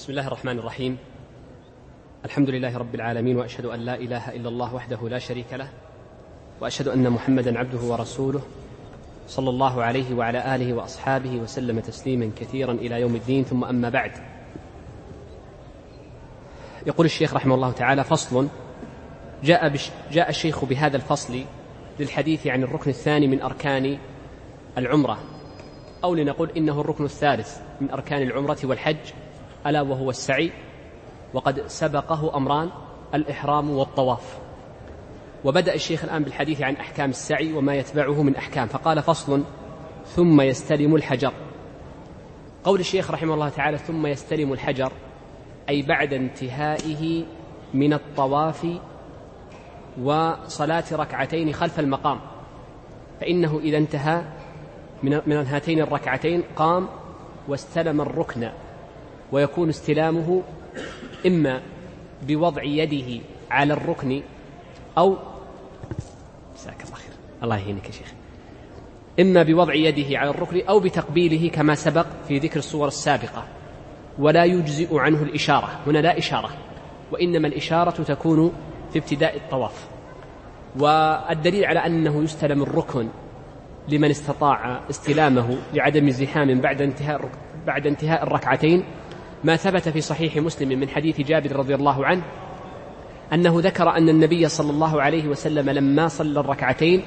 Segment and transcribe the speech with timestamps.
[0.00, 0.98] بسم الله الرحمن الرحيم.
[2.24, 5.68] الحمد لله رب العالمين وأشهد أن لا إله إلا الله وحده لا شريك له
[6.60, 8.42] وأشهد أن محمدا عبده ورسوله
[9.28, 13.44] صلى الله عليه وعلى آله وأصحابه وسلم تسليما كثيرا إلى يوم الدين.
[13.44, 14.12] ثم أما بعد.
[16.86, 18.48] يقول الشيخ رحمه الله تعالى فصل
[19.44, 21.44] جاء بش جاء الشيخ بهذا الفصل
[21.98, 23.98] للحديث عن الركن الثاني من أركان
[24.78, 25.18] العمرة
[26.04, 28.96] أو لنقول إنه الركن الثالث من أركان العمرة والحج.
[29.66, 30.52] ألا وهو السعي.
[31.34, 32.70] وقد سبقه أمران
[33.14, 34.38] الإحرام والطواف.
[35.44, 38.66] وبدأ الشيخ الآن بالحديث عن أحكام السعي وما يتبعه من أحكام.
[38.66, 39.44] فقال فصل
[40.06, 41.32] ثم يستلم الحجر.
[42.64, 44.92] قول الشيخ رحمه الله تعالى ثم يستلم الحجر
[45.68, 47.24] أي بعد انتهائه
[47.74, 48.66] من الطواف
[50.02, 52.20] وصلاة ركعتين خلف المقام.
[53.20, 54.22] فإنه إذا انتهى
[55.02, 56.88] من هاتين الركعتين قام
[57.48, 58.50] واستلم الركن.
[59.32, 60.42] ويكون استلامه
[61.26, 61.62] إما
[62.22, 64.22] بوضع يده على الركن
[64.98, 65.16] أو
[66.56, 67.12] جزاك الله خير.
[67.42, 68.12] الله يهينك يا شيخ.
[69.20, 73.44] إما بوضع يده على الركن أو بتقبيله كما سبق في ذكر الصور السابقة.
[74.18, 75.80] ولا يجزئ عنه الإشارة.
[75.86, 76.50] هنا لا إشارة.
[77.12, 78.52] وإنما الإشارة تكون
[78.92, 79.88] في ابتداء الطواف.
[80.78, 83.08] والدليل على أنه يستلم الركن
[83.88, 87.30] لمن استطاع استلامه لعدم زحام بعد انتهاء
[87.66, 88.84] بعد انتهاء الركعتين
[89.44, 92.22] ما ثبت في صحيح مسلم من حديث جابر رضي الله عنه
[93.32, 97.02] أنه ذكر أن النبي صلى الله عليه وسلم لما صلى الركعتين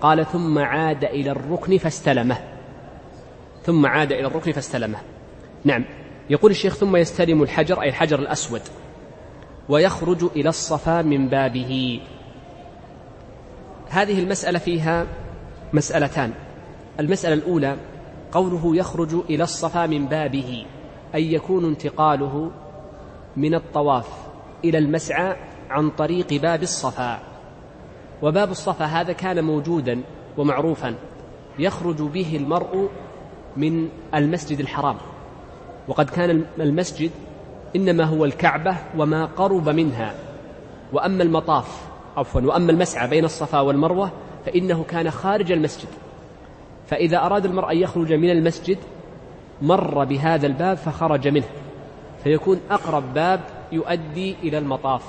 [0.00, 2.38] قال ثم عاد إلى الركن فاستلمه.
[3.64, 4.98] ثم عاد إلى الركن فاستلمه.
[5.64, 5.84] نعم.
[6.30, 8.62] يقول الشيخ ثم يستلم الحجر أي الحجر الأسود
[9.68, 12.00] ويخرج إلى الصفا من بابه.
[13.88, 15.06] هذه المسألة فيها
[15.72, 16.32] مسألتان.
[17.00, 17.76] المسألة الأولى
[18.32, 20.66] قوله يخرج إلى الصفا من بابه.
[21.14, 22.50] أن يكون انتقاله
[23.36, 24.08] من الطواف
[24.64, 25.36] إلى المسعى
[25.70, 27.18] عن طريق باب الصفا.
[28.22, 30.00] وباب الصفا هذا كان موجودا
[30.38, 30.94] ومعروفا
[31.58, 32.88] يخرج به المرء
[33.56, 34.96] من المسجد الحرام.
[35.88, 37.10] وقد كان المسجد
[37.76, 40.14] إنما هو الكعبة وما قرب منها.
[40.92, 41.82] وأما المطاف
[42.16, 44.10] عفوا وأما المسعى بين الصفا والمروة
[44.46, 45.88] فإنه كان خارج المسجد.
[46.86, 48.78] فإذا أراد المرء أن يخرج من المسجد
[49.62, 51.48] مر بهذا الباب فخرج منه.
[52.24, 53.40] فيكون أقرب باب
[53.72, 55.02] يؤدي إلى المطاف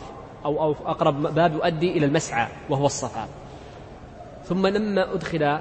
[0.46, 3.28] أو أو أقرب باب يؤدي إلى المسعى وهو الصفا.
[4.46, 5.60] ثم لما أدخل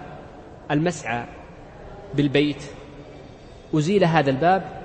[0.70, 1.24] المسعى
[2.14, 2.62] بالبيت
[3.74, 4.82] أزيل هذا الباب.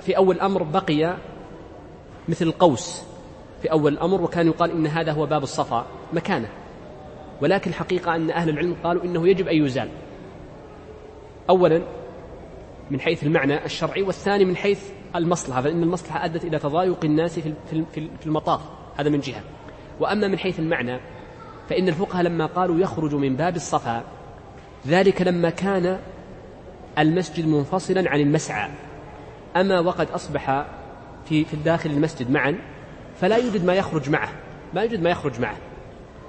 [0.00, 1.16] في أول الأمر بقي
[2.28, 3.02] مثل القوس
[3.62, 6.48] في أول الأمر وكان يقال إن هذا هو باب الصفا مكانه.
[7.40, 9.88] ولكن الحقيقة أن أهل العلم قالوا إنه يجب أن يزال.
[11.50, 11.82] أولا
[12.90, 14.80] من حيث المعنى الشرعي والثاني من حيث
[15.16, 17.38] المصلحة فإن المصلحة أدت إلى تضايق الناس
[17.92, 18.60] في المطاف.
[18.96, 19.42] هذا من جهة.
[20.00, 21.00] وأما من حيث المعنى
[21.68, 24.04] فإن الفقهاء لما قالوا يخرج من باب الصفا
[24.86, 25.98] ذلك لما كان
[26.98, 28.70] المسجد منفصلا عن المسعى.
[29.56, 30.66] أما وقد أصبح
[31.28, 32.58] في في داخل المسجد معا
[33.20, 34.28] فلا يوجد ما يخرج معه.
[34.74, 35.56] ما يوجد ما يخرج معه.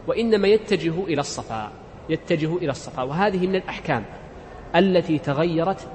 [0.08, 1.72] وإنما يتجه إلى الصفا
[2.10, 3.04] يتجه إلى الصفا.
[3.04, 4.04] وهذه من الأحكام
[4.76, 5.88] التي تغيرت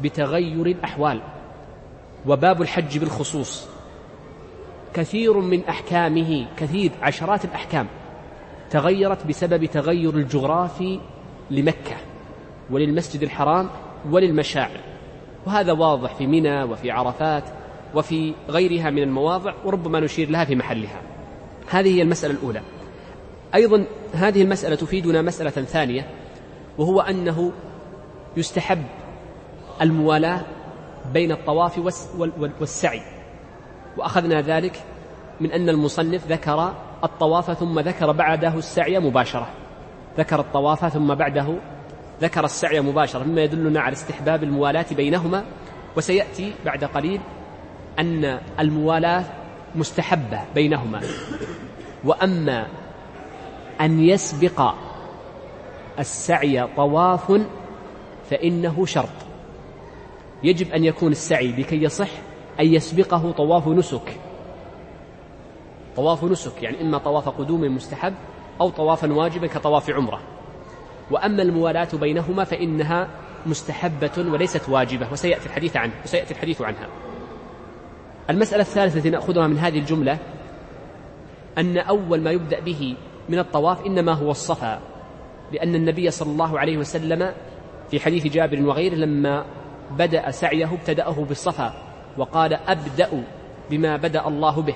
[0.00, 1.20] بتغير الأحوال
[2.26, 3.68] وباب الحج بالخصوص.
[4.94, 7.86] كثير من أحكامه كثير عشرات الأحكام
[8.70, 11.00] تغيرت بسبب تغير الجغرافي
[11.50, 11.96] لمكة
[12.70, 13.70] وللمسجد الحرام
[14.10, 14.80] وللمشاعر.
[15.46, 17.44] وهذا واضح في منى وفي عرفات
[17.94, 21.02] وفي غيرها من المواضع وربما نشير لها في محلها.
[21.70, 22.60] هذه هي المسألة الأولى.
[23.54, 26.06] أيضا هذه المسألة تفيدنا مسألة ثانية
[26.78, 27.52] وهو أنه
[28.36, 28.82] يستحب
[29.82, 30.40] الموالاة
[31.12, 31.80] بين الطواف
[32.60, 33.02] والسعي.
[33.96, 34.82] وأخذنا ذلك
[35.40, 36.74] من أن المصنف ذكر
[37.04, 39.48] الطواف ثم ذكر بعده السعي مباشرة.
[40.18, 41.56] ذكر الطواف ثم بعده
[42.22, 45.44] ذكر السعي مباشرة مما يدلنا على استحباب الموالاة بينهما.
[45.96, 47.20] وسيأتي بعد قليل
[47.98, 49.24] أن الموالاة
[49.74, 51.00] مستحبة بينهما.
[52.04, 52.66] وأما
[53.80, 54.74] أن يسبق
[55.98, 57.42] السعي طواف
[58.30, 59.23] فإنه شرط.
[60.44, 62.08] يجب أن يكون السعي لكي يصح
[62.60, 64.16] أن يسبقه طواف نسك.
[65.96, 68.14] طواف نسك يعني إما طواف قدوم مستحب
[68.60, 70.20] أو طوافا واجبا كطواف عمرة.
[71.10, 73.08] وأما الموالاة بينهما فإنها
[73.46, 76.88] مستحبة وليست واجبة وسيأتي الحديث عنه وسيأتي الحديث عنها.
[78.30, 80.18] المسألة الثالثة التي نأخذها من هذه الجملة
[81.58, 82.96] أن أول ما يبدأ به
[83.28, 84.80] من الطواف إنما هو الصفا
[85.52, 87.32] لأن النبي صلى الله عليه وسلم
[87.90, 89.44] في حديث جابر وغيره لما
[89.90, 91.74] بدأ سعيه ابتدأه بالصفا
[92.18, 93.24] وقال أبدأ
[93.70, 94.74] بما بدأ الله به.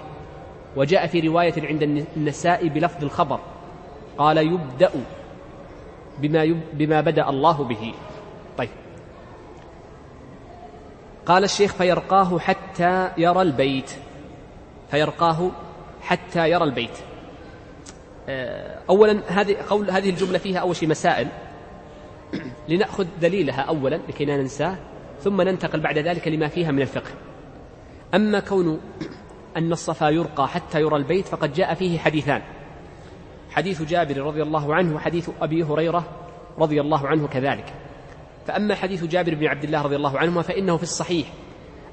[0.77, 1.83] وجاء في رواية عند
[2.17, 3.41] النساء بلفظ الخبر
[4.19, 4.91] قال يبدأ
[6.19, 7.95] بما, يب بما بدأ الله به.
[8.59, 8.69] طيب.
[11.27, 13.91] قال الشيخ فيرقاه حتى يرى البيت.
[14.91, 15.51] فيرقاه
[16.03, 16.99] حتى يرى البيت.
[18.29, 21.29] آه، أولا هذه قول هذه الجملة فيها أول شيء مسائل.
[22.69, 24.77] لنأخذ دليلها أولا لكي لا ننساه.
[25.21, 27.11] ثم ننتقل بعد ذلك لما فيها من الفقه.
[28.15, 28.81] أما كون
[29.57, 32.43] أن الصفا يرقى حتى يرى البيت فقد جاء فيه حديثان.
[33.51, 36.05] حديث جابر رضي الله عنه وحديث أبي هريرة
[36.59, 37.75] رضي الله عنه كذلك.
[38.47, 41.29] فأما حديث جابر بن عبد الله رضي الله عنهما فإنه في الصحيح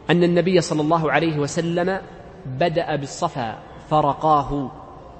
[0.10, 2.02] أن النبي صلى الله عليه وسلم
[2.46, 4.72] بدأ بالصفا فرقاه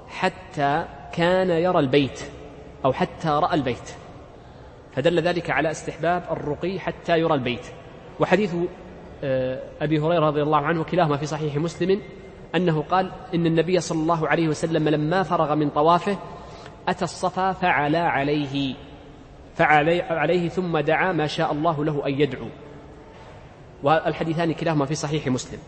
[0.08, 2.20] حتى كان يرى البيت
[2.84, 3.90] أو حتى رأى البيت.
[4.92, 7.66] فدل ذلك على استحباب الرقي حتى يرى البيت.
[8.20, 8.54] وحديث
[9.24, 12.00] آه، أبي هريرة رضي الله عنه كلاهما في صحيح مسلم
[12.54, 16.18] أنه قال إن النبي صلى الله عليه وسلم لما فرغ من طوافه
[16.88, 18.74] أتى الصفا فعلى عليه
[19.54, 22.46] فعلي عليه ثم دعا ما شاء الله له أن يدعو.
[23.82, 25.58] والحديثان كلاهما في صحيح مسلم.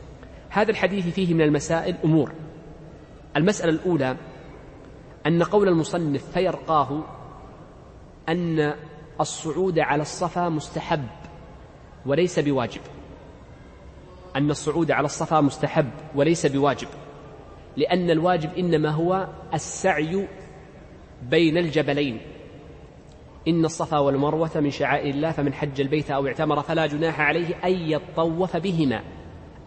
[0.49, 2.33] هذا الحديث فيه من المسائل أمور.
[3.37, 4.17] المسألة الأولى
[5.27, 7.03] أن قول المصنف فيرقاه
[8.29, 8.75] أن
[9.21, 11.07] الصعود على الصفا مستحب.
[12.09, 12.81] وليس بواجب.
[14.37, 16.89] أن الصعود على الصفا مستحب وليس بواجب
[17.77, 20.29] لأن الواجب إنما هو السعي
[21.23, 22.21] بين الجبلين.
[23.49, 27.73] إن الصفا والمروة من شعائر الله فمن حج البيت أو اعتمر فلا جناح عليه أن
[27.73, 29.03] يطوف بهما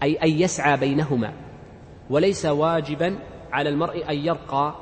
[0.03, 1.33] أي أن يسعى بينهما.
[2.09, 3.19] وليس واجبا
[3.51, 4.75] على المرء أن يرقى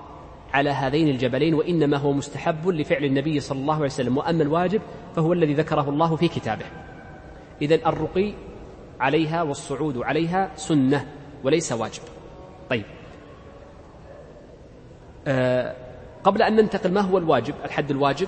[0.53, 4.17] على هذين الجبلين وإنما هو مستحب لفعل النبي صلى الله عليه وسلم.
[4.17, 4.81] وأما الواجب
[5.15, 6.65] فهو الذي ذكره الله في كتابه.
[7.61, 8.33] إذا الرقي
[8.99, 11.05] عليها والصعود عليها سنة
[11.43, 12.03] وليس واجب.
[12.69, 12.85] طيب.
[15.27, 15.75] آه
[16.23, 18.27] قبل أن ننتقل ما هو الواجب؟ الحد الواجب؟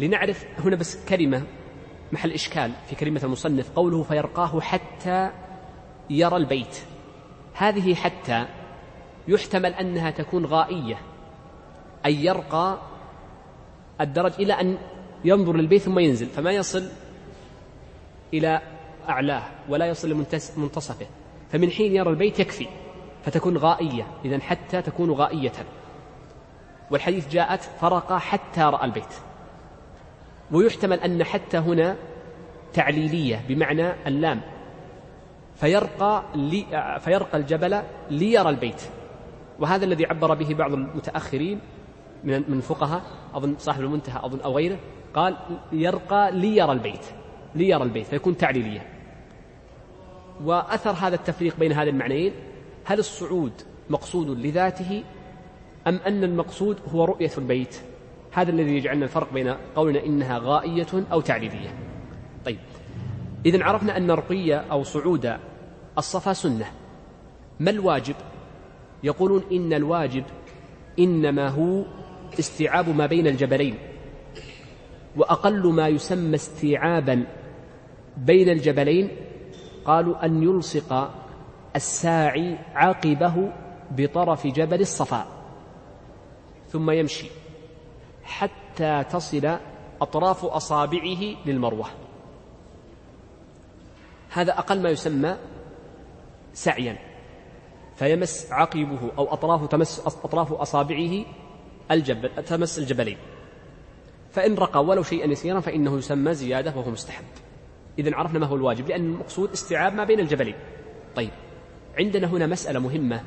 [0.00, 1.42] لنعرف هنا بس كلمة
[2.12, 5.30] محل إشكال في كلمة المصنف قوله فيرقاه حتى
[6.10, 6.82] يرى البيت.
[7.54, 8.46] هذه حتى
[9.28, 10.98] يحتمل أنها تكون غائية
[12.06, 12.78] أن يرقى
[14.00, 14.78] الدرج إلى أن
[15.24, 16.88] ينظر للبيت ثم ينزل فما يصل
[18.34, 18.60] إلى
[19.08, 20.10] أعلاه ولا يصل
[20.56, 21.06] لمنتصفه
[21.50, 22.66] فمن حين يرى البيت يكفي
[23.24, 24.06] فتكون غائية.
[24.24, 25.52] إذا حتى تكون غائية.
[26.90, 29.14] والحديث جاءت فرق حتى رأى البيت.
[30.52, 31.96] ويحتمل أن حتى هنا
[32.72, 34.40] تعليلية بمعنى اللام.
[35.54, 36.66] فيرقى لي
[37.00, 38.82] فيرقى الجبل ليرى البيت.
[39.58, 41.60] وهذا الذي عبر به بعض المتأخرين
[42.24, 43.02] من من الفقهاء
[43.34, 44.78] أظن صاحب المنتهى أظن أو غيره
[45.14, 45.36] قال
[45.72, 47.21] يرقى ليرى البيت.
[47.54, 48.86] ليرى البيت فيكون تعليلية.
[50.44, 52.32] وأثر هذا التفريق بين هذه المعنيين
[52.84, 53.52] هل الصعود
[53.90, 55.04] مقصود لذاته
[55.86, 57.76] أم أن المقصود هو رؤية البيت؟
[58.32, 61.74] هذا الذي يجعلنا الفرق بين قولنا إنها غائية أو تعليلية.
[62.44, 62.58] طيب
[63.46, 65.36] إذا عرفنا أن رقية أو صعود
[65.98, 66.66] الصفا سنة.
[67.60, 68.14] ما الواجب؟
[69.02, 70.24] يقولون إن الواجب
[70.98, 71.84] إنما هو
[72.38, 73.74] استيعاب ما بين الجبلين
[75.16, 77.24] وأقل ما يسمى استيعابا
[78.16, 79.08] بين الجبلين
[79.84, 81.10] قالوا أن يلصق
[81.76, 83.52] الساعي عقبه
[83.90, 85.26] بطرف جبل الصفا
[86.68, 87.26] ثم يمشي
[88.24, 89.56] حتى تصل
[90.00, 91.86] أطراف أصابعه للمروة.
[94.30, 95.36] هذا أقل ما يسمى
[96.52, 96.98] سعيا
[97.96, 101.24] فيمس عقبه أو أطراف تمس أطراف أصابعه
[101.90, 103.18] الجبل تمس الجبلين.
[104.30, 107.24] فإن رقى ولو شيئا يسيرا فإنه يسمى زيادة وهو مستحب.
[107.98, 110.54] إذا عرفنا ما هو الواجب لأن المقصود استيعاب ما بين الجبلين.
[111.16, 111.30] طيب
[111.98, 113.22] عندنا هنا مسألة مهمة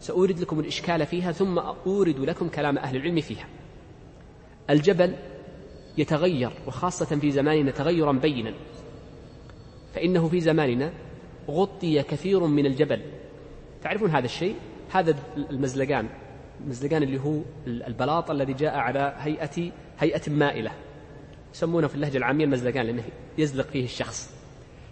[0.00, 3.46] سأورد لكم الإشكال فيها ثم أورد لكم كلام أهل العلم فيها.
[4.70, 5.14] الجبل
[5.98, 8.54] يتغير وخاصة في زماننا تغيرا بينا.
[9.94, 10.92] فإنه في زماننا
[11.50, 13.02] غطي كثير من الجبل.
[13.82, 14.56] تعرفون هذا الشيء؟
[14.92, 15.16] هذا
[15.50, 16.08] المزلقان
[16.60, 20.70] المزلقان اللي هو البلاط الذي جاء على هيئة هيئة مائلة.
[21.54, 23.02] يسمونه في اللهجة العامية المزلقان لأنه
[23.38, 24.34] يزلق فيه الشخص.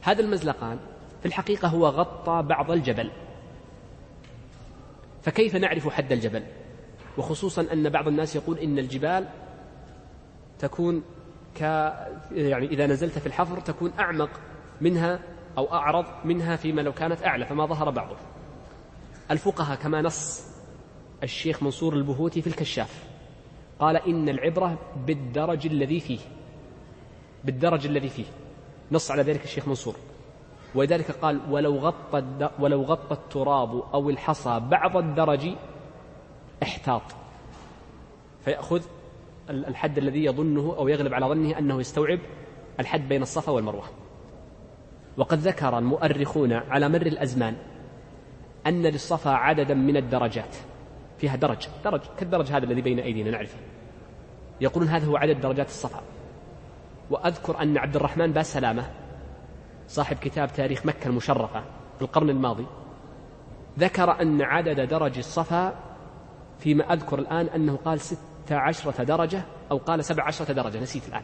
[0.03, 0.79] هذا المزلقان
[1.21, 3.11] في الحقيقة هو غطى بعض الجبل.
[5.23, 6.43] فكيف نعرف حد الجبل؟
[7.19, 9.29] وخصوصا أن بعض الناس يقول إن الجبال
[10.59, 11.03] تكون
[11.57, 11.61] ك
[12.33, 14.31] يعني إذا نزلت في الحفر تكون أعمق
[14.81, 15.21] منها
[15.59, 18.17] أو أعرض منها فيما لو كانت أعلى فما ظهر بعضه.
[19.31, 20.47] الفقهاء كما نص
[21.23, 23.05] الشيخ منصور البهوتي في الكشاف
[23.79, 26.21] قال إن العبرة بالدرج الذي فيه.
[27.45, 28.25] بالدرج الذي فيه.
[28.93, 29.95] نص على ذلك الشيخ منصور.
[30.75, 35.49] ولذلك قال ولو غطى ولو غطى التراب أو الحصى بعض الدرج
[36.63, 37.03] احتاط.
[38.45, 38.83] فيأخذ
[39.51, 42.19] الحد الذي يظنه أو يغلب على ظنه أنه يستوعب
[42.81, 43.85] الحد بين الصفا والمروة.
[45.17, 47.57] وقد ذكر المؤرخون على مر الأزمان
[48.67, 50.57] أن للصفا عددا من الدرجات
[51.19, 51.69] فيها درج.
[51.85, 53.59] درج كالدرج هذا الذي بين أيدينا نعرفه.
[54.61, 56.03] يقولون هذا هو عدد درجات الصفا.
[57.13, 58.91] وأذكر أن عبد الرحمن باسلامة
[59.89, 61.61] صاحب كتاب تاريخ مكة المشرفة
[61.97, 62.67] في القرن الماضي
[63.79, 65.75] ذكر أن عدد درج الصفا
[66.59, 71.23] فيما أذكر الآن أنه قال ستة عشرة درجة أو قال سبع عشرة درجة نسيت الآن.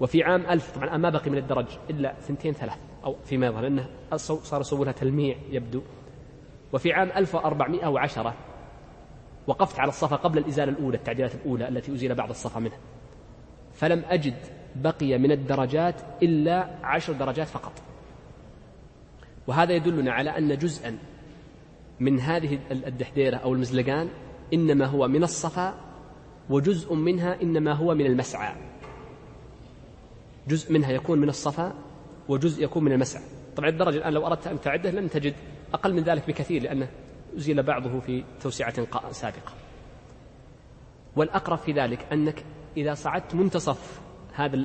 [0.00, 3.86] وفي عام ألف طبعا ما بقي من الدرج إلا ثنتين ثلاث أو فيما يظهر أنه
[4.16, 5.82] صار سبلها تلميع يبدو.
[6.72, 8.34] وفي عام 1410
[9.46, 12.78] وقفت على الصفا قبل الإزالة الأولى التعديلات الأولى التي أزيل بعض الصفا منها.
[13.82, 14.34] فلم أجد
[14.76, 17.72] بقي من الدرجات إلا عشر درجات فقط.
[19.46, 20.98] وهذا يدلنا على أن جزءا
[22.00, 24.08] من هذه الدحديرة أو المزلقان
[24.54, 25.74] إنما هو من الصفا
[26.50, 28.54] وجزء منها إنما هو من المسعى.
[30.48, 31.74] جزء منها يكون من الصفا
[32.28, 33.22] وجزء يكون من المسعى.
[33.56, 35.34] طبعا الدرجة الآن لو أردت أن تعده لم تجد
[35.74, 36.88] أقل من ذلك بكثير لأنه
[37.36, 39.52] أزيل بعضه في توسعة سابقة.
[41.16, 42.44] والأقرب في ذلك أنك
[42.76, 44.00] إذا صعدت منتصف
[44.34, 44.56] هذا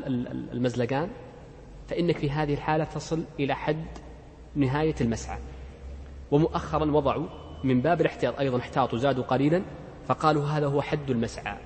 [0.54, 1.10] المزلقان
[1.88, 3.86] فإنك في هذه الحالة تصل إلى حد
[4.56, 5.38] نهاية المسعى.
[6.32, 7.28] ومؤخرا وضعوا
[7.64, 9.62] من باب الاحتياط أيضا احتاطوا زادوا قليلا
[10.08, 11.58] فقالوا هذا هو حد المسعى.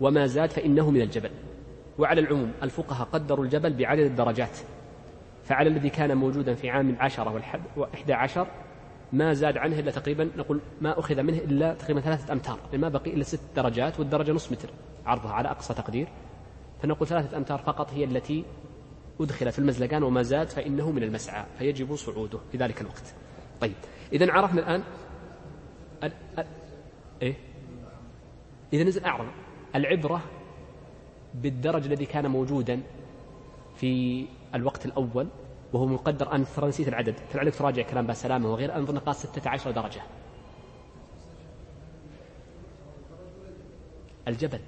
[0.00, 1.30] وما زاد فإنه من الجبل.
[1.98, 4.58] وعلى العموم الفقهاء قدروا الجبل بعدد الدرجات.
[5.44, 8.46] فعلى الذي كان موجودا في عام العشرة والحد وإحدى عشر
[9.14, 12.58] ما زاد عنه إلا تقريبا نقول ما أخذ منه إلا تقريبا ثلاثة أمتار.
[12.64, 14.70] يعني ما بقي إلا ست درجات والدرجة نصف متر
[15.06, 16.08] عرضها على أقصى تقدير.
[16.82, 18.44] فنقول ثلاثة أمتار فقط هي التي
[19.20, 23.14] أدخل في المزلقان وما زاد فإنه من المسعى فيجب صعوده في ذلك الوقت.
[23.60, 23.74] طيب
[24.12, 24.82] إذا عرفنا الآن
[26.04, 26.12] ال...
[26.38, 26.46] ال...
[27.22, 27.34] إيه؟
[28.72, 29.26] إذا نزل أعرض.
[29.74, 30.22] العبرة
[31.34, 32.80] بالدرج الذي كان موجودا
[33.76, 35.26] في الوقت الأول
[35.74, 40.02] وهو مقدر أن ترى نسيت العدد فلعلك تراجع كلام باسلامة وغير أنظر نقاط 16 درجة.
[44.28, 44.60] الجبل.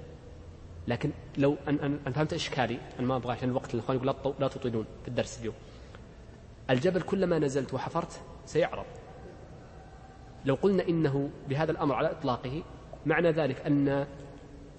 [0.87, 4.47] لكن لو أن, أن, أن فهمت إشكالي أنا ما أبغى عشان الوقت الإخوان يقول لا
[4.47, 5.55] تطيلون في الدرس اليوم.
[6.69, 8.85] الجبل كلما نزلت وحفرت سيعرض.
[10.45, 12.63] لو قلنا إنه بهذا الأمر على إطلاقه
[13.05, 14.07] معنى ذلك أن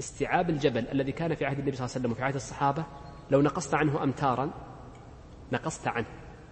[0.01, 2.85] استيعاب الجبل الذي كان في عهد النبي صلى الله عليه وسلم وفي عهد الصحابة
[3.31, 4.68] لو نقصت عنه أمتارا
[5.53, 6.07] نقصت عنه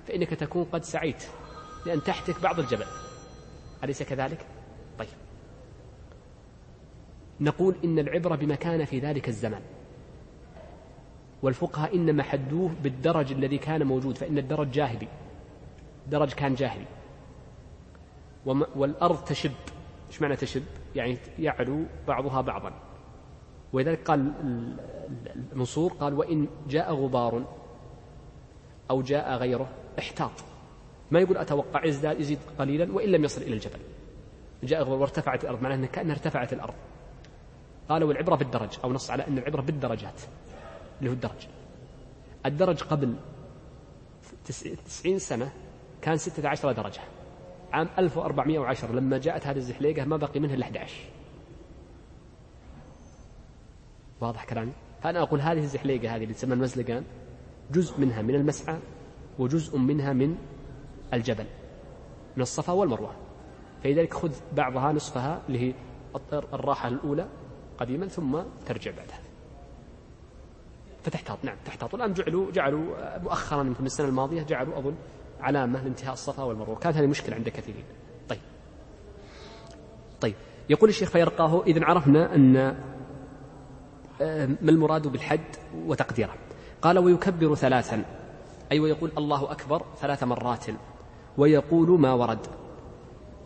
[0.07, 1.25] فإنك تكون قد سعيت
[1.87, 2.87] لأن تحتك بعض الجبل.
[3.85, 4.47] أليس كذلك؟
[4.99, 5.09] طيب.
[7.41, 9.61] نقول إن العبرة بما كان في ذلك الزمن
[11.43, 15.09] والفقهاء إنما حدوه بالدرج الذي كان موجود فإن الدرج جاهلي
[16.07, 16.87] درج كان جاهلي
[18.47, 19.53] والأرض تشب.
[20.09, 20.63] إيش معنى تشب؟
[20.95, 22.73] يعني يعلو بعضها بعضا.
[23.73, 24.33] ولذلك قال
[25.53, 27.45] المنصور قال وإن جاء غبار
[28.91, 30.31] أو جاء غيره احتاط.
[31.11, 33.79] ما يقول أتوقع يزداد يزيد قليلا وإن لم يصل إلى الجبل.
[34.63, 36.75] جاء وارتفعت الأرض معناه أنها كأنها ارتفعت الأرض.
[37.89, 40.21] قالوا العبرة بالدرج أو نص على أن العبرة بالدرجات
[40.99, 41.47] اللي هو الدرج.
[42.47, 43.15] الدرج قبل
[44.85, 45.53] تسعين سنة
[46.03, 47.01] كان ستة عشر درجة.
[47.73, 50.95] عام 1410 لما جاءت هذه الزحليقة ما بقي منها إلا 11
[54.21, 57.05] واضح كلامي؟ فأنا أقول هذه الزحليقة هذه اللي تسمى المزلقان
[57.73, 58.79] جزء منها من المسعى
[59.39, 60.37] وجزء منها من
[61.15, 61.47] الجبل
[62.37, 63.13] من الصفا والمروة.
[63.85, 65.75] فلذلك خذ بعضها نصفها اللي هي
[66.33, 67.29] الراحة الأولى
[67.79, 69.21] قديما ثم ترجع بعدها.
[71.03, 71.95] فتحتاط نعم تحتاط.
[71.95, 74.95] والآن جعلوا جعلوا مؤخرا يمكن السنة الماضية جعلوا أظن
[75.41, 76.77] علامة لانتهاء الصفا والمروة.
[76.77, 77.85] كانت هذه مشكلة عند كثيرين.
[78.29, 78.41] طيب.
[80.21, 80.35] طيب.
[80.71, 82.57] يقول الشيخ فيرقاه إذا عرفنا أن
[84.21, 85.57] آه، ما المراد بالحد
[85.87, 86.35] وتقديره.
[86.83, 88.05] قال ويكبر ثلاثا.
[88.73, 90.67] أي ويقول الله أكبر ثلاث مرات.
[91.39, 92.47] ويقول ما ورد.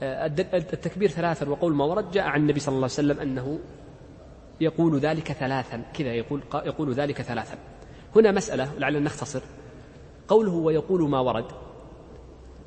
[0.02, 3.58] آه، التكبير ثلاثا وقول ما ورد جاء عن النبي صلى الله عليه وسلم أنه
[4.60, 5.82] يقول ذلك ثلاثا.
[5.94, 7.58] كذا يقول يقول ذلك ثلاثا.
[8.16, 9.42] هنا مسألة لعلنا نختصر.
[10.28, 11.44] قوله ويقول ما ورد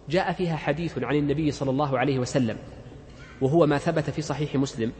[0.09, 2.57] جاء فيها حديث عن النبي صلى الله عليه وسلم
[3.41, 4.91] وهو ما ثبت في صحيح مسلم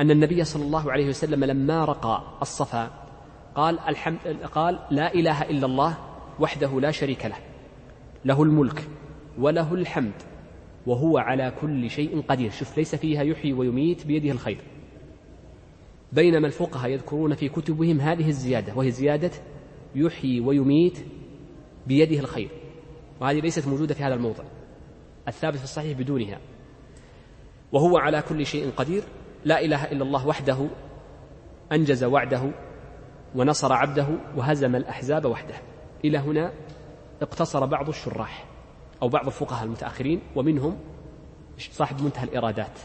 [0.00, 3.07] أن النبي صلى الله عليه وسلم لما رقى الصفا
[3.58, 4.18] قال الحمد
[4.52, 5.98] قال لا إله إلا الله
[6.40, 7.36] وحده لا شريك له.
[8.24, 8.88] له الملك
[9.38, 10.22] وله الحمد
[10.86, 12.50] وهو على كل شيء قدير.
[12.50, 14.60] شوف ليس فيها يحيي ويميت بيده الخير.
[16.12, 19.30] بينما الفقهاء يذكرون في كتبهم هذه الزيادة وهي زيادة
[19.94, 20.98] يحيي ويميت
[21.86, 22.50] بيده الخير.
[23.20, 24.44] وهذه ليست موجودة في هذا الموضع.
[25.28, 26.38] الثابت في الصحيح بدونها.
[27.72, 29.02] وهو على كل شيء قدير.
[29.44, 30.68] لا إله إلا الله وحده
[31.72, 32.50] أنجز وعده
[33.34, 35.54] ونصر عبده وهزم الأحزاب وحده.
[36.04, 36.52] إلى هنا
[37.22, 38.44] اقتصر بعض الشراح
[39.02, 40.78] أو بعض الفقهاء المتأخرين ومنهم
[41.58, 42.78] صاحب منتهى الإرادات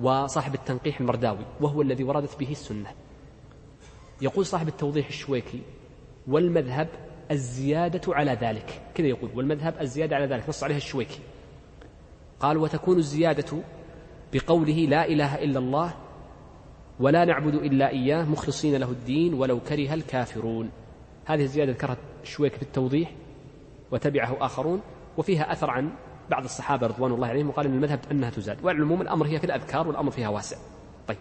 [0.00, 2.90] وصاحب التنقيح المرداوي وهو الذي وردت به السنة.
[4.22, 5.62] يقول صاحب التوضيح الشويكي
[6.28, 6.88] والمذهب
[7.30, 8.80] الزيادة على ذلك.
[8.94, 10.48] كذا يقول والمذهب الزيادة على ذلك.
[10.48, 11.20] نص عليها الشويكي.
[12.40, 13.58] قال وتكون الزيادة
[14.32, 15.94] بقوله لا إله إلا الله
[17.00, 20.70] ولا نعبد إلا إياه مخلصين له الدين ولو كره الكافرون.
[21.24, 23.14] هذه الزيادة ذكرها الشويك في التوضيح
[23.90, 24.80] وتبعه آخرون
[25.16, 25.90] وفيها أثر عن
[26.30, 28.64] بعض الصحابة رضوان الله عليهم وقال أن المذهب أنها تزاد.
[28.64, 30.56] والعموم الأمر هي في الأذكار والأمر فيها واسع.
[31.08, 31.18] طيب.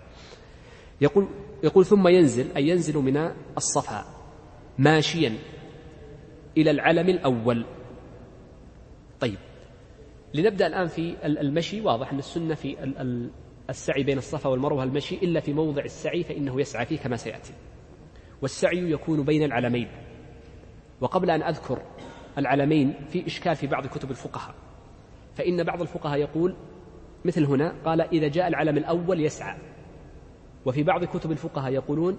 [1.01, 1.27] يقول
[1.63, 4.05] يقول ثم ينزل أي ينزل من الصفا
[4.77, 5.33] ماشيا
[6.57, 7.65] إلى العلم الأول.
[9.19, 9.37] طيب.
[10.33, 11.81] لنبدأ الآن في المشي.
[11.81, 12.83] واضح أن السنة في
[13.69, 17.53] السعي بين الصفا والمروة المشي إلا في موضع السعي فإنه يسعى فيه كما سيأتي.
[18.41, 19.87] والسعي يكون بين العلمين.
[21.01, 21.81] وقبل أن أذكر
[22.37, 24.55] العلمين في إشكال في بعض كتب الفقهاء
[25.35, 26.55] فإن بعض الفقهاء يقول
[27.25, 29.57] مثل هنا قال إذا جاء العلم الأول يسعى.
[30.65, 32.17] وفي بعض كتب الفقهاء يقولون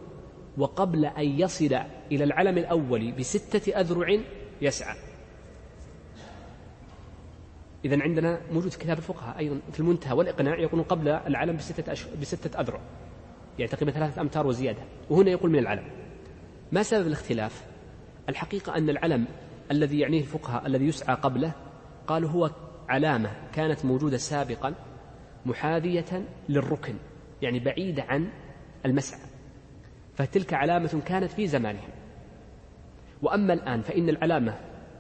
[0.59, 1.79] وقبل أن يصل
[2.13, 4.19] إلى العلم الأول بستة أذرع
[4.63, 5.08] يسعى.
[7.85, 12.05] إذا عندنا موجود في كتاب الفقهاء أيضا في المنتهى والإقناع يقولون قبل العلم بستة, أش...
[12.21, 12.81] بستة أذرع.
[13.59, 14.83] يعني تقريبا ثلاثة أمتار وزيادة.
[15.11, 15.85] وهنا يقول من العلم.
[16.73, 17.67] ما سبب الاختلاف؟
[18.29, 19.27] الحقيقة أن العلم
[19.71, 21.53] الذي يعنيه الفقهاء الذي يسعى قبله
[22.07, 22.51] قالوا هو
[22.89, 24.75] علامة كانت موجودة سابقا
[25.47, 26.95] محاذية للركن
[27.43, 28.29] يعني بعيدة عن
[28.87, 29.21] المسعى.
[30.15, 31.91] فتلك علامة كانت في زمانهم.
[33.23, 34.55] وأما الآن فإن العلامة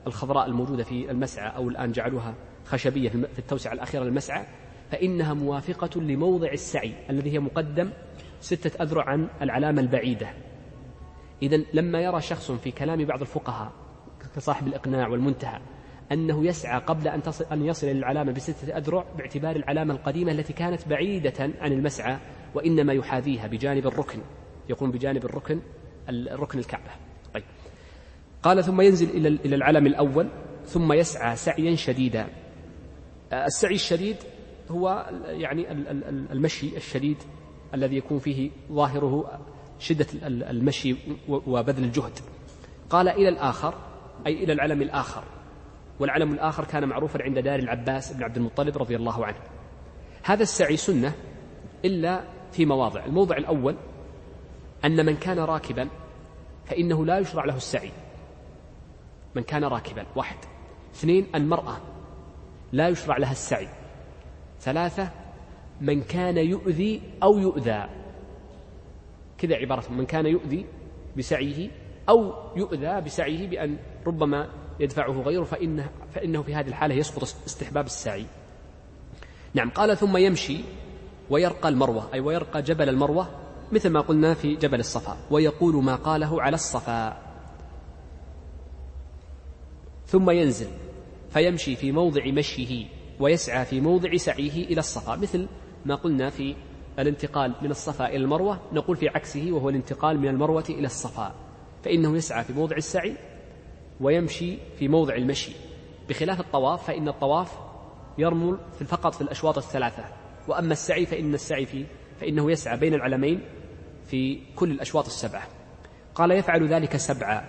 [0.06, 2.34] الخضراء الموجودة في المسعى أو الآن جعلوها
[2.68, 4.44] خشبية في التوسعة الأخيرة للمسعى
[4.90, 7.90] فإنها موافقة لموضع السعي الذي هي مقدم
[8.40, 10.28] ستة أذرع عن العلامة البعيدة.
[11.42, 13.72] إذا لما يرى شخص في كلام بعض الفقهاء
[14.36, 15.60] كصاحب الإقناع والمنتهى
[16.12, 20.52] أنه يسعى قبل أن, تصل أن يصل إلى العلامة بستة أذرع باعتبار العلامة القديمة التي
[20.52, 22.18] كانت بعيدة عن المسعى
[22.54, 24.18] وإنما يحاذيها بجانب الركن
[24.68, 25.60] يقوم بجانب الركن
[26.08, 26.90] الركن الكعبة.
[27.34, 27.44] طيب.
[28.42, 30.28] قال ثم ينزل إلى العلم الأول
[30.66, 32.26] ثم يسعى سعيا شديدا.
[33.32, 34.16] السعي الشديد
[34.70, 35.72] هو يعني
[36.32, 37.16] المشي الشديد
[37.74, 39.40] الذي يكون فيه ظاهره
[39.78, 40.96] شدة المشي
[41.28, 42.18] وبذل الجهد.
[42.90, 43.74] قال إلى الآخر
[44.26, 45.24] أي إلى العلم الآخر.
[46.00, 49.38] والعلم الآخر كان معروفا عند دار العباس بن عبد المطلب رضي الله عنه.
[50.22, 51.14] هذا السعي سنة
[51.84, 53.04] إلا في مواضع.
[53.04, 53.76] الموضع الأول
[54.84, 55.88] أن من كان راكبا
[56.66, 57.90] فإنه لا يشرع له السعي.
[59.34, 60.38] من كان راكبا واحد.
[60.94, 61.76] اثنين المرأة
[62.72, 63.68] لا يشرع لها السعي.
[64.60, 65.10] ثلاثة
[65.80, 67.88] من كان يؤذي أو يؤذى.
[69.38, 70.66] كذا عبارة من كان يؤذي
[71.16, 71.70] بسعيه
[72.08, 73.76] أو يؤذى بسعيه بأن
[74.06, 74.48] ربما
[74.80, 78.26] يدفعه غيره فإنه, فإنه في هذه الحالة يسقط استحباب السعي.
[79.54, 80.60] نعم قال ثم يمشي
[81.30, 83.28] ويرقى المروة أي ويرقى جبل المروة
[83.72, 87.22] مثل ما قلنا في جبل الصفا ويقول ما قاله على الصفا.
[90.06, 90.68] ثم ينزل.
[91.30, 92.86] فيمشي في موضع مشيه
[93.20, 95.48] ويسعى في موضع سعيه إلى الصفا مثل
[95.84, 96.54] ما قلنا في
[96.98, 101.34] الانتقال من الصفا إلى المروة نقول في عكسه وهو الانتقال من المروة إلى الصفا
[101.84, 103.16] فإنه يسعى في موضع السعي
[104.00, 105.52] ويمشي في موضع المشي.
[106.08, 107.58] بخلاف الطواف فإن الطواف
[108.18, 110.04] يرمل فقط في الأشواط الثلاثة
[110.48, 111.84] وأما السعي فإن السعي في
[112.20, 113.40] فإنه يسعى بين العلمين
[114.06, 115.48] في كل الأشواط السبعة.
[116.14, 117.44] قال يفعل ذلك سبعا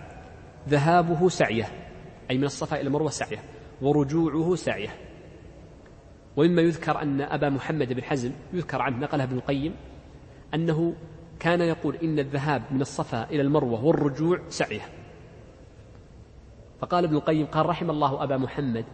[0.69, 1.69] ذهابه سعيه
[2.31, 3.43] أي من الصفا إلى المروة سعيه.
[3.81, 4.89] ورجوعه سعيه.
[6.37, 9.75] ومما يذكر أن أبا محمد بن حزم يذكر عنه نقله ابن القيم
[10.53, 10.95] أنه
[11.39, 14.81] كان يقول إن الذهاب من الصفا إلى المروة والرجوع سعية.
[16.79, 18.85] فقال ابن القيم قال رحم الله أبا محمد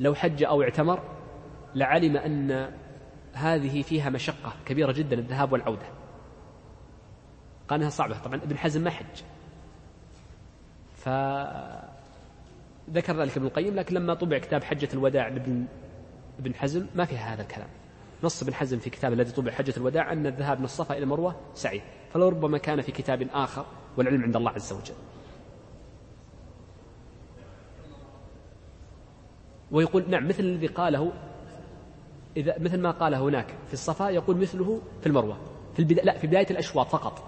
[0.00, 1.02] لو حج أو اعتمر
[1.74, 2.70] لعلم أن
[3.32, 5.86] هذه فيها مشقة كبيرة جدا الذهاب والعودة.
[7.68, 9.22] قال أنها صعبة طبعا ابن حزم ما حج.
[12.92, 15.64] فذكر ذلك ابن القيم لكن لما طبع كتاب حجة الوداع لابن
[16.38, 17.68] ابن حزم ما فيها هذا الكلام.
[18.24, 21.36] نص ابن حزم في كتاب الذي طبع حجة الوداع أن الذهاب من الصفا إلى المروة
[21.54, 24.94] سعي فلو ربما كان في كتاب آخر والعلم عند الله عز وجل.
[29.70, 31.12] ويقول نعم مثل الذي قاله
[32.36, 35.38] إذا مثل ما قال هناك في الصفا يقول مثله في المروة.
[35.72, 37.22] في البداية لا في بداية الأشواط فقط.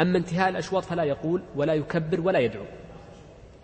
[0.00, 2.64] أما انتهاء الأشواط فلا يقول ولا يكبر ولا يدعو.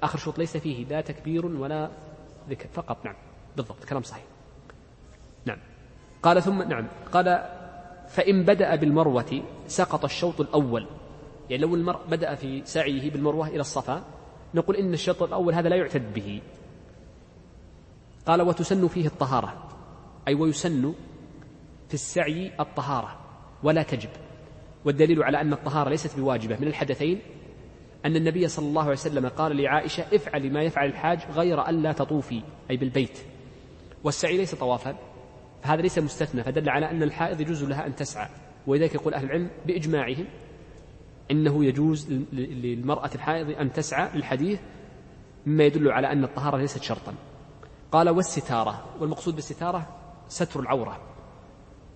[0.04, 1.90] آخر شوط ليس فيه لا تكبير ولا
[2.48, 3.14] ذكر فقط نعم
[3.56, 4.24] بالضبط كلام صحيح.
[5.44, 5.58] نعم.
[6.22, 7.48] قال ثم نعم قال
[8.08, 10.86] فإن بدأ بالمروة سقط الشوط الأول.
[11.50, 14.04] يعني لو المرء بدأ في سعيه بالمروة إلى الصفا
[14.54, 16.40] نقول إن الشوط الأول هذا لا يعتد به.
[18.26, 19.68] قال وتسن فيه الطهارة
[20.28, 20.94] أي ويسن
[21.88, 23.18] في السعي الطهارة
[23.62, 24.10] ولا تجب.
[24.84, 27.20] والدليل على أن الطهارة ليست بواجبة من الحدثين
[28.04, 31.92] أن النبي صلى الله عليه وسلم قال لعائشة افعلي ما يفعل الحاج غير أن لا
[31.92, 33.18] تطوفي أي بالبيت.
[34.04, 34.96] والسعي ليس طوافا
[35.62, 38.28] فهذا ليس مستثنى فدل على أن الحائض يجوز لها أن تسعى.
[38.66, 40.26] ولذلك يقول أهل العلم بإجماعهم
[41.30, 44.60] إنه يجوز للمرأة الحائض أن تسعى للحديث
[45.46, 47.14] مما يدل على أن الطهارة ليست شرطا.
[47.92, 49.88] قال والستارة والمقصود بالستارة
[50.28, 51.00] ستر العورة.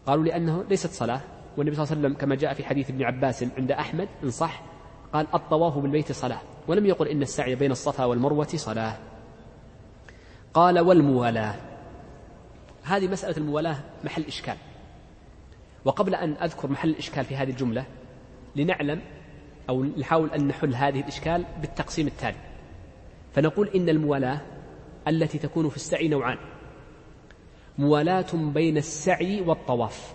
[0.06, 1.20] قالوا لأنه ليست صلاة
[1.56, 4.62] والنبي صلى الله عليه وسلم كما جاء في حديث ابن عباس عند أحمد إن صح
[5.12, 8.96] قال الطواف بالبيت صلاة ولم يقل إن السعي بين الصفا والمروة صلاة.
[10.54, 11.54] قال والموالاة.
[12.82, 14.56] هذه مسألة الموالاة محل إشكال.
[15.84, 17.84] وقبل أن أذكر محل الإشكال في هذه الجملة
[18.56, 19.00] لنعلم
[19.68, 22.36] أو نحاول أن نحل هذه الإشكال بالتقسيم التالي.
[23.34, 24.40] فنقول إن الموالاة
[25.08, 26.38] التي تكون في السعي نوعان.
[27.78, 30.14] موالاة بين السعي والطواف.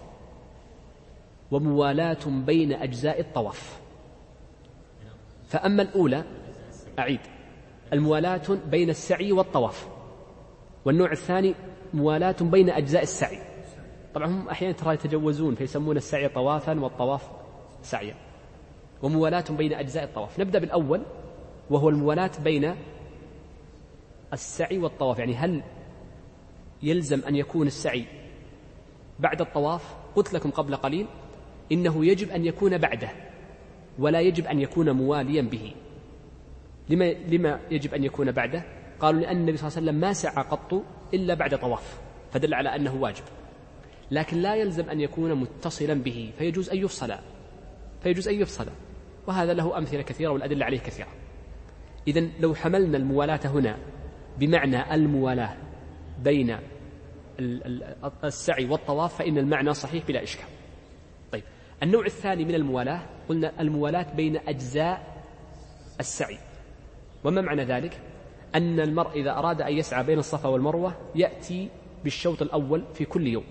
[1.52, 3.83] وموالاة بين أجزاء الطواف.
[5.54, 6.24] فأما الأولى
[7.00, 7.20] أعيد
[7.94, 9.88] الموالاة بين السعي والطواف.
[10.86, 11.56] والنوع الثاني
[11.94, 13.40] موالاة بين أجزاء السعي.
[14.14, 17.22] طبعا هم أحيانا ترى يتجوزون فيسمون السعي طوافا والطواف
[17.82, 18.16] سعيا.
[19.02, 20.40] وموالاة بين أجزاء الطواف.
[20.40, 21.02] نبدأ بالأول
[21.70, 22.76] وهو الموالاة بين
[24.34, 25.20] السعي والطواف.
[25.20, 25.64] يعني هل
[26.84, 28.06] يلزم أن يكون السعي
[29.20, 31.08] بعد الطواف؟ قلت لكم قبل قليل
[31.72, 33.10] إنه يجب أن يكون بعده.
[34.00, 35.74] ولا يجب أن يكون مواليا به.
[36.90, 38.64] لما, لما يجب أن يكون بعده؟
[39.00, 42.02] قالوا لأن النبي صلى الله عليه وسلم ما سعى قط إلا بعد طواف
[42.32, 43.24] فدل على أنه واجب.
[44.12, 47.14] لكن لا يلزم أن يكون متصلا به فيجوز أن يفصل.
[48.04, 48.66] فيجوز أن يفصل.
[49.28, 51.08] وهذا له أمثلة كثيرة والأدلة عليه كثيرة.
[52.08, 53.78] إذا لو حملنا الموالاة هنا
[54.40, 55.58] بمعنى الموالاة
[56.24, 56.58] بين
[58.24, 60.53] السعي والطواف فإن المعنى صحيح بلا إشكال.
[61.84, 65.24] النوع الثاني من الموالاة قلنا الموالاة بين أجزاء
[66.00, 66.38] السعي.
[67.24, 68.00] وما معنى ذلك؟
[68.56, 71.70] أن المرء إذا أراد أن يسعى بين الصفا والمروة يأتي
[72.04, 73.44] بالشوط الأول في كل يوم.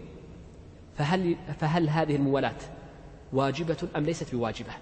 [0.96, 2.56] فهل, فهل هذه الموالاة
[3.32, 4.72] واجبة أم ليست بواجبة؟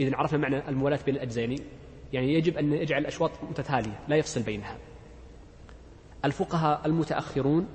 [0.00, 1.58] إذا عرفنا معنى الموالاة بين الأجزين
[2.12, 4.76] يعني يجب أن يجعل الأشواط متتالية لا يفصل بينها.
[6.24, 7.66] الفقهاء المتأخرون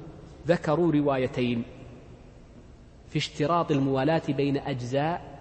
[0.47, 1.63] ذكروا روايتين.
[3.11, 5.39] في اشتراط الموالاة بين أجزاء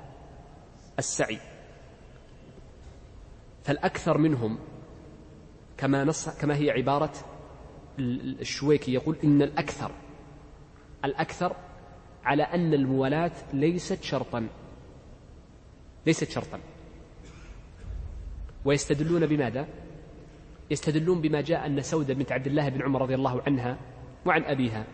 [0.98, 1.38] السعي.
[3.64, 4.58] فالأكثر منهم
[5.78, 7.12] كما نص كما هي عبارة
[7.98, 9.90] الشويكي يقول إن الأكثر
[11.04, 11.56] الأكثر
[12.24, 14.48] على أن الموالاة ليست شرطا
[16.06, 16.60] ليست شرطا.
[18.64, 19.66] ويستدلون بماذا؟
[20.70, 23.78] يستدلون بما جاء أن سودة بنت عبد الله بن عمر رضي الله عنها
[24.26, 24.86] وعن أبيها.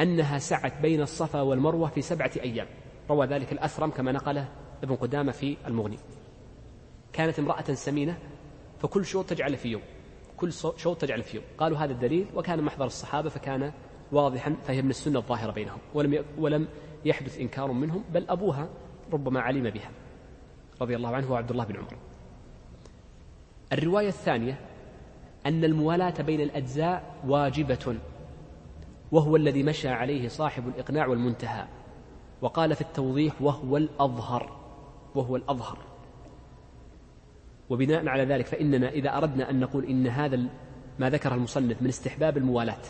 [0.00, 2.66] أنها سعت بين الصفا والمروة في سبعة أيام.
[3.10, 4.48] روى ذلك الأثرم كما نقله
[4.82, 5.98] ابن قدامة في المغني.
[7.12, 8.18] كانت امرأة سمينة
[8.78, 9.82] فكل شوط تجعل في يوم.
[10.36, 11.44] كل شوط تجعل في يوم.
[11.58, 13.72] قالوا هذا الدليل وكان محضر الصحابة فكان
[14.12, 15.78] واضحا فهي من السنة الظاهرة بينهم.
[15.94, 16.68] ولم ولم
[17.04, 18.68] يحدث إنكار منهم بل أبوها
[19.12, 19.90] ربما علم بها.
[20.80, 21.96] رضي الله عنه وعبد الله بن عمر.
[23.72, 24.58] الرواية الثانية
[25.46, 27.98] أن الموالاة بين الأجزاء واجبة.
[29.12, 31.64] وهو الذي مشى عليه صاحب الإقناع والمنتهى.
[32.42, 34.56] وقال في التوضيح وهو الأظهر
[35.14, 35.78] وهو الأظهر.
[37.70, 40.40] وبناء على ذلك فإننا إذا أردنا أن نقول إن هذا
[40.98, 42.82] ما ذكره المصنف من استحباب الموالاة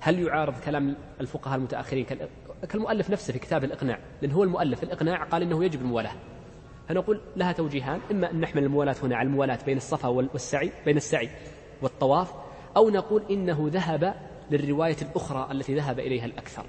[0.00, 2.06] هل يعارض كلام الفقهاء المتأخرين
[2.68, 6.12] كالمؤلف نفسه في كتاب الإقناع؟ لأن هو المؤلف الإقناع قال إنه يجب الموالاة.
[6.88, 11.30] فنقول لها توجيهان إما أن نحمل الموالاة هنا على الموالاة بين الصفا والسعي بين السعي
[11.82, 12.34] والطواف
[12.76, 14.14] أو نقول إنه ذهب
[14.50, 16.64] للرواية الأخرى التي ذهب إليها الأكثر.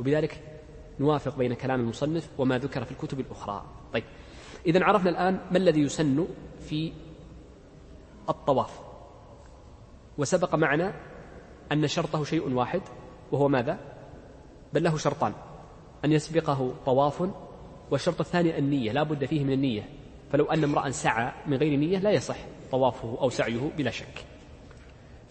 [0.00, 0.40] وبذلك
[1.00, 3.64] نوافق بين كلام المصنف وما ذكر في الكتب الأخرى.
[3.92, 4.04] طيب
[4.66, 6.26] إذا عرفنا الآن ما الذي يسن
[6.60, 6.92] في
[8.28, 8.80] الطواف.
[10.18, 10.94] وسبق معنا
[11.72, 12.82] أن شرطه شيء واحد
[13.32, 13.78] وهو ماذا؟
[14.72, 15.32] بل له شرطان.
[16.04, 17.30] أن يسبقه طواف
[17.90, 19.88] والشرط الثاني النية لا بد فيه من النية.
[20.32, 22.36] فلو أن امرأ سعى من غير نية لا يصح
[22.70, 24.24] طوافه أو سعيه بلا شك.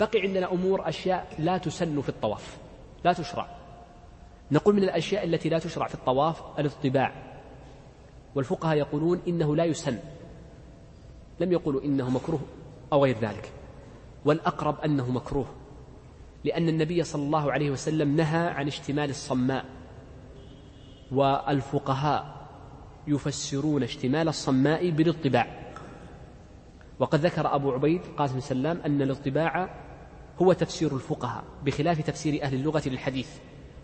[0.04, 2.58] بقي عندنا أمور أشياء لا تسن في الطواف
[3.06, 3.48] لا تشرع.
[4.52, 7.12] نقول من الأشياء التي لا تشرع في الطواف الاطباع.
[8.36, 10.00] والفقهاء يقولون إنه لا يسن.
[11.40, 12.42] لم يقولوا إنه مكروه
[12.94, 13.52] أو غير ذلك.
[14.26, 15.46] والأقرب أنه مكروه
[16.44, 19.66] لأن النبي صلى الله عليه وسلم نهى عن اشتمال الصماء.
[21.12, 22.48] والفقهاء
[23.08, 25.74] يفسرون اشتمال الصماء بالاطباع.
[27.00, 29.83] وقد ذكر أبو عبيد قاسم سلام أن الاطباع
[30.42, 33.30] هو تفسير الفقهاء بخلاف تفسير أهل اللغة للحديث.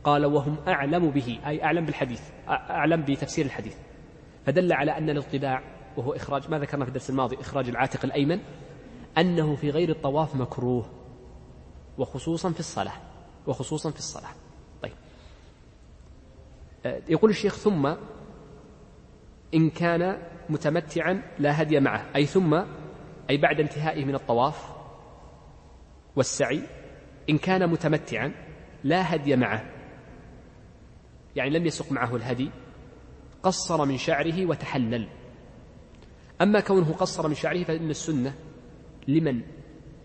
[0.03, 3.75] قال وهم أعلم به أي أعلم بالحديث أعلم بتفسير الحديث.
[4.45, 5.63] فدل على أن الاطباع
[5.97, 8.39] وهو إخراج ما ذكرنا في الدرس الماضي إخراج العاتق الأيمن
[9.17, 10.85] أنه في غير الطواف مكروه
[11.97, 12.93] وخصوصا في الصلاة
[13.47, 14.29] وخصوصا في الصلاة.
[14.83, 14.93] طيب.
[16.85, 17.95] آه، يقول الشيخ ثم
[19.53, 20.17] إن كان
[20.49, 22.62] متمتعا لا هدي معه أي ثم
[23.29, 24.78] أي بعد انتهائه من الطواف
[26.19, 26.62] والسعي
[27.29, 28.32] إن كان متمتعا
[28.84, 29.65] لا هدي معه
[31.36, 32.49] يعني لم يسق معه الهدي
[33.43, 35.08] قصر من شعره وتحلل.
[36.41, 38.34] أما كونه قصر من شعره فإن السنة
[39.08, 39.41] لمن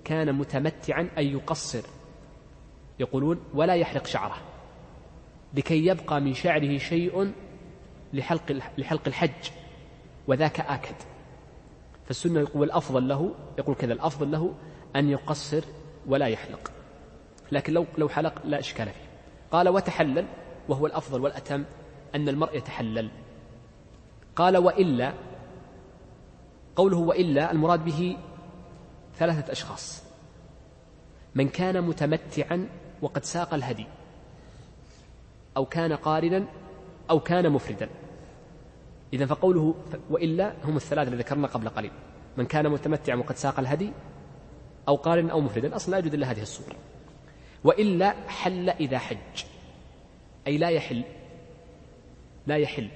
[0.04, 1.82] كان متمتعا أن يقصر.
[2.98, 4.36] يقولون ولا يحلق شعره
[5.54, 7.32] لكي يبقى من شعره شيء
[8.12, 9.50] لحلق لحلق الحج
[10.26, 10.96] وذاك آكد.
[12.06, 14.54] فالسنة يقول الأفضل له يقول كذا الأفضل له
[14.96, 15.64] أن يقصر
[16.06, 16.72] ولا يحلق.
[17.52, 19.04] لكن لو لو حلق لا إشكال فيه.
[19.52, 20.26] قال وتحلل
[20.68, 21.64] وهو الأفضل والأتم
[22.14, 23.10] أن المرء يتحلل.
[24.36, 25.12] قال وإلا
[26.76, 28.16] قوله وإلا المراد به
[29.16, 30.04] ثلاثة أشخاص.
[31.34, 32.68] من كان متمتعا
[33.02, 33.86] وقد ساق الهدي.
[35.56, 36.44] أو كان قارنا
[37.10, 37.88] أو كان مفردا.
[39.12, 39.74] إذا فقوله
[40.10, 41.92] وإلا هم الثلاثة الذي ذكرنا قبل قليل.
[42.36, 43.92] من كان متمتعا وقد ساق الهدي
[44.88, 45.76] أو قارنا أو مفردا.
[45.76, 46.76] أصلا لا يوجد إلا هذه الصورة.
[47.64, 49.44] وإلا حل إذا حج.
[50.46, 51.04] أي لا يحل.
[52.46, 52.88] لا يحل.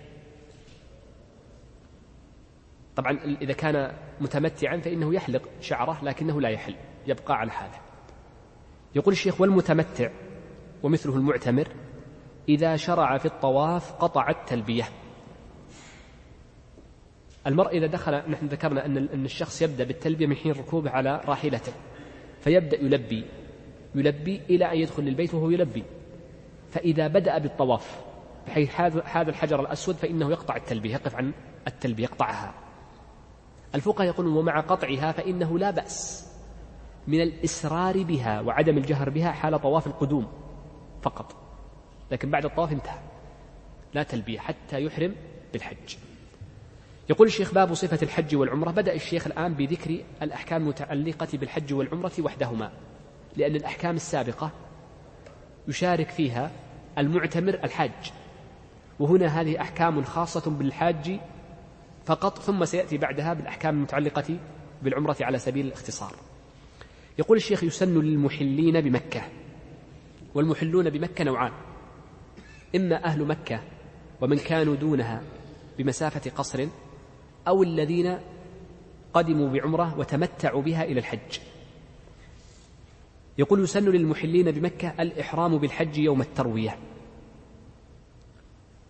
[2.97, 6.75] طبعا إذا كان متمتعا فإنه يحلق شعره لكنه لا يحل.
[7.07, 7.81] يبقى على هذا.
[8.95, 10.11] يقول الشيخ والمتمتع
[10.83, 11.69] ومثله المعتمر
[12.49, 14.89] إذا شرع في الطواف قطع التلبية.
[17.49, 21.73] المرء إذا دخل نحن ذكرنا أن أن الشخص يبدأ بالتلبية من حين ركوبه على راحلته
[22.41, 23.25] فيبدأ يلبي
[23.95, 25.85] يلبي إلى أن يدخل للبيت وهو يلبي.
[26.71, 28.01] فإذا بدأ بالطواف
[28.47, 31.33] بحيث هذا الحجر الأسود فإنه يقطع التلبية يقف عن
[31.67, 32.55] التلبية يقطعها.
[33.75, 36.29] الفقهاء يقولون ومع قطعها فإنه لا بأس
[37.07, 40.27] من الإسرار بها وعدم الجهر بها حال طواف القدوم
[41.03, 41.37] فقط.
[42.11, 42.99] لكن بعد الطواف انتهى
[43.95, 45.15] لا تلبية حتى يحرم
[45.53, 46.08] بالحج.
[47.11, 48.71] يقول الشيخ باب صفة الحج والعمرة.
[48.71, 52.73] بدأ الشيخ الآن بذكر الأحكام المتعلقة بالحج والعمرة وحدهما
[53.37, 54.51] لأن الأحكام السابقة
[55.69, 56.51] يشارك فيها
[56.99, 58.13] المعتمر الحاج
[59.01, 61.21] وهنا هذه أحكام خاصة بالحاج
[62.07, 64.39] فقط ثم سيأتي بعدها بالأحكام المتعلقة
[64.83, 66.13] بالعمرة على سبيل الاختصار.
[67.19, 69.23] يقول الشيخ يسن للمحلين بمكة
[70.35, 71.53] والمحلون بمكة نوعان
[72.77, 73.61] إما أهل مكة
[74.21, 75.23] ومن كانوا دونها
[75.79, 76.69] بمسافة قصر
[77.49, 78.19] أو الذين
[79.15, 81.39] قدموا بعمرة وتمتعوا بها إلى الحج.
[83.39, 86.79] يقول يسن للمحلين بمكة الإحرام بالحج يوم التروية.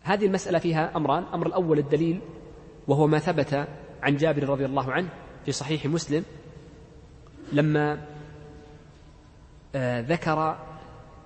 [0.03, 1.23] هذه المسألة فيها أمران.
[1.23, 2.21] أمر الأول الدليل
[2.88, 3.68] وهو ما ثبت
[4.03, 5.09] عن جابر رضي الله عنه
[5.44, 6.25] في صحيح مسلم
[7.53, 8.07] لما
[9.75, 10.59] آه، ذكر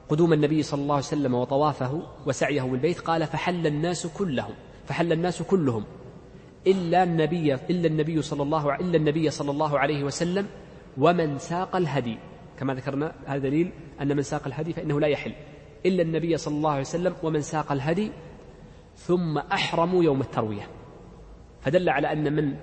[0.08, 4.54] قدوم النبي صلى الله عليه وسلم وطوافه وسعيه بالبيت قال فحل الناس كلهم
[4.86, 5.84] فحل الناس كلهم.
[6.66, 10.46] إلا النبي إلا النبي صلى الله إلا النبي صلى الله عليه وسلم
[10.98, 12.18] ومن ساق الهدي.
[12.58, 15.32] كما ذكرنا هذا دليل أن من ساق الهدي فإنه لا يحل.
[15.86, 18.12] إلا النبي صلى الله عليه وسلم ومن ساق الهدي
[18.96, 20.68] ثم أحرموا يوم التروية.
[21.60, 22.56] فدل على أن من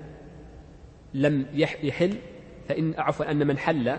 [1.14, 1.46] لم
[1.82, 2.16] يحل
[2.68, 3.96] فإن عفوا أن من حل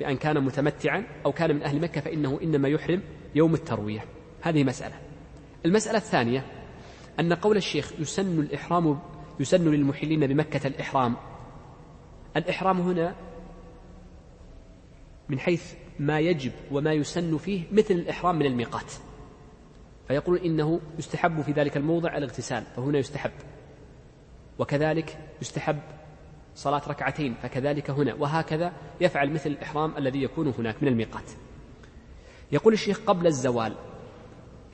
[0.00, 3.02] بأن كان متمتعا أو كان من أهل مكة فإنه إنما يحرم
[3.34, 4.04] يوم التروية.
[4.42, 4.94] هذه مسألة.
[5.66, 6.44] المسألة الثانية
[7.20, 8.98] أن قول الشيخ يسن الإحرام
[9.40, 11.16] يسن للمحلين بمكة الإحرام.
[12.36, 13.14] الإحرام هنا
[15.28, 18.92] من حيث ما يجب وما يسن فيه مثل الإحرام من الميقات.
[20.08, 23.32] فيقول إنه يستحب في ذلك الموضع الاغتسال فهنا يستحب.
[24.58, 25.80] وكذلك يستحب
[26.54, 28.14] صلاة ركعتين فكذلك هنا.
[28.14, 31.30] وهكذا يفعل مثل الإحرام الذي يكون هناك من الميقات.
[32.52, 33.74] يقول الشيخ قبل الزوال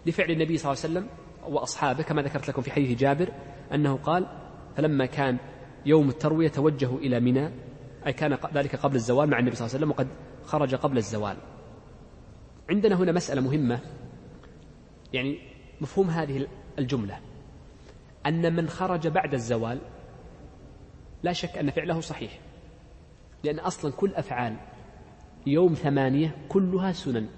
[0.07, 1.09] لفعل النبي صلى الله عليه وسلم
[1.55, 3.29] وأصحابه كما ذكرت لكم في حديث جابر
[3.75, 4.27] أنه قال
[4.76, 5.38] فلما كان
[5.87, 7.50] يوم التروية توجهوا إلى منى
[8.06, 10.09] أي كان ذلك قبل الزوال مع النبي صلى الله عليه وسلم وقد
[10.44, 11.37] خرج قبل الزوال.
[12.70, 13.80] عندنا هنا مسألة مهمة
[15.12, 15.38] يعني
[15.80, 16.46] مفهوم هذه
[16.78, 17.20] الجملة.
[18.26, 19.80] أن من خرج بعد الزوال
[21.22, 22.40] لا شك أن فعله صحيح
[23.44, 24.56] لأن أصلا كل أفعال
[25.46, 27.28] يوم ثمانية كلها سنن.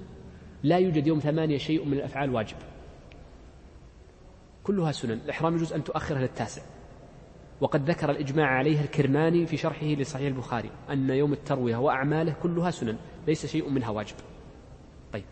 [0.62, 2.56] لا يوجد يوم ثمانية شيء من الأفعال واجب.
[4.64, 5.12] كلها سنن.
[5.12, 6.62] الإحرام يجوز أن تؤخرها للتاسع.
[7.62, 12.98] وقد ذكر الإجماع عليها الكرماني في شرحه لصحيح البخاري أن يوم التروية وأعماله كلها سنن
[13.26, 14.16] ليس شيء منها واجب.
[15.12, 15.24] طيب.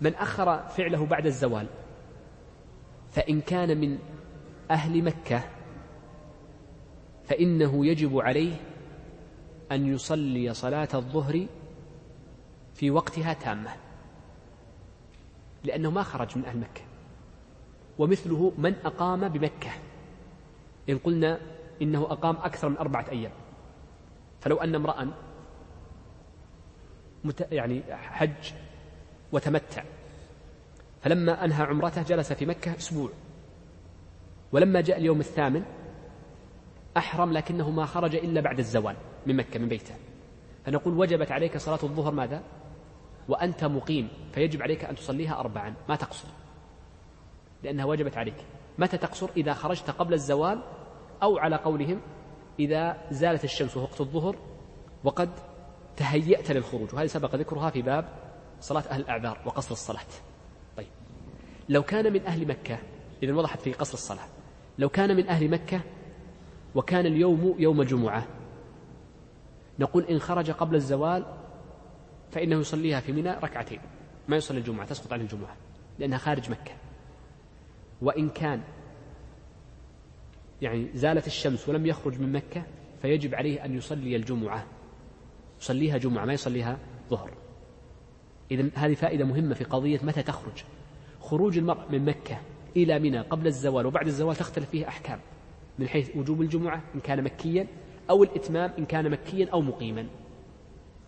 [0.00, 1.66] من أخر فعله بعد الزوال
[3.10, 3.98] فإن كان من
[4.70, 5.42] أهل مكة
[7.24, 8.54] فإنه يجب عليه
[9.72, 11.46] أن يصلي صلاة الظهر
[12.74, 13.70] في وقتها تامة.
[15.64, 16.82] لأنه ما خرج من أهل مكة.
[17.98, 19.70] ومثله من أقام بمكة.
[20.90, 21.40] إن قلنا
[21.82, 23.32] إنه أقام أكثر من أربعة أيام.
[24.40, 25.10] فلو أن امرأ
[27.24, 27.48] مت...
[27.52, 28.52] يعني حج
[29.32, 29.84] وتمتع
[31.00, 33.10] فلما أنهى عمرته جلس في مكة أسبوع.
[34.52, 35.62] ولما جاء اليوم الثامن
[36.96, 38.96] أحرم لكنه ما خرج إلا بعد الزوال
[39.26, 39.94] من مكة من بيته.
[40.64, 42.42] فنقول وجبت عليك صلاة الظهر ماذا؟
[43.28, 45.74] وأنت مقيم فيجب عليك أن تصليها أربعا.
[45.88, 46.28] ما تقصر.
[47.62, 48.44] لأنها وجبت عليك.
[48.78, 50.62] متى تقصر؟ إذا خرجت قبل الزوال
[51.22, 52.00] أو على قولهم
[52.58, 54.36] إذا زالت الشمس وقت الظهر
[55.04, 55.30] وقد
[55.96, 58.08] تهيأت للخروج وهذه سبق ذكرها في باب
[58.60, 60.00] صلاة أهل الأعذار وقصر الصلاة.
[60.76, 60.86] طيب.
[61.68, 62.78] لو كان من أهل مكة
[63.22, 64.26] إذا وضحت في قصر الصلاة.
[64.78, 65.80] لو كان من أهل مكة
[66.74, 68.26] وكان اليوم يوم جمعة
[69.78, 71.26] نقول إن خرج قبل الزوال
[72.30, 73.80] فإنه يصليها في منى ركعتين.
[74.28, 75.56] ما يصلي الجمعة تسقط عنه الجمعة
[75.98, 76.72] لأنها خارج مكة.
[78.02, 78.62] وإن كان
[80.62, 82.62] يعني زالت الشمس ولم يخرج من مكة
[83.02, 84.66] فيجب عليه أن يصلي الجمعة.
[85.60, 86.78] يصليها جمعة ما يصليها
[87.10, 87.30] ظهر.
[88.50, 90.64] إذا هذه فائدة مهمة في قضية متى تخرج.
[91.20, 92.40] خروج المرء من مكة
[92.76, 95.20] إلى منى قبل الزوال وبعد الزوال تختلف فيه أحكام.
[95.78, 97.66] من حيث وجوب الجمعة إن كان مكيا
[98.10, 100.06] أو الإتمام إن كان مكيا أو مقيما.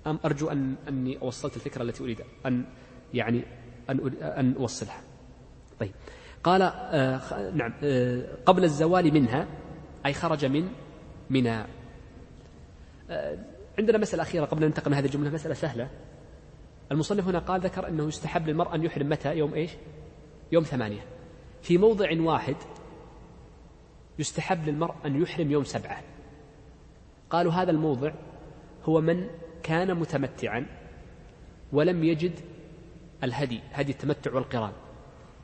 [0.06, 2.64] أم أرجو أن أني وصلت الفكرة التي أريد أن
[3.14, 3.42] يعني
[3.90, 5.00] أن أن أوصلها.
[5.80, 5.92] طيب.
[6.48, 9.46] قال آه نعم آه قبل الزوال منها
[10.06, 10.68] أي خرج من
[11.30, 11.64] منى.
[13.10, 13.38] آه
[13.78, 15.90] عندنا مسألة أخيرة قبل أن ننتقل من هذه الجملة مسألة سهلة.
[16.92, 19.70] المصنف هنا قال ذكر أنه يستحب للمرء أن يحرم متى؟ يوم إيش؟
[20.52, 21.00] يوم ثمانية.
[21.62, 22.56] في موضع واحد
[24.18, 26.02] يستحب للمرء أن يحرم يوم سبعة.
[27.30, 28.12] قالوا هذا الموضع
[28.84, 29.26] هو من
[29.62, 30.66] كان متمتعا
[31.72, 32.32] ولم يجد
[33.24, 34.72] الهدي هدي التمتع والقران.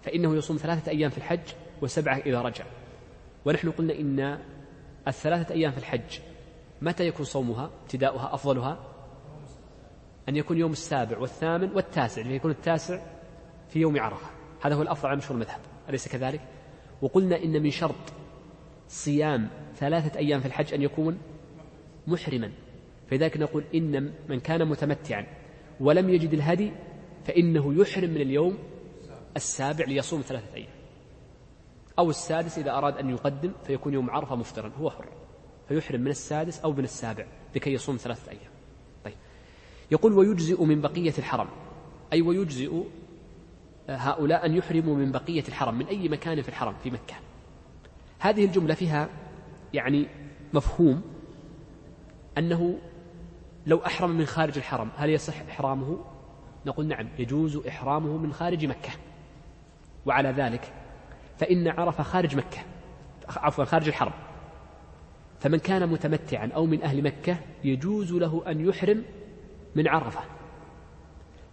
[0.04, 1.40] فإنه يصوم ثلاثة أيام في الحج
[1.82, 2.64] وسبعة إذا رجع.
[3.44, 4.38] ونحن قلنا إن
[5.08, 6.18] الثلاثة أيام في الحج
[6.82, 8.78] متى يكون صومها؟ ابتداؤها أفضلها؟
[10.28, 13.00] أن يكون يوم السابع والثامن والتاسع يكون التاسع
[13.68, 14.26] في يوم عرفة.
[14.62, 15.60] هذا هو الأفضل على مشهور المذهب.
[15.88, 16.40] أليس كذلك؟
[17.02, 18.12] وقلنا إن من شرط
[18.88, 21.18] صيام ثلاثة أيام في الحج أن يكون
[22.06, 22.50] محرما.
[23.10, 25.26] فلذلك نقول إن من كان متمتعا
[25.80, 26.72] ولم يجد الهدي
[27.24, 28.58] فإنه يحرم من اليوم
[29.36, 30.68] السابع ليصوم ثلاثة أيام.
[31.98, 35.08] أو السادس إذا أراد أن يقدم فيكون يوم عرفة مفطرا هو حر.
[35.68, 38.50] فيحرم من السادس أو من السابع لكي يصوم ثلاثة أيام.
[39.04, 39.14] طيب.
[39.90, 41.48] يقول ويجزئ من بقية الحرم.
[42.12, 42.82] أي ويجزئ
[43.88, 47.14] هؤلاء أن يحرموا من بقية الحرم من أي مكان في الحرم في مكة.
[48.18, 49.08] هذه الجملة فيها
[49.74, 50.06] يعني
[50.52, 51.02] مفهوم
[52.38, 52.78] أنه
[53.66, 55.98] لو أحرم من خارج الحرم هل يصح إحرامه؟
[56.66, 58.90] نقول نعم يجوز إحرامه من خارج مكة.
[60.06, 60.72] وعلى ذلك
[61.38, 62.58] فإن عرف خارج مكة
[63.28, 64.12] عفوا خارج الحرم.
[65.40, 69.04] فمن كان متمتعا أو من أهل مكة يجوز له أن يحرم
[69.74, 70.20] من عرفة.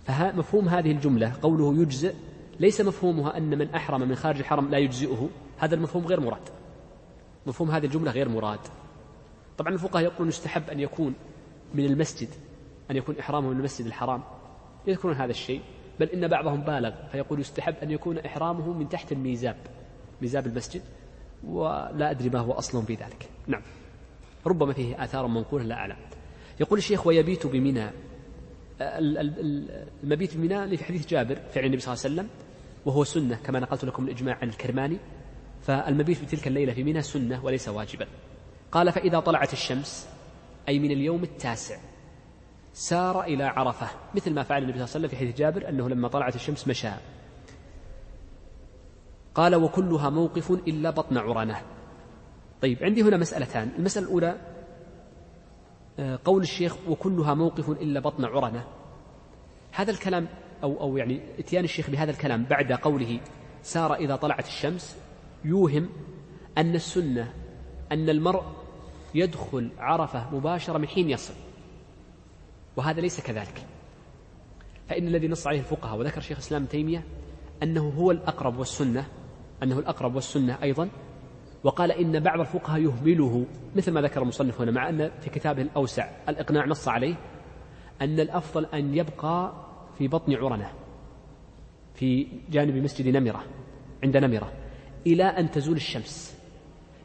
[0.06, 2.14] فمفهوم هذه الجملة قوله يجزئ
[2.60, 5.30] ليس مفهومها أن من أحرم من خارج الحرم لا يجزئه.
[5.58, 6.50] هذا المفهوم غير مراد.
[7.46, 8.60] مفهوم هذه الجملة غير مراد.
[9.58, 11.14] طبعا الفقهاء يقولون يستحب أن يكون
[11.74, 12.30] من المسجد
[12.92, 14.24] أن يكون إحرامه من المسجد الحرام.
[14.88, 15.62] يذكرون هذا الشيء.
[16.02, 19.56] بل إن بعضهم بالغ فيقول يستحب أن يكون إحرامه من تحت الميزاب
[20.22, 20.82] ميزاب المسجد
[21.44, 23.30] ولا أدري ما هو أصل في ذلك.
[23.48, 23.62] نعم.
[24.46, 25.96] ربما فيه آثار منقولة لا أعلم.
[26.60, 27.90] يقول الشيخ ويبيت بمنى.
[28.82, 32.30] المبيت بمنى في حديث جابر فعل النبي صلى الله عليه وسلم
[32.86, 34.98] وهو سنة كما نقلت لكم الإجماع عن الكرماني.
[35.62, 38.08] فالمبيت في تلك الليلة في منى سنة وليس واجبا.
[38.72, 40.10] قال فإذا طلعت الشمس
[40.68, 41.78] أي من اليوم التاسع
[42.74, 45.90] سار إلى عرفة مثل ما فعل النبي صلى الله عليه وسلم في حديث جابر أنه
[45.90, 46.90] لما طلعت الشمس مشى.
[49.36, 51.62] قال وكلها موقف إلا بطن عرنة
[52.62, 53.72] طيب عندي هنا مسألتان.
[53.78, 54.36] المسألة الأولى
[56.00, 58.64] آه، قول الشيخ وكلها موقف إلا بطن عرنة
[59.72, 60.28] هذا الكلام
[60.64, 63.20] أو أو يعني إتيان الشيخ بهذا الكلام بعد قوله
[63.64, 64.98] سار إذا طلعت الشمس.
[65.46, 65.90] يوهم
[66.58, 67.34] أن السنة
[67.92, 68.44] أن المرء
[69.16, 71.34] يدخل عرفة مباشرة من حين يصل.
[72.78, 73.66] وهذا ليس كذلك.
[74.90, 77.04] فإن الذي نص عليه الفقهاء وذكر شيخ الإسلام تيمية
[77.64, 79.06] أنه هو الأقرب والسنة
[79.64, 80.90] أنه الأقرب والسنة أيضا
[81.64, 83.46] وقال إن بعض الفقهاء يهمله
[83.76, 87.16] مثل ما ذكر المصنف هنا مع أن في كتابه الأوسع الإقناع نص عليه
[88.02, 89.54] أن الأفضل أن يبقى
[89.98, 90.72] في بطن عرنة
[91.96, 93.44] في جانب مسجد نمرة
[94.04, 94.52] عند نمرة
[95.08, 96.38] إلى أن تزول الشمس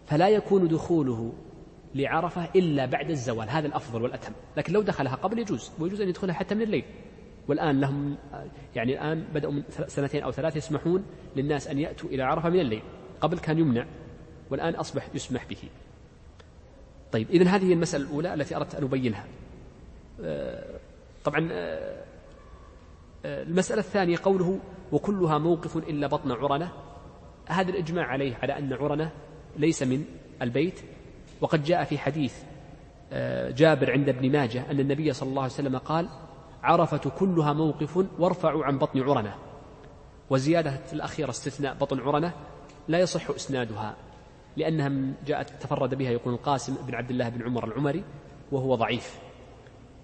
[0.07, 1.33] فلا يكون دخوله
[1.97, 3.51] لعرفة إلا بعد الزوال.
[3.51, 4.33] هذا الأفضل والأتم.
[4.57, 6.85] لكن لو دخلها قبل يجوز ويجوز أن يدخلها حتى من الليل.
[7.49, 8.17] والآن لهم
[8.75, 11.05] يعني الآن بدأوا من سنتين أو ثلاث يسمحون
[11.37, 12.83] للناس أن يأتوا إلى عرفة من الليل.
[13.21, 13.87] قبل كان يمنع
[14.51, 15.59] والآن أصبح يسمح به.
[17.13, 19.25] طيب إذن هذه المسألة الأولى التي أردت أن أبينها.
[20.21, 20.79] آه،
[21.25, 22.05] طبعا آه،
[23.25, 24.61] آه، المسألة الثانية قوله
[24.93, 26.73] وكلها موقف إلا بطن عرنة.
[27.49, 29.11] هذا الإجماع عليه على أن عرنة
[29.57, 30.05] ليس من
[30.43, 30.81] البيت
[31.41, 32.35] وقد جاء في حديث
[33.49, 36.09] جابر عند ابن ماجه أن النبي صلى الله عليه وسلم قال
[36.63, 39.35] عرفة كلها موقف وارفعوا عن بطن عرنة
[40.31, 42.33] وزيادة الأخيرة استثناء بطن عرنة
[42.89, 43.97] لا يصح إسنادها
[44.57, 48.05] لأنها جاءت تفرد بها يقول القاسم بن عبد الله بن عمر العمري
[48.53, 49.19] وهو ضعيف.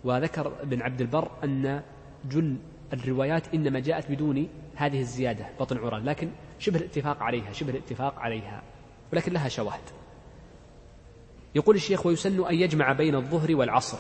[0.05, 1.83] وذكر ابن عبد البر أن
[2.31, 2.57] جل
[2.93, 8.63] الروايات إنما جاءت بدون هذه الزيادة بطن عران لكن شبه الاتفاق عليها شبه الاتفاق عليها
[9.13, 10.02] ولكن لها شواهد.
[11.55, 13.99] يقول الشيخ ويسن أن يجمع بين الظهر والعصر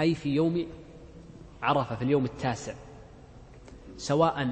[0.00, 0.66] أي في يوم
[1.62, 2.74] عرفة في اليوم التاسع
[3.96, 4.50] سواء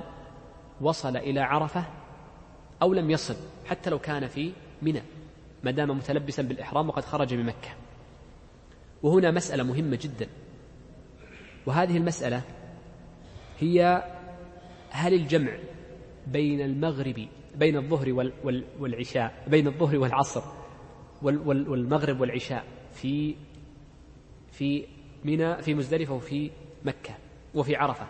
[0.80, 1.84] وصل إلى عرفة
[2.82, 4.52] أو لم يصل حتى لو كان في
[4.82, 5.02] منى
[5.62, 7.70] ما دام متلبسا بالإحرام وقد خرج من مكة.
[9.02, 10.28] وهنا مسألة مهمة جدا.
[11.66, 12.42] وهذه المسألة
[13.58, 14.04] هي
[14.90, 15.52] هل الجمع
[16.26, 18.32] بين المغرب بين الظهر
[18.78, 20.42] والعشاء بين الظهر والعصر
[21.22, 22.64] والمغرب والعشاء
[22.94, 23.34] في
[24.52, 24.86] في
[25.24, 26.50] منى في مزدلفة وفي
[26.84, 27.14] مكة
[27.54, 28.06] وفي عرفة.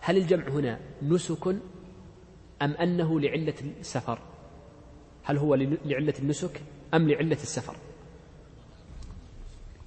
[0.00, 1.56] هل الجمع هنا نسك
[2.62, 4.18] أم أنه لعلة السفر؟
[5.24, 6.60] هل هو لعلة النسك
[6.94, 7.76] أم لعلة السفر؟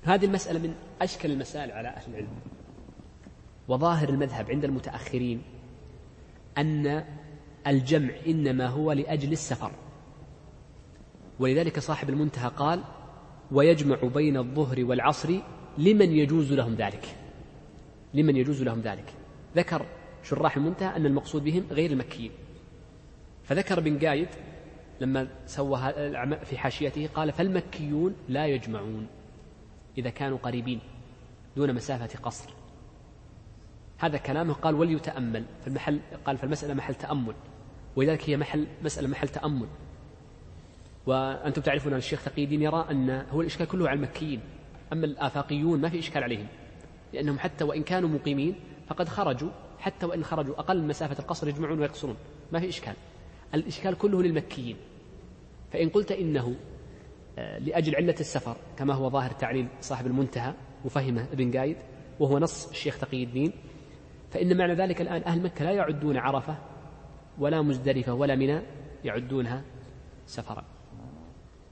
[0.04, 2.40] هذه المسألة من أشكل المسائل على أهل العلم.
[3.68, 5.42] وظاهر المذهب عند المتأخرين
[6.58, 7.06] أن
[7.68, 9.72] الجمع إنما هو لأجل السفر.
[11.42, 12.84] ولذلك صاحب المنتهى قال
[13.52, 15.40] ويجمع بين الظهر والعصر
[15.78, 17.16] لمن يجوز لهم ذلك.
[18.14, 19.14] لمن يجوز لهم ذلك.
[19.56, 19.86] ذكر
[20.24, 22.32] شراح المنتهى أن المقصود بهم غير المكيين.
[23.44, 24.28] فذكر بن قايد
[25.02, 25.80] لما سوى
[26.46, 29.08] في حاشيته قال فالمكيون لا يجمعون
[29.98, 30.80] إذا كانوا قريبين
[31.56, 32.50] دون مسافة قصر.
[33.98, 35.46] هذا كلامه قال وليتأمل.
[35.62, 37.34] في المحل قال فالمسألة محل تأمل.
[37.96, 39.68] ولذلك هي محل مسألة محل تأمل.
[41.06, 44.40] وأنتم تعرفون أن الشيخ تقي الدين يرى أن هو الإشكال كله على المكيين
[44.94, 46.48] أما الآفاقيون ما في إشكال عليهم
[47.14, 48.56] لأنهم حتى وإن كانوا مقيمين
[48.88, 49.50] فقد خرجوا
[49.80, 52.16] حتى وإن خرجوا أقل مسافة القصر يجمعون ويقصرون
[52.52, 52.94] ما في إشكال.
[53.54, 54.78] الإشكال كله للمكيين.
[55.72, 56.56] فإن قلت إنه
[57.38, 60.54] آه، لأجل علة السفر كما هو ظاهر تعليل صاحب المنتهى
[60.86, 61.78] وفهمه ابن قايد
[62.20, 63.54] وهو نص الشيخ تقي الدين
[64.32, 66.58] فإن معنى ذلك الآن أهل مكة لا يعدون عرفة
[67.40, 68.62] ولا مزدلفة ولا منى
[69.04, 69.62] يعدونها
[70.26, 70.64] سفرا.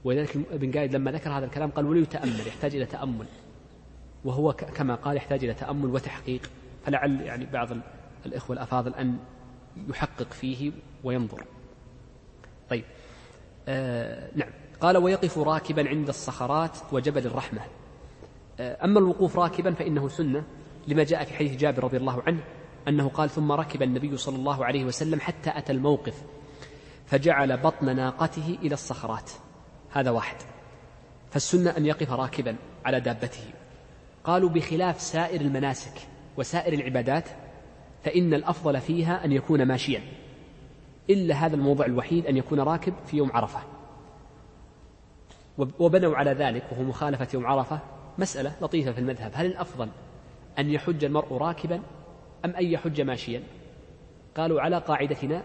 [0.04, 3.26] ولذلك ابن قايد لما ذكر هذا الكلام قال وليتأمل يحتاج إلى تأمل.
[4.24, 6.50] وهو كما قال يحتاج إلى تأمل وتحقيق.
[6.86, 7.68] فلعل يعني بعض
[8.26, 9.18] الإخوة الأفاضل أن
[9.88, 10.72] يحقق فيه
[11.04, 11.44] وينظر.
[12.70, 12.84] طيب.
[13.68, 14.50] آه نعم.
[14.80, 17.60] قال ويقف راكبا عند الصخرات وجبل الرحمة.
[18.60, 20.44] آه أما الوقوف راكبا فإنه سنة
[20.88, 22.40] لما جاء في حديث جابر رضي الله عنه
[22.88, 26.22] أنه قال ثم ركب النبي صلى الله عليه وسلم حتى أتى الموقف
[27.06, 29.30] فجعل بطن ناقته إلى الصخرات.
[29.92, 30.36] هذا واحد.
[31.30, 33.44] فالسنة أن يقف راكبا على دابته.
[34.24, 36.00] قالوا بخلاف سائر المناسك
[36.36, 37.28] وسائر العبادات
[38.04, 40.02] فإن الأفضل فيها أن يكون ماشيا.
[41.10, 43.60] إلا هذا الموضع الوحيد أن يكون راكب في يوم عرفة.
[45.58, 47.80] وبنوا على ذلك وهو مخالفة يوم عرفة
[48.18, 49.30] مسألة لطيفة في المذهب.
[49.34, 49.88] هل الأفضل
[50.58, 51.82] أن يحج المرء راكبا
[52.44, 53.42] أم أن يحج ماشيا؟
[54.36, 55.42] قالوا على قاعدتنا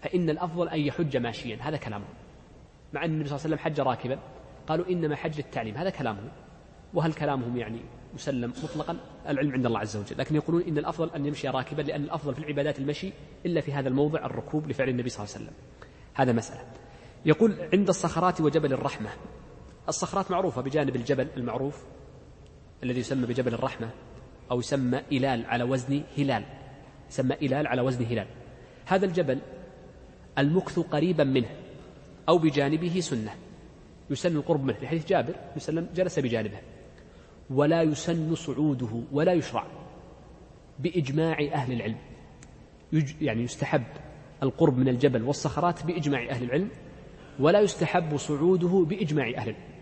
[0.00, 1.58] فإن الأفضل أن يحج ماشيا.
[1.60, 2.14] هذا كلامهم.
[2.92, 4.18] مع أن النبي صلى الله عليه وسلم حج راكبا.
[4.66, 6.28] قالوا إنما حج التعليم هذا كلامهم.
[6.94, 7.80] وهل كلامهم يعني
[8.14, 8.96] مسلم مطلقا؟
[9.28, 10.18] العلم عند الله عز وجل.
[10.18, 13.12] لكن يقولون إن الأفضل أن يمشي راكبا لأن الأفضل في العبادات المشي
[13.46, 15.56] إلا في هذا الموضع الركوب لفعل النبي صلى الله عليه وسلم.
[16.14, 16.64] هذا مسألة.
[17.24, 19.10] يقول عند الصخرات وجبل الرحمة.
[19.88, 21.84] الصخرات معروفة بجانب الجبل المعروف
[22.82, 23.90] الذي يسمى بجبل الرحمة
[24.50, 26.44] أو يسمى إلال على وزن هلال.
[27.10, 28.26] يسمى إلال على وزن هلال.
[28.86, 29.38] هذا الجبل
[30.38, 31.48] المكث قريبا منه.
[32.28, 33.34] أو بجانبه سنة.
[34.10, 36.58] يسن القرب منه في حديث جابر يسلم جلس بجانبه.
[37.50, 39.66] ولا يسن صعوده ولا يشرع
[40.78, 41.98] بإجماع أهل العلم.
[43.20, 43.84] يعني يستحب
[44.42, 46.68] القرب من الجبل والصخرات بإجماع أهل العلم
[47.40, 49.72] ولا يستحب صعوده بإجماع أهل العلم.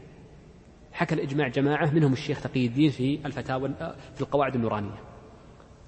[0.93, 3.69] حكى الإجماع جماعة منهم الشيخ تقي الدين في الفتاوى
[4.15, 4.99] في القواعد النورانية.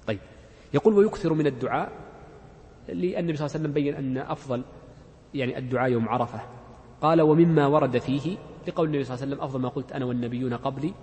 [0.07, 0.19] طيب
[0.73, 1.91] يقول ويكثر من الدعاء
[2.87, 4.63] لأن النبي صلى الله عليه وسلم بين أن أفضل
[5.33, 6.41] يعني الدعاء يوم عرفة.
[7.01, 10.53] قال ومما ورد فيه لقول النبي صلى الله عليه وسلم أفضل ما قلت أنا والنبيون
[10.53, 10.93] قبلي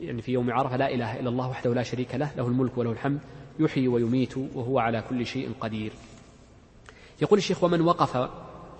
[0.00, 2.92] يعني في يوم عرفة لا إله إلا الله وحده لا شريك له له الملك وله
[2.92, 3.20] الحمد
[3.58, 5.92] يحيي ويميت وهو على كل شيء قدير.
[7.22, 8.30] يقول الشيخ ومن وقف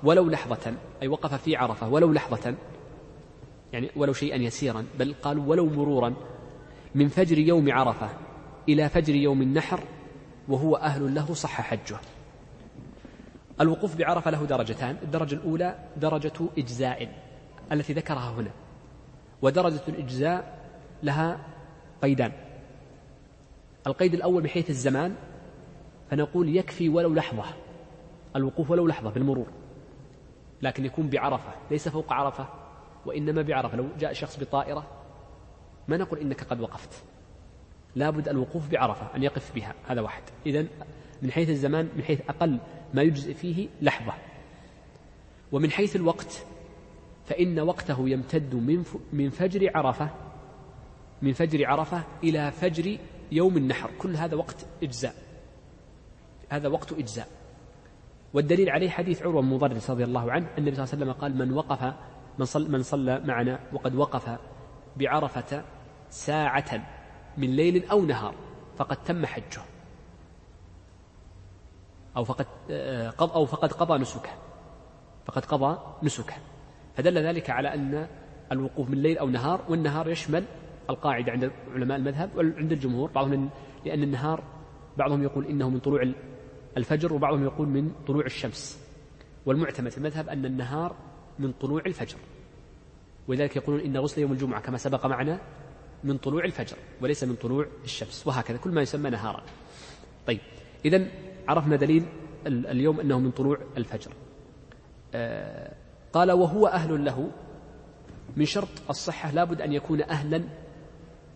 [0.05, 2.55] ولو لحظة أي وقف في عرفة ولو لحظة
[3.72, 6.14] يعني ولو شيئا يسيرا بل قالوا ولو مرورا
[6.95, 8.09] من فجر يوم عرفة
[8.68, 9.80] إلى فجر يوم النحر
[10.49, 11.99] وهو أهل له صح حجه.
[13.61, 17.09] الوقوف بعرفة له درجتان الدرجة الأولى درجة إجزاء
[17.72, 18.50] التي ذكرها هنا
[19.42, 20.59] ودرجة الإجزاء
[21.02, 21.38] لها
[22.02, 22.32] قيدان.
[23.86, 25.14] القيد الأول بحيث الزمان
[26.11, 27.44] فنقول يكفي ولو لحظة
[28.36, 29.46] الوقوف ولو لحظة بالمرور
[30.62, 32.46] لكن يكون بعرفة ليس فوق عرفة
[33.07, 33.76] وإنما بعرفة.
[33.76, 34.86] لو جاء شخص بطائرة
[35.88, 37.05] ما نقول إنك قد وقفت.
[37.96, 40.22] لابد الوقوف بعرفة أن يقف بها هذا واحد.
[40.46, 40.66] إذا
[41.22, 42.59] من حيث الزمان من حيث أقل
[42.95, 44.12] ما يجزئ فيه لحظة.
[45.53, 46.47] ومن حيث الوقت
[47.24, 50.11] فإن وقته يمتد من من فجر عرفة
[51.22, 52.99] من فجر عرفة إلى فجر
[53.32, 53.90] يوم النحر.
[53.99, 55.14] كل هذا وقت إجزاء.
[56.49, 57.28] هذا وقت إجزاء.
[58.34, 61.36] والدليل عليه حديث عروة بن مضرس رضي الله عنه النبي صلى الله عليه وسلم قال
[61.36, 61.95] من وقف
[62.38, 64.38] من صلى, من صلى معنا وقد وقف
[64.97, 65.64] بعرفة
[66.11, 66.86] ساعة
[67.36, 68.34] من ليل أو نهار
[68.76, 69.62] فقد تم حجه.
[72.16, 72.46] أو فقد
[73.20, 74.30] أو فقد قضى نسكه.
[75.26, 76.34] فقد قضى نسكه.
[76.94, 78.08] فدل ذلك على أن
[78.52, 80.44] الوقوف من ليل أو نهار والنهار يشمل
[80.90, 83.10] القاعدة عند علماء المذهب وعند الجمهور.
[83.10, 83.50] بعضهم
[83.84, 84.42] لأن النهار
[84.96, 86.12] بعضهم يقول إنه من طلوع
[86.76, 88.84] الفجر وبعضهم يقول من طلوع الشمس.
[89.46, 90.96] والمعتمد في المذهب أن النهار
[91.38, 92.18] من طلوع الفجر.
[93.28, 95.40] ولذلك يقولون إن غسل يوم الجمعة كما سبق معنا
[96.04, 98.26] من طلوع الفجر وليس من طلوع الشمس.
[98.26, 99.42] وهكذا كل ما يسمى نهارا.
[100.26, 100.40] طيب
[100.84, 101.06] إذا
[101.49, 102.07] عرفنا دليل
[102.47, 104.11] اليوم أنه من طلوع الفجر.
[105.14, 105.72] آه
[106.12, 107.30] قال وهو أهل له
[108.36, 110.45] من شرط الصحة لابد أن يكون أهلا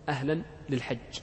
[0.09, 1.21] أهلا للحج.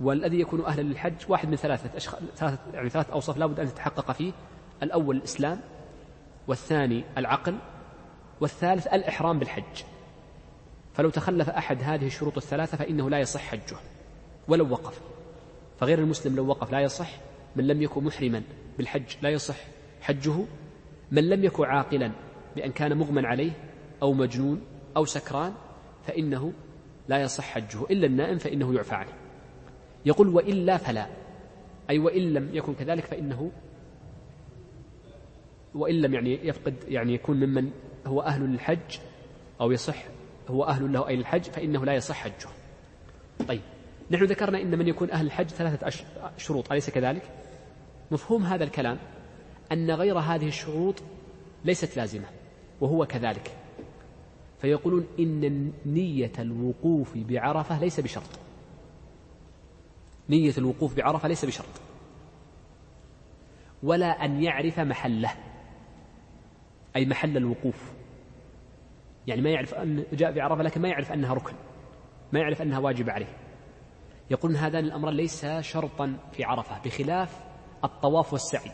[0.00, 4.12] والذي يكون أهلا للحج واحد من ثلاثة أشخاص ثلاثة يعني ثلاث أوصاف لابد أن تتحقق
[4.12, 4.32] فيه.
[4.82, 5.60] الأول الإسلام
[6.48, 7.56] والثاني العقل
[8.40, 9.82] والثالث الإحرام بالحج.
[10.94, 13.76] فلو تخلف أحد هذه الشروط الثلاثة فإنه لا يصح حجه
[14.48, 15.00] ولو وقف.
[15.80, 17.10] فغير المسلم لو وقف لا يصح
[17.56, 18.42] من لم يكن محرما
[18.78, 19.56] بالحج لا يصح
[20.00, 20.34] حجه
[21.10, 22.12] من لم يكن عاقلا
[22.56, 23.52] بأن كان مغمى عليه
[24.02, 24.60] أو مجنون
[24.96, 25.52] أو سكران
[26.06, 26.52] فإنه
[27.08, 29.12] لا يصح حجه إلا النائم فإنه يعفى عنه
[30.06, 31.06] يقول وإلا فلا
[31.90, 33.50] أي وإن لم يكن كذلك فإنه
[35.74, 37.70] وإن لم يعني يفقد يعني يكون ممن
[38.06, 38.98] هو أهل للحج
[39.60, 40.04] أو يصح
[40.48, 42.48] هو أهل له أي الحج فإنه لا يصح حجه.
[43.48, 43.60] طيب.
[44.12, 46.04] نحن ذكرنا إن من يكون أهل الحج ثلاثة
[46.36, 47.22] شروط أليس كذلك؟
[48.10, 48.98] مفهوم هذا الكلام
[49.72, 51.02] أن غير هذه الشروط
[51.64, 52.26] ليست لازمة
[52.80, 53.56] وهو كذلك.
[54.60, 58.38] فيقولون إن نية الوقوف بعرفة ليس بشرط.
[60.28, 61.80] نية الوقوف بعرفة ليس بشرط.
[63.82, 65.34] ولا أن يعرف محله
[66.96, 67.92] أي محل الوقوف.
[69.26, 71.54] يعني ما يعرف أن جاء بعرفة لكن ما يعرف أنها ركن
[72.32, 73.41] ما يعرف أنها واجب عليه.
[74.32, 77.40] يقولون هذان الأمران ليس شرطا في عرفة بخلاف
[77.84, 78.72] الطواف والسعي.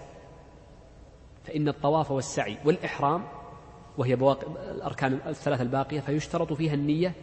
[1.45, 3.25] فإن الطواف والسعي والإحرام
[3.99, 7.15] وهي بواقي الأركان الثلاثة الباقية فيشترط فيها النية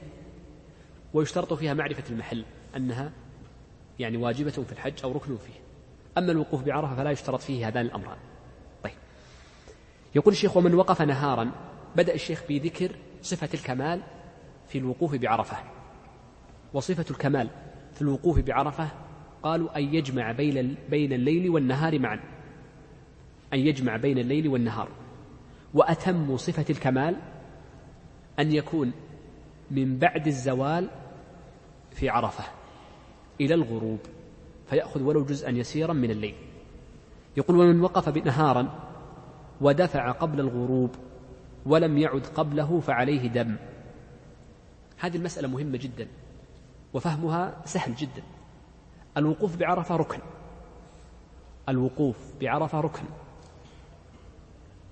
[1.13, 3.11] ويشترط فيها معرفة المحل أنها
[3.99, 5.59] يعني واجبة في الحج أو ركن فيه.
[6.17, 8.17] أما الوقوف بعرفة فلا يشترط فيه هذان الأمران.
[8.83, 8.93] طيب.
[10.15, 11.51] يقول الشيخ ومن وقف نهارا
[11.95, 14.01] بدأ الشيخ بذكر صفة الكمال
[14.67, 15.57] في الوقوف بعرفة.
[16.73, 17.49] وصفة الكمال
[17.95, 18.87] في الوقوف بعرفة؟
[19.43, 22.19] قالوا أن يجمع بين بين الليل والنهار معا.
[23.53, 24.89] أن يجمع بين الليل والنهار.
[25.73, 27.15] وأتم صفة الكمال
[28.39, 28.91] أن يكون
[29.71, 30.89] من بعد الزوال
[31.91, 32.43] في عرفة
[33.41, 33.99] إلى الغروب
[34.65, 36.35] فيأخذ ولو جزءا يسيرا من الليل.
[37.37, 38.91] يقول ومن وقف نهارا
[39.61, 40.91] ودفع قبل الغروب
[41.65, 43.55] ولم يعد قبله فعليه دم.
[44.97, 46.07] هذه المسألة مهمة جدا.
[46.95, 48.23] وفهمها سهل جدا.
[49.17, 50.19] الوقوف بعرفة ركن.
[51.69, 53.03] الوقوف بعرفة ركن.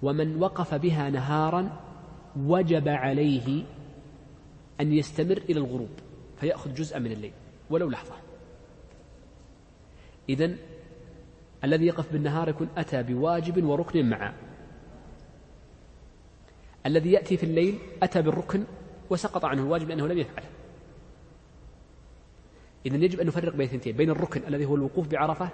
[0.01, 1.79] ومن وقف بها نهارا
[2.37, 3.63] وجب عليه
[4.81, 5.89] أن يستمر إلى الغروب
[6.39, 7.33] فيأخذ جزءا من الليل
[7.69, 8.15] ولو لحظة.
[10.29, 10.55] إذا
[11.63, 14.33] الذي يقف بالنهار يكون أتى بواجب وركن معا.
[16.85, 18.63] الذي يأتي في الليل أتى بالركن
[19.09, 20.62] وسقط عنه الواجب لأنه لم يفعله.
[22.85, 25.49] إذا يجب أن نفرق بين اثنتين بين الركن الذي هو الوقوف بعرفة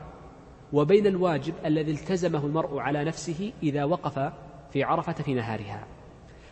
[0.74, 4.34] وبين الواجب الذي التزمه المرء على نفسه إذا وقف
[4.72, 5.88] في عرفة في نهارها.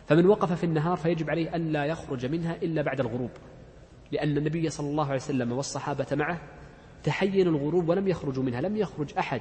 [0.06, 3.30] فمن وقف في النهار فيجب عليه أن لا يخرج منها إلا بعد الغروب
[4.12, 6.40] لأن النبي صلى الله عليه وسلم والصحابة معه
[7.04, 9.40] تحين الغروب ولم يخرجوا منها لم يخرج أحد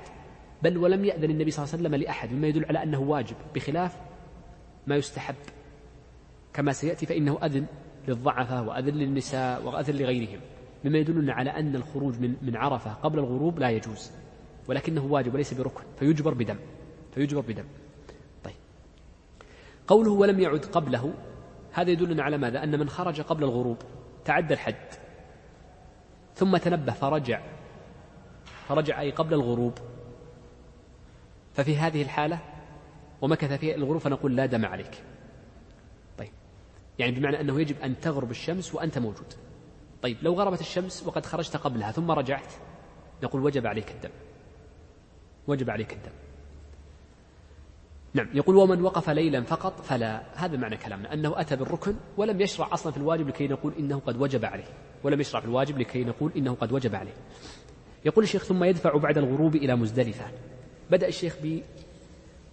[0.64, 3.98] بل ولم يأذن النبي صلى الله عليه وسلم لأحد مما يدل على أنه واجب بخلاف
[4.88, 5.36] ما يستحب.
[6.54, 7.66] كما سيأتي فإنه أذن
[8.08, 10.40] للضعفة وأذن للنساء وأذن لغيرهم.
[10.84, 14.12] مما يدلنا على أن الخروج من من عرفة قبل الغروب لا يجوز
[14.68, 16.58] ولكنه واجب وليس بركن فيجبر بدم
[17.14, 17.66] فيجبر بدم.
[18.44, 18.56] طيب.
[19.88, 21.14] قوله ولم يعد قبله
[21.72, 23.78] هذا يدلنا على ماذا؟ أن من خرج قبل الغروب
[24.26, 24.76] تعدى الحد
[26.36, 27.42] ثم تنبه فرجع
[28.68, 29.74] فرجع أي قبل الغروب.
[31.54, 32.40] ففي هذه الحالة
[33.22, 35.04] ومكث فيها الغروب فنقول لا دم عليك.
[36.18, 36.32] طيب.
[37.00, 39.34] يعني بمعنى أنه يجب أن تغرب الشمس وأنت موجود.
[40.02, 42.54] طيب لو غربت الشمس وقد خرجت قبلها ثم رجعت
[43.24, 44.10] نقول وجب عليك الدم.
[45.48, 46.12] وجب عليك الدم.
[48.14, 52.74] نعم يقول ومن وقف ليلا فقط فلا هذا معنى كلامنا أنه أتى بالركن ولم يشرع
[52.74, 54.68] أصلا في الواجب لكي نقول إنه قد وجب عليه.
[55.04, 57.14] ولم يشرع في الواجب لكي نقول إنه قد وجب عليه.
[58.06, 60.26] يقول الشيخ ثم يدفع بعد الغروب إلى مزدلفة.
[60.92, 61.62] بدأ الشيخ ب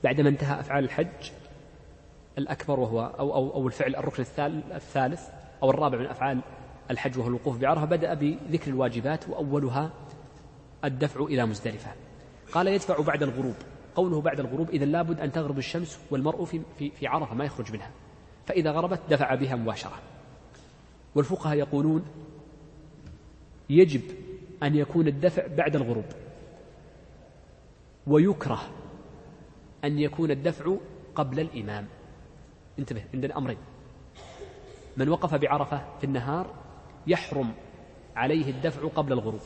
[0.05, 1.31] بعدما انتهى أفعال الحج
[2.39, 4.25] الأكبر وهو أو, أو, أو الفعل الركن
[4.75, 5.29] الثالث
[5.63, 6.41] أو الرابع من أفعال
[6.91, 9.91] الحج وهو الوقوف بعرفة بدأ بذكر الواجبات وأولها
[10.85, 11.93] الدفع إلى مزدلفة.
[12.53, 13.55] قال يدفع بعد الغروب.
[13.95, 17.73] قوله بعد الغروب إذا لابد أن تغرب الشمس والمرء في, في, في عرفة ما يخرج
[17.73, 17.91] منها.
[18.47, 19.99] فإذا غربت دفع بها مباشرة.
[21.15, 22.05] والفقهاء يقولون
[23.71, 24.03] يجب
[24.63, 26.05] أن يكون الدفع بعد الغروب.
[28.07, 28.61] ويكره
[29.85, 30.77] أن يكون الدفع
[31.15, 31.87] قبل الإمام.
[32.79, 33.59] انتبه عندنا أمرين
[34.97, 36.64] من وقف بعرفة في النهار
[37.07, 37.55] يحرم
[38.17, 39.41] عليه الدفع قبل الغروب.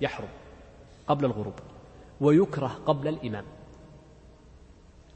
[0.00, 0.28] يحرم
[1.06, 1.54] قبل الغروب
[2.20, 3.44] ويكره قبل الإمام.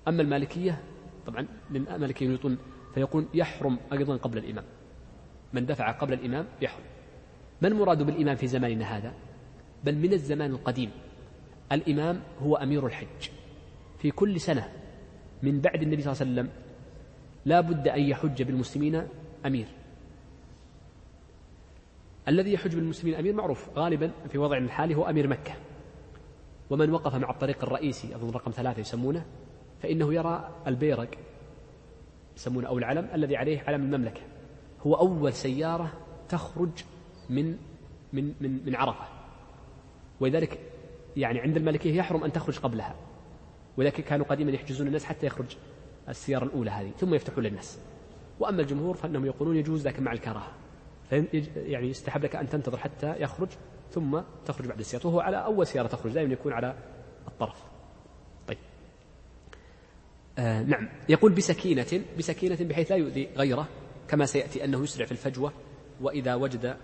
[0.09, 0.83] أما المالكية
[1.27, 2.59] طبعا المالكية يطون
[2.95, 4.65] فيقول يحرم أيضا قبل الإمام.
[5.53, 6.85] من دفع قبل الإمام يحرم.
[7.63, 9.15] ما المراد بالإمام في زماننا هذا؟
[9.85, 10.91] بل من الزمان القديم.
[11.73, 13.31] الإمام هو أمير الحج.
[13.99, 14.73] في كل سنة
[15.43, 16.63] من بعد النبي صلى الله عليه وسلم
[17.45, 19.09] لا بد أن يحج بالمسلمين
[19.47, 19.67] أمير.
[22.29, 25.53] الذي يحج بالمسلمين أمير معروف غالبا في وضعنا الحالي هو أمير مكة.
[26.71, 29.27] ومن وقف مع الطريق الرئيسي أظن رقم ثلاثة يسمونه
[29.83, 31.09] فإنه يرى البيرق
[32.37, 34.21] يسمونه أو العلم الذي عليه علم المملكة.
[34.87, 35.93] هو أول سيارة
[36.29, 36.71] تخرج
[37.31, 37.57] من
[38.13, 39.05] من من من عرفة.
[40.21, 40.59] ولذلك
[41.17, 42.95] يعني عند الملكية يحرم أن تخرج قبلها.
[43.77, 45.57] ولكن كانوا قديما يحجزون الناس حتى يخرج
[46.09, 47.79] السيارة الأولى هذه ثم يفتحون للناس.
[48.41, 50.53] وأما الجمهور فإنهم يقولون يجوز لكن مع الكراهة.
[51.57, 53.49] يعني يستحب لك أن تنتظر حتى يخرج
[53.91, 56.75] ثم تخرج بعد السيارة وهو على أول سيارة تخرج دائما يكون على
[57.29, 57.65] الطرف.
[58.49, 58.59] طيب.
[60.39, 60.89] آه نعم.
[61.09, 63.69] يقول بسكينة بسكينة بحيث لا يؤذي غيره
[64.09, 65.53] كما سيأتي أنه يسرع في الفجوة
[66.01, 66.77] وإذا وجد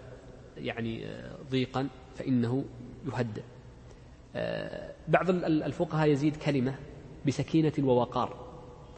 [0.56, 2.64] يعني آه، ضيقا فإنه
[3.06, 3.42] يهدئ
[4.36, 6.74] آه بعض الفقهاء يزيد كلمة
[7.26, 8.46] بسكينة ووقار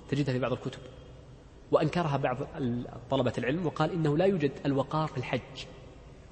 [0.08, 0.80] تجدها في بعض الكتب.
[1.72, 2.36] وأنكرها بعض
[3.10, 5.66] طلبة العلم وقال إنه لا يوجد الوقار في الحج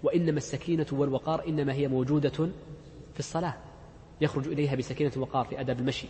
[0.03, 2.31] وإنما السكينة والوقار إنما هي موجودة
[3.15, 3.55] في الصلاة
[4.21, 6.07] يخرج إليها بسكينة وقار في أداب المشي.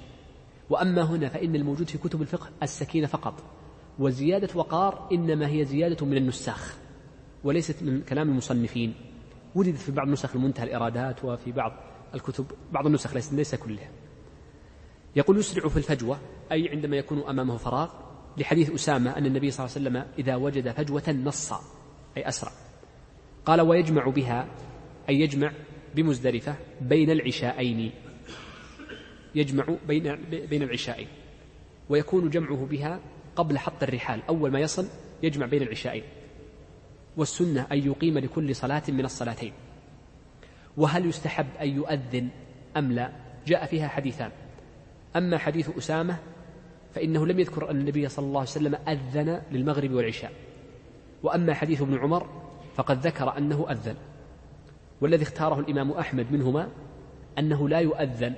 [0.70, 3.43] وأما هنا فإن الموجود في كتب الفقه السكينة فقط
[3.99, 6.77] وزيادة وقار إنما هي زيادة من النساخ
[7.45, 8.95] وليست من كلام المصنفين.
[9.55, 11.72] وجدت في بعض نسخ المنتهى الإرادات وفي بعض
[12.14, 13.89] الكتب بعض النسخ ليس, ليس كلها.
[15.16, 16.18] يقول يسرع في الفجوة
[16.53, 17.91] أي عندما يكون أمامه فراغ
[18.39, 21.53] لحديث أسامة أن النبي صلى الله عليه وسلم إذا وجد فجوة نص
[22.16, 22.53] أي أسرع.
[23.47, 24.49] قال ويجمع بها
[25.09, 25.53] أي يجمع
[25.95, 27.91] بمزدلفة بين العشاءين.
[29.34, 31.09] يجمع بين بين العشاءين.
[31.89, 33.01] ويكون جمعه بها
[33.37, 34.89] قبل حط الرحال أول ما يصل
[35.22, 36.05] يجمع بين العشاءين.
[37.16, 39.53] والسنة أن يقيم لكل صلاة من الصلاتين.
[40.76, 42.28] وهل يستحب أن يؤذن
[42.76, 43.12] أم لا؟
[43.47, 44.30] جاء فيها حديثان.
[45.16, 46.18] أما حديث أسامة
[46.97, 50.32] فإنه لم يذكر أن النبي صلى الله عليه وسلم أذن للمغرب والعشاء.
[51.22, 52.26] وأما حديث ابن عمر
[52.74, 53.94] فقد ذكر أنه أذن.
[55.01, 56.68] والذي اختاره الإمام أحمد منهما
[57.38, 58.34] أنه لا يؤذن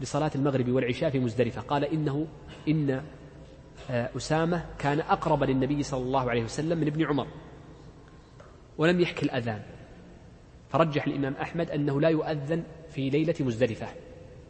[0.00, 1.60] لصلاة المغرب والعشاء في مزدلفة.
[1.60, 2.26] قال إنه
[2.68, 3.02] إن
[3.90, 7.26] آه، أسامة كان أقرب للنبي صلى الله عليه وسلم من ابن عمر.
[8.78, 9.62] ولم يحكي الأذان.
[10.68, 13.86] فرجح الإمام أحمد أنه لا يؤذن في ليلة مزدلفة.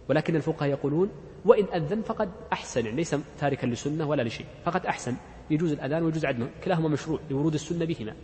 [0.09, 1.11] ولكن الفقهاء يقولون
[1.45, 5.17] وإن أذن فقد أحسن يعني ليس تاركا لسنة ولا لشيء فقد أحسن.
[5.51, 8.15] يجوز الأذان ويجوز عدمه كلاهما مشروع لورود السنة بهما.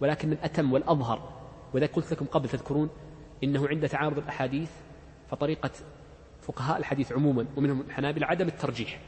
[0.00, 1.42] ولكن الأتم والأظهر
[1.74, 2.88] وإذا قلت لكم قبل تذكرون
[3.44, 4.70] إنه عند تعارض الأحاديث
[5.30, 5.70] فطريقة
[6.40, 9.00] فقهاء الحديث عموما ومنهم الحنابلة عدم الترجيح.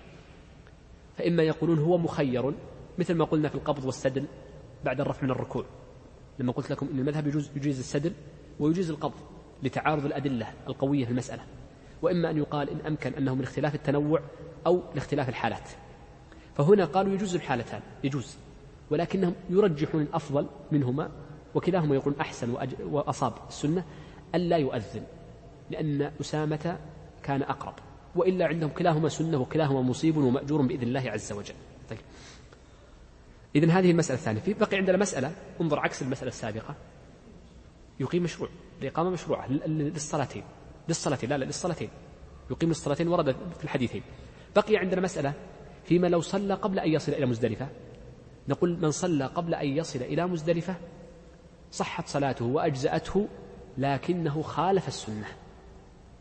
[1.17, 2.55] فإما يقولون هو مخير
[2.99, 4.25] مثل ما قلنا في القبض والسدل
[4.85, 5.65] بعد الرفع من الركوع.
[6.39, 8.12] لما قلت لكم أن المذهب يجوز يجيز السدل
[8.61, 9.21] ويجيز القبض
[9.62, 11.43] لتعارض الأدلة القوية في المسألة.
[12.03, 14.20] وإما أن يقال إن أمكن أنه من اختلاف التنوع
[14.66, 15.68] أو لاختلاف الحالات.
[16.57, 18.36] فهنا قالوا يجوز الحالتان يجوز
[18.90, 21.11] ولكنهم يرجحون الأفضل منهما
[21.55, 23.32] وكلاهما يقول أحسن وأصاب.
[23.49, 23.84] السنة
[24.34, 25.03] ألا يؤذن
[25.70, 26.78] لأن أسامة
[27.22, 27.74] كان أقرب
[28.16, 31.55] وإلا عندهم كلاهما سنة وكلاهما مصيب ومأجور بإذن الله عز وجل.
[31.90, 31.99] طيب.
[33.57, 34.40] إذن هذه المسألة الثانية.
[34.40, 36.74] في بقي عندنا مسألة انظر عكس المسألة السابقة
[38.01, 38.49] يقيم مشروع
[38.82, 40.42] الإقامة مشروعة للصلاتين.
[40.89, 41.89] للصلاتين لا لا للصلاتين.
[42.51, 44.03] يقيم الصلاتين ورد في الحديثين.
[44.57, 45.32] بقي عندنا مسألة
[45.85, 47.68] فيما لو صلى قبل أن يصل إلى مزدلفة.
[48.49, 50.76] نقول من صلى قبل أن يصل إلى مزدلفة
[51.70, 53.28] صحت صلاته وأجزأته
[53.78, 55.26] لكنه خالف السنة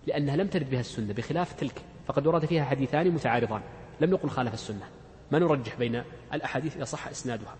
[0.08, 1.82] لأنها لم ترد بها السنة بخلاف تلك.
[2.08, 3.62] فقد ورد فيها حديثان متعارضان.
[4.02, 4.90] لم يقل خالف السنة.
[5.32, 6.04] ما نرجح بين
[6.34, 7.56] الأحاديث إذا صح إسنادها.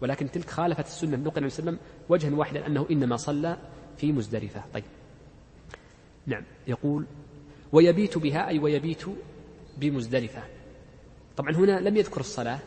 [0.00, 1.16] ولكن تلك خالفت السنة.
[1.16, 1.78] نقل عليه وسلم
[2.08, 3.56] وجها واحدا أنه إنما صلى
[3.96, 4.62] في مزدلفة.
[4.74, 4.84] طيب.
[6.26, 7.06] نعم يقول
[7.72, 9.02] ويبيت بها أي ويبيت
[9.78, 10.42] بمزدلفة.
[11.36, 12.58] طبعا هنا لم يذكر الصلاة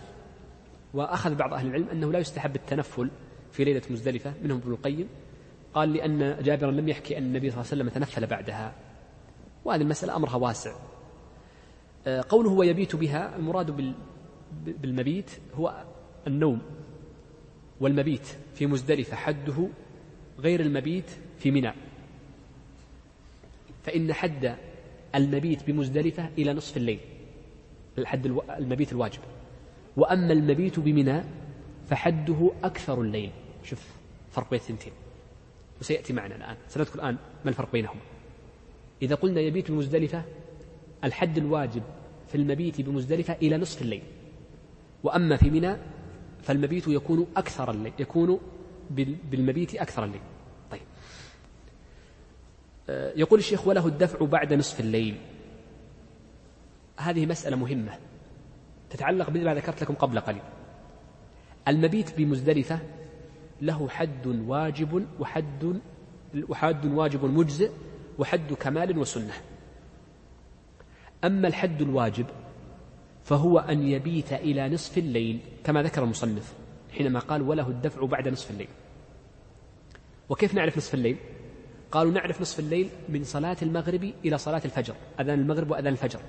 [0.94, 3.10] وأخذ بعض أهل العلم أنه لا يستحب التنفل
[3.52, 5.08] في ليلة مزدلفة منهم ابن القيم.
[5.74, 8.76] قال لأن جابرا لم يحكي أن النبي صلى الله عليه وسلم تنفل بعدها
[9.66, 10.76] وهذه المسألة أمرها واسع.
[12.08, 13.96] آه، قوله ويبيت بها المراد
[14.66, 15.86] بالمبيت هو
[16.28, 16.62] النوم
[17.80, 19.68] والمبيت في مزدلفة حده
[20.40, 21.74] غير المبيت في منى
[23.88, 24.56] فإن حد
[25.16, 27.00] المبيت بمزدلفة إلى نصف الليل.
[27.98, 29.20] الحد المبيت الواجب.
[29.98, 31.22] وأما المبيت بمنى
[31.88, 33.32] فحده أكثر الليل.
[33.64, 33.92] شوف
[34.32, 34.94] فرق بين الثنتين.
[35.82, 36.56] وسيأتي معنا الآن.
[36.68, 38.02] سنذكر الآن ما الفرق بينهما.
[39.02, 40.24] إذا قلنا يبيت بمزدلفة
[41.04, 41.84] الحد الواجب
[42.28, 44.04] في المبيت بمزدلفة إلى نصف الليل.
[45.04, 45.76] وأما في منى
[46.42, 48.40] فالمبيت يكون أكثر الليل يكون
[49.32, 50.22] بالمبيت أكثر الليل.
[52.90, 55.18] يقول الشيخ وله الدفع بعد نصف الليل.
[56.98, 57.98] هذه مسألة مهمة
[58.90, 60.42] تتعلق بما ذكرت لكم قبل قليل.
[61.68, 62.80] المبيت بمزدلفة
[63.62, 65.80] له حد واجب وحد
[66.50, 67.72] وحد واجب مجزئ
[68.20, 69.34] وحد كمال وسنة.
[71.24, 72.26] أما الحد الواجب
[73.24, 76.54] فهو أن يبيت إلى نصف الليل كما ذكر المصنف
[76.92, 78.70] حينما قال وله الدفع بعد نصف الليل.
[80.30, 81.18] وكيف نعرف نصف الليل؟
[81.92, 86.20] قالوا نعرف نصف الليل من صلاة المغرب إلى صلاة الفجر أذان المغرب وأذان الفجر.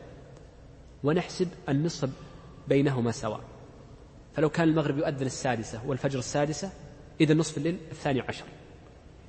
[1.04, 2.10] ونحسب النصف
[2.68, 3.40] بينهما سواء.
[4.34, 6.72] فلو كان المغرب يؤذن السادسة والفجر السادسة
[7.20, 8.44] إذا نصف الليل الثاني عشر.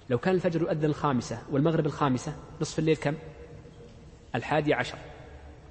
[0.10, 3.16] لو كان الفجر يؤذن الخامسة والمغرب الخامسة نصف الليل كم؟
[4.36, 4.98] الحادي عشر.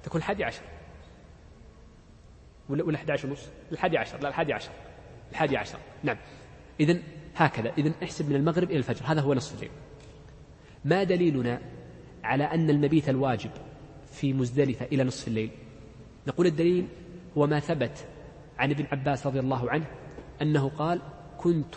[0.03, 0.61] تكون الحادي عشر.
[2.69, 4.21] ولا ولا 11 ونص؟ الحادي عشر.
[4.21, 4.71] لا الحادي عشر.
[5.31, 5.79] الحادي عشر.
[6.03, 6.17] نعم.
[6.79, 6.99] إذا
[7.35, 7.73] هكذا.
[7.77, 9.05] إذا احسب من المغرب إلى الفجر.
[9.05, 9.71] هذا هو نصف الليل.
[10.85, 11.61] ما دليلنا
[12.23, 13.51] على أن المبيت الواجب
[14.11, 15.51] في مزدلفة إلى نصف الليل؟
[16.27, 16.87] نقول الدليل
[17.37, 18.07] هو ما ثبت
[18.57, 19.85] عن ابن عباس رضي الله عنه
[20.41, 21.01] أنه قال
[21.37, 21.75] كنت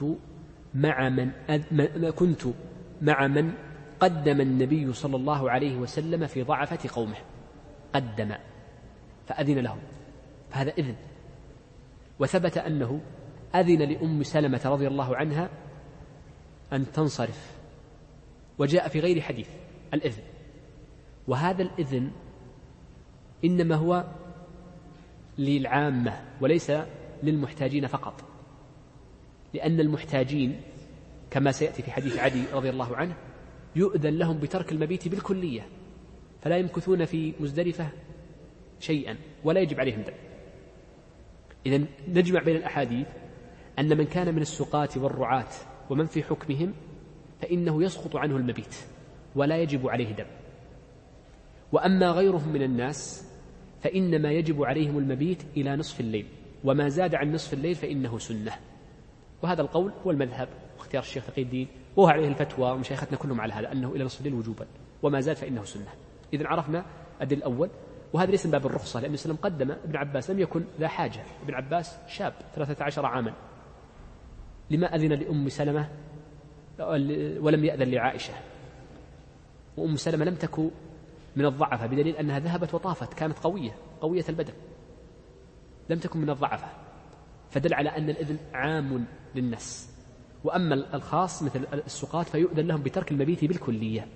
[0.75, 2.11] مع من أذ...
[2.11, 2.43] كنت
[3.03, 3.53] مع من
[4.01, 7.17] قدم النبي صلى الله عليه وسلم في ضعفة قومه.
[7.93, 8.35] قدم
[9.27, 9.79] فأذن لهم
[10.51, 10.95] فهذا إذن.
[12.19, 13.01] وثبت أنه
[13.55, 15.49] أذن لأم سلمة رضي الله عنها
[16.73, 17.62] أن تنصرف.
[18.63, 19.49] وجاء في غير حديث
[19.95, 20.23] الإذن.
[21.29, 22.11] وهذا الإذن
[23.45, 24.05] إنما هو
[25.39, 26.73] للعامة وليس
[27.23, 28.25] للمحتاجين فقط.
[29.55, 30.61] لأن المحتاجين
[31.31, 33.15] كما سيأتي في حديث عدي رضي الله عنه
[33.77, 35.67] يؤذن لهم بترك المبيت بالكلية
[36.43, 37.89] فلا يمكثون في مزدلفة
[38.81, 40.21] شيئا ولا يجب عليهم ذلك
[41.67, 43.07] إذا نجمع بين الأحاديث
[43.79, 45.49] أن من كان من السقاة والرعاة
[45.91, 46.73] ومن في حكمهم
[47.43, 48.75] فإنه يسقط عنه المبيت
[49.35, 50.27] ولا يجب عليه دم.
[51.73, 53.29] وأما غيرهم من الناس
[53.81, 56.27] فإنما يجب عليهم المبيت إلى نصف الليل
[56.65, 58.53] وما زاد عن نصف الليل فإنه سنة.
[59.43, 63.73] وهذا القول هو المذهب واختيار الشيخ تقي الدين وهو عليه الفتوى ومشايختنا كلهم على هذا
[63.73, 64.67] أنه إلى نصف الليل وجوبا
[65.03, 65.89] وما زاد فإنه سنة.
[66.35, 66.85] إذا عرفنا
[67.23, 67.71] الدليل الأول
[68.13, 71.23] وهذا ليس من باب الرخصة لأن وسلم قدم ابن عباس لم يكن ذا حاجة.
[71.45, 73.35] ابن عباس شاب ثلاثة عشر عاما.
[74.71, 75.89] لما أذن لأم سلمة؟
[77.41, 78.35] ولم يأذن لعائشة.
[79.77, 80.71] وأم سلمة لم تكن
[81.37, 84.53] من الضعفة بدليل أنها ذهبت وطافت كانت قوية قوية البدن.
[85.91, 86.67] لم تكن من الضعفة.
[87.51, 89.05] فدل على أن الإذن عام
[89.35, 89.93] للناس
[90.45, 94.09] وأما الخاص مثل السقاط فيؤذن لهم بترك المبيت بالكلية.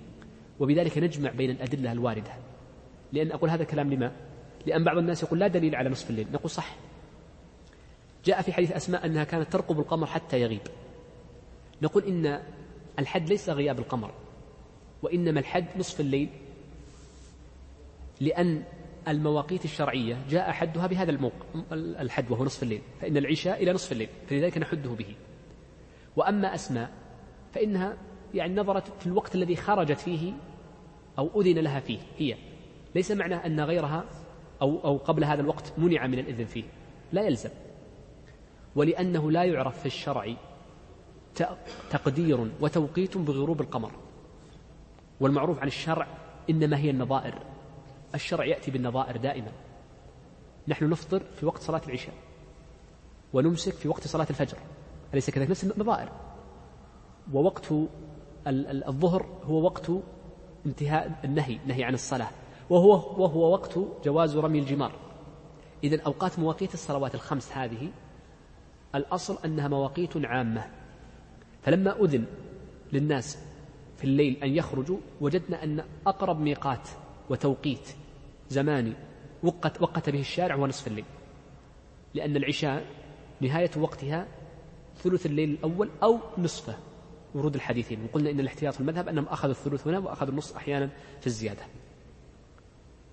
[0.59, 2.31] وبذلك نجمع بين الأدلة الواردة.
[3.13, 4.11] لأن أقول هذا الكلام لما؟
[4.65, 6.27] لأن بعض الناس يقول لا دليل على نصف الليل.
[6.31, 6.75] نقول صح.
[8.25, 10.61] جاء في حديث أسماء أنها كانت ترقب القمر حتى يغيب.
[11.81, 12.41] نقول إن
[12.99, 14.11] الحد ليس غياب القمر
[15.01, 16.29] وإنما الحد نصف الليل
[18.21, 18.63] لأن
[19.07, 21.33] المواقيت الشرعية جاء حدها بهذا الموق...
[21.71, 25.15] الحد وهو نصف الليل فإن العشاء إلى نصف الليل فلذلك نحده به.
[26.15, 26.91] وأما أسماء
[27.53, 27.97] فإنها
[28.33, 30.33] يعني نظرت في الوقت الذي خرجت فيه
[31.17, 32.35] أو أذن لها فيه هي.
[32.95, 34.03] ليس معنى أن غيرها
[34.61, 36.63] أو, أو قبل هذا الوقت منع من الإذن فيه
[37.13, 37.49] لا يلزم.
[38.75, 40.35] ولأنه لا يعرف في الشرع
[41.89, 43.91] تقدير وتوقيت بغروب القمر.
[45.19, 46.07] والمعروف عن الشرع
[46.49, 47.35] إنما هي النظائر.
[48.15, 49.51] الشرع يأتي بالنظائر دائما.
[50.67, 52.13] نحن نفطر في وقت صلاة العشاء
[53.33, 54.57] ونمسك في وقت صلاة الفجر.
[55.13, 56.09] أليس كذلك؟ نفس النظائر.
[57.33, 57.73] ووقت
[58.47, 59.91] الظهر هو وقت
[60.65, 62.29] انتهاء النهي نهي عن الصلاة.
[62.69, 62.91] وهو
[63.23, 64.91] وهو وقت جواز رمي الجمار.
[65.83, 67.91] إذا أوقات مواقيت الصلوات الخمس هذه
[68.95, 70.65] الأصل أنها مواقيت عامة.
[71.67, 72.25] فلما أذن
[72.93, 73.37] للناس
[73.97, 76.89] في الليل أن يخرجوا وجدنا أن أقرب ميقات
[77.29, 77.95] وتوقيت
[78.49, 78.93] زماني
[79.43, 81.05] وقت, وقت به الشارع هو نصف الليل.
[82.13, 82.85] لأن العشاء
[83.41, 84.27] نهاية وقتها
[84.97, 86.77] ثلث الليل الأول أو نصفه
[87.35, 88.03] ورود الحديثين.
[88.03, 90.89] وقلنا إن الاحتياط في المذهب أنهم أخذوا الثلث هنا وأخذوا النصف أحيانا
[91.21, 91.63] في الزيادة.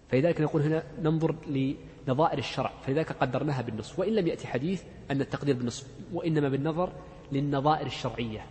[0.08, 5.56] فلذلك نقول هنا ننظر لنظائر الشرع فلذلك قدرناها بالنصف وإن لم يأتي حديث أن التقدير
[5.56, 6.92] بالنصف وإنما بالنظر
[7.32, 8.46] للنظائر الشرعية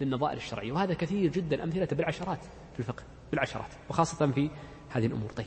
[0.00, 0.72] للنظائر الشرعية.
[0.72, 4.50] وهذا كثير جدا أمثلة بالعشرات في الفقه بالعشرات وخاصة في
[4.88, 5.30] هذه الأمور.
[5.32, 5.46] طيب.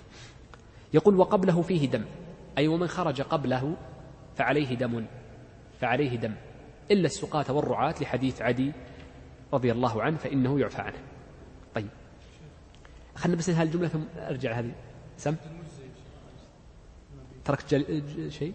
[0.93, 2.05] يقول وقبله فيه دم.
[2.57, 3.75] أي ومن خرج قبله
[4.35, 5.05] فعليه دم
[5.79, 6.35] فعليه دم.
[6.91, 8.71] إلا السقاة والرعاة لحديث عدي
[9.53, 10.99] رضي الله عنه فإنه يعفى عنه.
[11.75, 11.89] طيب.
[13.15, 14.71] خلنا بس هالجملة ثم أرجع هذه.
[15.17, 15.35] سم؟
[17.45, 18.31] تركت جل...
[18.31, 18.53] شيء؟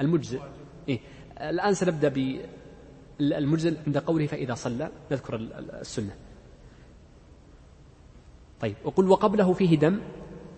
[0.00, 0.40] المجزئ.
[0.88, 1.00] إيه؟
[1.40, 2.08] الآن سنبدأ
[3.18, 5.36] بالمجزئ عند قوله فإذا صلى نذكر
[5.80, 6.16] السنة.
[8.60, 10.00] طيب وقل وقبله فيه دم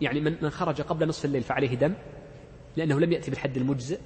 [0.01, 1.95] يعني من من خرج قبل نصف الليل فعليه دم
[2.77, 4.01] لأنه لم يأتي بالحد المجزئ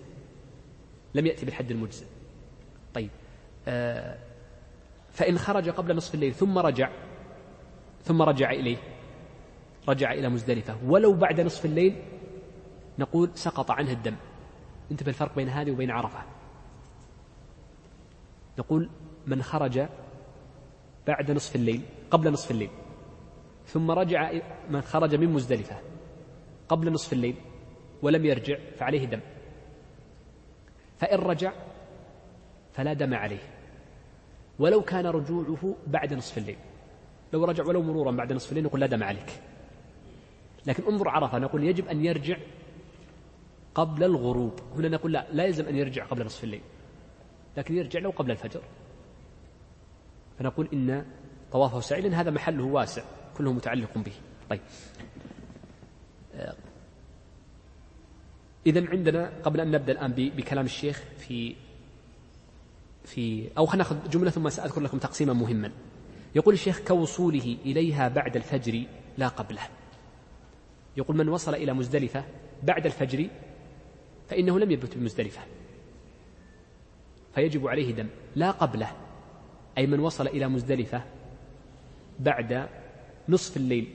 [1.14, 2.06] لم يأتي بالحد المجزئ.
[2.94, 3.10] طيب
[3.68, 4.18] آه
[5.10, 6.90] فإن خرج قبل نصف الليل ثم رجع
[8.04, 8.76] ثم رجع إليه
[9.88, 10.76] رجع إلى مزدلفة.
[10.84, 12.02] ولو بعد نصف الليل
[12.98, 14.16] نقول سقط عنه الدم.
[14.90, 16.35] انتبه الفرق بين هذه وبين عرفة.
[18.58, 18.90] نقول
[19.26, 19.86] من خرج
[21.06, 21.80] بعد نصف الليل
[22.10, 22.70] قبل نصف الليل.
[23.66, 24.32] ثم رجع
[24.70, 25.76] من خرج من مزدلفة
[26.68, 27.36] قبل نصف الليل
[28.02, 29.20] ولم يرجع فعليه دم.
[30.98, 31.52] فإن رجع
[32.72, 33.42] فلا دم عليه.
[34.58, 36.56] ولو كان رجوعه بعد نصف الليل.
[37.32, 39.40] لو رجع ولو مرورا بعد نصف الليل نقول لا دم عليك.
[40.66, 42.36] لكن انظر عرفة نقول يجب أن يرجع
[43.74, 44.60] قبل الغروب.
[44.76, 46.62] هنا نقول لا لا يلزم أن يرجع قبل نصف الليل.
[47.56, 48.62] لكن يرجع لو قبل الفجر.
[50.38, 51.04] فنقول إن
[51.52, 53.02] طوافه سعي لأن هذا محله واسع
[53.36, 54.12] كله متعلق به.
[54.50, 54.60] طيب.
[58.66, 61.56] إذا عندنا قبل أن نبدأ الآن بكلام الشيخ في
[63.04, 65.72] في أو خلينا نأخذ جملة ثم سأذكر لكم تقسيما مهما.
[66.34, 68.84] يقول الشيخ كوصوله إليها بعد الفجر
[69.18, 69.62] لا قبله.
[70.96, 72.24] يقول من وصل إلى مزدلفة
[72.62, 73.28] بعد الفجر
[74.28, 75.42] فإنه لم يبت بمزدلفة.
[77.36, 78.08] فيجب عليه دم.
[78.36, 78.90] لا قبله.
[79.78, 81.02] أي من وصل إلى مزدلفة
[82.18, 82.68] بعد
[83.28, 83.94] نصف الليل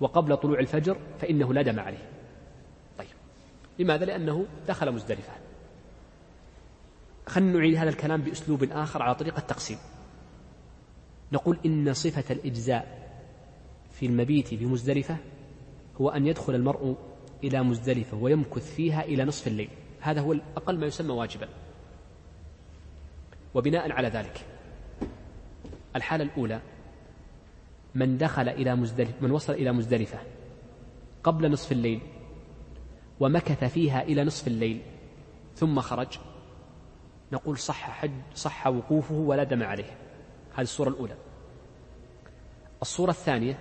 [0.00, 2.08] وقبل طلوع الفجر فإنه لا دم عليه.
[2.98, 3.08] طيب.
[3.78, 5.32] لماذا؟ لأنه دخل مزدلفة.
[7.26, 9.78] خلنا نعيد هذا الكلام بأسلوب آخر على طريقة تقسيم
[11.32, 13.12] نقول إن صفة الإجزاء
[13.90, 15.16] في المبيت بمزدلفة
[16.00, 16.96] هو أن يدخل المرء
[17.44, 19.70] إلى مزدلفة ويمكث فيها إلى نصف الليل.
[20.00, 21.48] هذا هو الأقل ما يسمى واجبا.
[23.54, 24.46] وبناء على ذلك.
[25.96, 26.60] الحالة الأولى
[27.94, 30.18] من دخل إلى مزدلفة من وصل إلى مزدلفة
[31.24, 32.00] قبل نصف الليل
[33.20, 34.80] ومكث فيها إلى نصف الليل
[35.56, 36.18] ثم خرج
[37.32, 39.96] نقول صح حج صح وقوفه ولا دم عليه.
[40.54, 41.16] هذه الصورة الأولى.
[42.82, 43.58] الصورة الثانية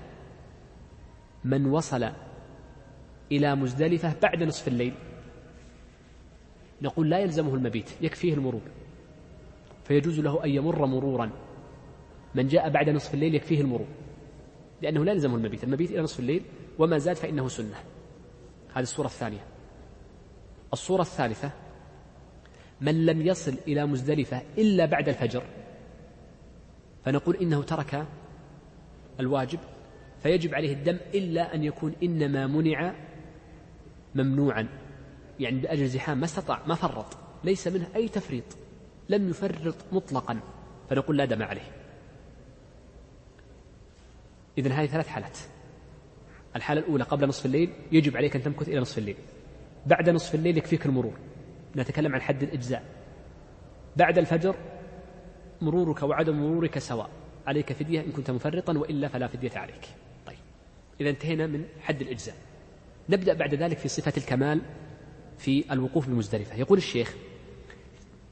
[1.43, 2.11] من وصل
[3.31, 4.93] إلى مزدلفة بعد نصف الليل
[6.81, 8.61] نقول لا يلزمه المبيت يكفيه المرور
[9.91, 11.31] فيجوز له أن يمر مرورا.
[12.35, 13.87] من جاء بعد نصف الليل يكفيه المرور.
[14.81, 15.63] لأنه لا يلزمه المبيت.
[15.63, 16.43] المبيت إلى نصف الليل
[16.79, 17.75] وما زاد فإنه سنة.
[18.73, 19.45] هذه الصورة الثانية.
[20.73, 21.51] الصورة الثالثة
[22.81, 25.43] من لم يصل إلى مزدلفة إلا بعد الفجر
[27.05, 28.05] فنقول إنه ترك
[29.19, 29.59] الواجب
[30.23, 32.93] فيجب عليه الدم إلا أن يكون إنما منع
[34.15, 34.67] ممنوعا.
[35.39, 37.17] يعني بأجل زحام ما استطاع ما فرط.
[37.43, 38.60] ليس منه أي تفريط.
[39.11, 40.39] لم يفرط مطلقا
[40.89, 41.71] فنقول لا دم عليه.
[44.57, 45.37] إذن هذه ثلاث حالات.
[46.55, 49.15] الحالة الأولى قبل نصف الليل يجب عليك أن تمكث إلى نصف الليل.
[49.85, 51.13] بعد نصف الليل يكفيك المرور.
[51.75, 52.83] نتكلم عن حد الإجزاء.
[53.97, 54.55] بعد الفجر
[55.61, 57.09] مرورك وعدم مرورك سواء.
[57.47, 59.87] عليك فدية إن كنت مفرطا وإلا فلا فدية عليك.
[60.25, 60.37] طيب.
[61.01, 62.35] إذا انتهينا من حد الإجزاء.
[63.09, 64.61] نبدأ بعد ذلك في صفة الكمال
[65.37, 66.55] في الوقوف بمزدلفة.
[66.55, 67.15] يقول الشيخ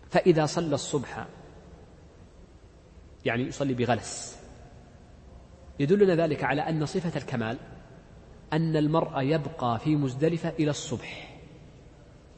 [0.10, 1.28] فإذا صلى الصبح
[3.26, 4.40] يعني يصلي بغلس.
[5.80, 7.58] يدلنا ذلك على أن صفة الكمال
[8.54, 11.40] أن المرء يبقى في مزدلفة إلى الصبح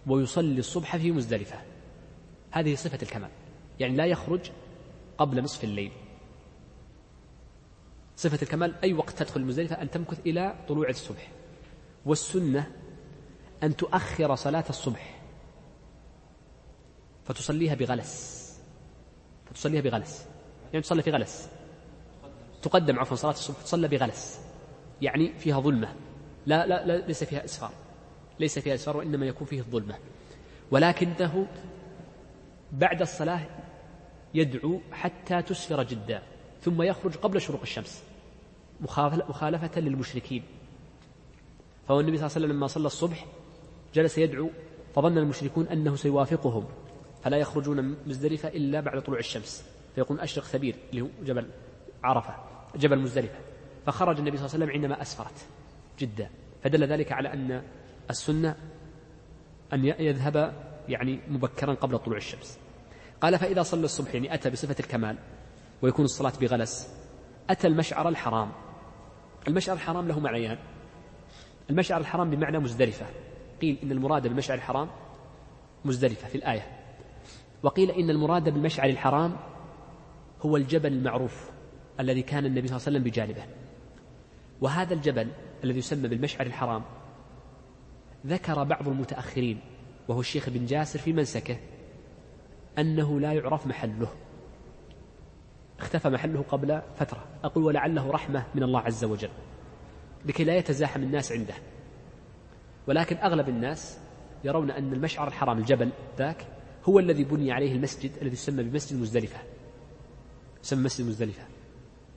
[0.07, 1.57] ويصلي الصبح في مزدلفة.
[2.51, 3.29] هذه صفة الكمال.
[3.79, 4.51] يعني لا يخرج
[5.17, 5.91] قبل نصف الليل.
[8.15, 11.31] صفة الكمال أي وقت تدخل المزدلفة أن تمكث إلى طلوع الصبح.
[12.05, 12.71] والسنة
[13.63, 15.20] أن تؤخر صلاة الصبح.
[17.25, 18.41] فتصليها بغلس.
[19.45, 20.25] فتصليها بغلس.
[20.73, 21.49] يعني تصلي في غلس.
[22.61, 23.61] تقدم عفوا صلاة الصبح.
[23.61, 24.39] تصلى بغلس.
[25.01, 25.95] يعني فيها ظلمة.
[26.45, 27.71] لا لا, لا ليس فيها إسفار
[28.39, 29.95] ليس فيها إسفار وإنما يكون فيه الظلمة.
[30.71, 31.47] ولكنه
[32.71, 33.41] بعد الصلاة
[34.33, 36.23] يدعو حتى تسفر جدا
[36.61, 38.03] ثم يخرج قبل شروق الشمس.
[38.81, 40.43] مخالفة للمشركين.
[41.87, 43.25] فهو النبي صلى الله عليه وسلم لما صلى الصبح
[43.93, 44.49] جلس يدعو
[44.95, 46.65] فظن المشركون أنه سيوافقهم.
[47.23, 49.65] فلا يخرجون من مزدلفة إلا بعد طلوع الشمس.
[49.95, 51.47] فيقول أشرق ثبير اللي هو جبل
[52.03, 52.35] عرفة
[52.75, 53.39] جبل مزدلفة.
[53.85, 55.45] فخرج النبي صلى الله عليه وسلم عندما أسفرت
[55.99, 56.29] جدا
[56.63, 57.63] فدل ذلك على أن
[58.09, 58.55] السنة
[59.73, 60.53] أن يذهب
[60.89, 62.59] يعني مبكرا قبل طلوع الشمس.
[63.21, 65.17] قال فإذا صلى الصبح يعني أتى بصفة الكمال
[65.81, 66.89] ويكون الصلاة بغلس
[67.49, 68.51] أتى المشعر الحرام.
[69.47, 70.57] المشعر الحرام له معنيان.
[71.69, 73.05] المشعر الحرام بمعنى مزدلفة.
[73.61, 74.89] قيل إن المراد بالمشعر الحرام
[75.85, 76.80] مزدلفة في الآية.
[77.63, 79.35] وقيل إن المراد بالمشعر الحرام
[80.41, 81.51] هو الجبل المعروف
[81.99, 83.43] الذي كان النبي صلى الله عليه وسلم بجانبه.
[84.61, 85.31] وهذا الجبل
[85.63, 86.83] الذي يسمى بالمشعر الحرام
[88.25, 89.59] ذكر بعض المتأخرين
[90.07, 91.57] وهو الشيخ بن جاسر في منسكه
[92.79, 94.07] أنه لا يعرف محله.
[95.79, 97.25] اختفى محله قبل فترة.
[97.43, 99.29] أقول ولعله رحمة من الله عز وجل
[100.25, 101.53] لكي لا يتزاحم الناس عنده.
[102.87, 103.99] ولكن أغلب الناس
[104.43, 106.47] يرون أن المشعر الحرام الجبل ذاك
[106.83, 109.39] هو الذي بني عليه المسجد الذي يسمى بمسجد مزدلفة.
[110.63, 111.43] يسمى مسجد مزدلفة.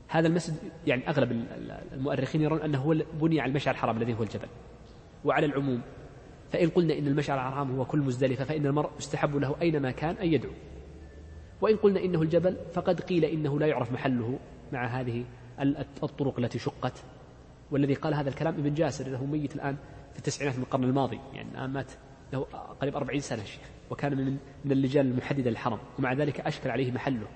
[0.08, 0.54] هذا المسجد
[0.86, 1.46] يعني أغلب
[1.92, 4.48] المؤرخين يرون أنه هو بني على المشعر الحرام الذي هو الجبل.
[5.24, 5.82] وعلى العموم
[6.50, 10.32] فإن قلنا إن المشعر الحرام هو كل مزدلفة فإن المرء يستحب له أينما كان أن
[10.32, 10.52] يدعو.
[11.60, 14.38] وإن قلنا إنه الجبل فقد قيل إنه لا يعرف محله
[14.72, 15.24] مع هذه
[16.02, 17.02] الطرق التي شقت.
[17.70, 19.76] والذي قال هذا الكلام ابن جاسر له ميت الآن
[20.12, 21.20] في التسعينات من القرن الماضي.
[21.34, 21.92] يعني الآن مات
[22.32, 22.40] له
[22.80, 27.26] قريب أربعين سنة الشيخ وكان من من اللجان المحددة للحرم ومع ذلك أشكل عليه محله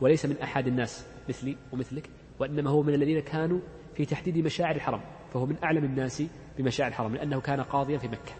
[0.00, 3.60] وليس من أحد الناس مثلي ومثلك وإنما هو من الذين كانوا
[3.94, 5.00] في تحديد مشاعر الحرم
[5.32, 6.22] فهو من أعلم الناس
[6.58, 8.32] بمشاعر الحرم لأنه كان قاضيا في مكة.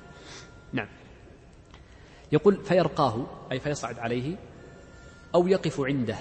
[0.73, 0.89] نعم.
[2.33, 4.37] يقول فيرقاه أي فيصعد عليه
[5.35, 6.17] أو يقف عنده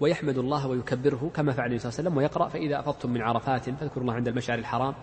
[0.00, 3.70] ويحمد الله ويكبره كما فعل النبي صلى الله عليه وسلم ويقرأ فإذا أفضتم من عرفات
[3.70, 4.94] فاذكروا الله عند المشعر الحرام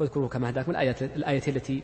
[0.00, 0.70] واذكروه كما هداكم.
[0.70, 1.82] الآية التي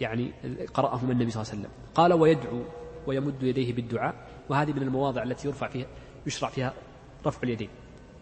[0.00, 0.32] يعني
[0.74, 1.70] قرأهم النبي صلى الله عليه وسلم.
[1.94, 2.62] قال ويدعو
[3.06, 4.14] ويمد يديه بالدعاء
[4.48, 5.86] وهذه من المواضع التي يرفع فيها
[6.26, 6.74] يشرع فيها
[7.26, 7.68] رفع اليدين.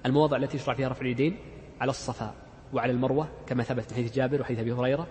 [0.06, 1.36] المواضع التي يشرع فيها رفع اليدين
[1.80, 2.34] على الصفا
[2.72, 5.06] وعلى المروة كما ثبت من حديث جابر وحديث أبي هريرة.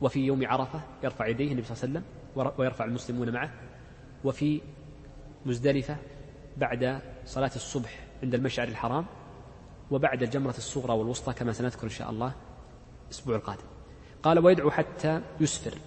[0.00, 3.50] وفي يوم عرفة يرفع يديه النبي صلى الله عليه وسلم ويرفع المسلمون معه.
[4.24, 4.60] وفي
[5.46, 5.96] مزدلفة
[6.56, 9.06] بعد صلاة الصبح عند المشعر الحرام
[9.90, 12.32] وبعد الجمرة الصغرى والوسطى كما سنذكر إن شاء الله
[13.06, 13.77] الأسبوع القادم.
[14.22, 15.78] قال ويدعو حتى يسفر.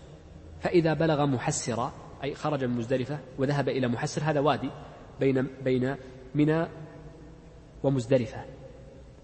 [0.62, 4.70] فإذا بلغ محسرا أي خرج من مزدلفة وذهب إلى محسر هذا وادي
[5.20, 5.96] بين بين
[6.36, 6.68] منى
[7.84, 8.46] ومزدلفة.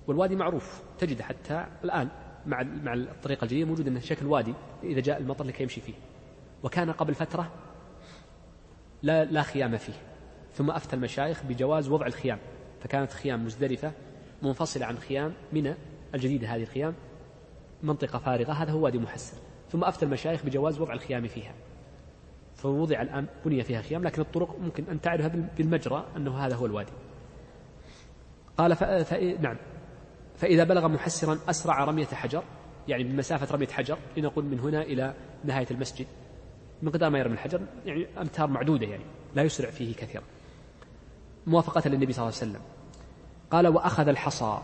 [0.07, 2.09] والوادي معروف تجد حتى الآن
[2.45, 4.53] مع مع الطريقة الجديدة موجود أنه شكل وادي
[4.83, 5.93] إذا جاء المطر لكي يمشي فيه.
[6.63, 7.51] وكان قبل فترة
[9.03, 9.93] لا لا خيام فيه.
[10.53, 12.39] ثم أفتى المشايخ بجواز وضع الخيام.
[12.81, 13.91] فكانت خيام مزدلفة
[14.41, 15.73] منفصلة عن خيام منى
[16.15, 16.93] الجديدة هذه الخيام.
[17.83, 19.37] منطقة فارغة هذا هو وادي محسر
[19.71, 21.53] ثم أفتى المشايخ بجواز وضع الخيام فيها.
[22.55, 25.25] فوضع الآن بني فيها خيام لكن الطرق ممكن أن تعرف
[25.57, 26.91] بالمجرى أنه هذا هو الوادي.
[28.57, 28.83] قال ف...
[28.83, 29.13] ف...
[29.13, 29.57] نعم.
[30.35, 32.43] فإذا بلغ محسرا أسرع رمية حجر
[32.87, 35.13] يعني بمسافة رمية حجر لنقول من هنا إلى
[35.43, 36.07] نهاية المسجد.
[36.81, 39.03] مقدار ما يرمي الحجر يعني أمتار معدودة يعني
[39.35, 40.23] لا يسرع فيه كثيرا.
[41.47, 42.61] موافقة للنبي صلى الله عليه وسلم.
[43.51, 44.59] قال وأخذ الحصى.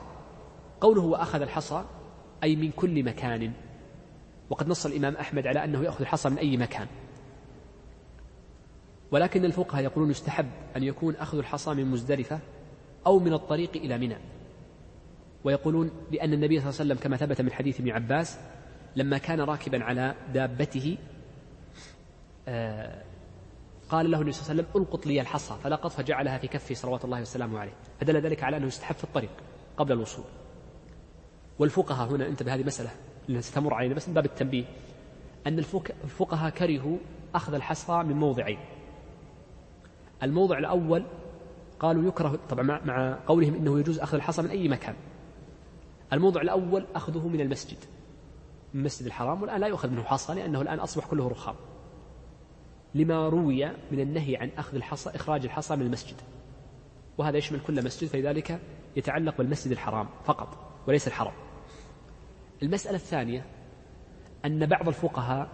[0.82, 1.84] قوله وأخذ الحصى
[2.44, 3.54] أي من كل مكان.
[4.50, 6.88] وقد نص الإمام أحمد على أنه يأخذ الحصى من أي مكان.
[9.12, 12.39] ولكن الفقهاء يقولون يستحب أن يكون أخذ الحصى من مزدلفة
[13.08, 14.18] أو من الطريق إلى منى.
[15.44, 18.39] ويقولون لأن النبي صلى الله عليه وسلم كما ثبت من حديث ابن عباس
[18.96, 20.98] لما كان راكبا على دابته
[22.48, 23.04] آه،
[23.89, 27.06] قال له النبي صلى الله عليه وسلم ألقط لي الحصى فلقط فجعلها في كفه صلوات
[27.06, 27.74] الله وسلامه عليه.
[28.00, 29.32] فدل ذلك على أنه يستحب في الطريق
[29.78, 30.26] قبل الوصول.
[31.64, 32.89] والفقهاء هنا انتبه هذه مسألة
[33.39, 34.66] ستمر علينا بس من باب التنبيه
[35.47, 36.97] أن الفقهاء كرهوا
[37.36, 38.59] أخذ الحصى من موضعين.
[40.24, 41.05] الموضع الأول
[41.80, 44.95] قالوا يكره طبعا مع قولهم إنه يجوز أخذ الحصى من أي مكان.
[46.14, 47.78] الموضع الأول أخذه من المسجد
[48.74, 51.55] من المسجد الحرام والآن لا يؤخذ منه حصى لأنه الآن أصبح كله رخام.
[52.95, 56.18] لما روي من النهي عن أخذ الحصى إخراج الحصى من المسجد.
[57.18, 58.59] وهذا يشمل كل مسجد فلذلك
[58.95, 60.57] يتعلق بالمسجد الحرام فقط
[60.88, 61.34] وليس الحرم
[62.64, 63.45] المسألة الثانية
[64.45, 65.49] أن بعض الفقهاء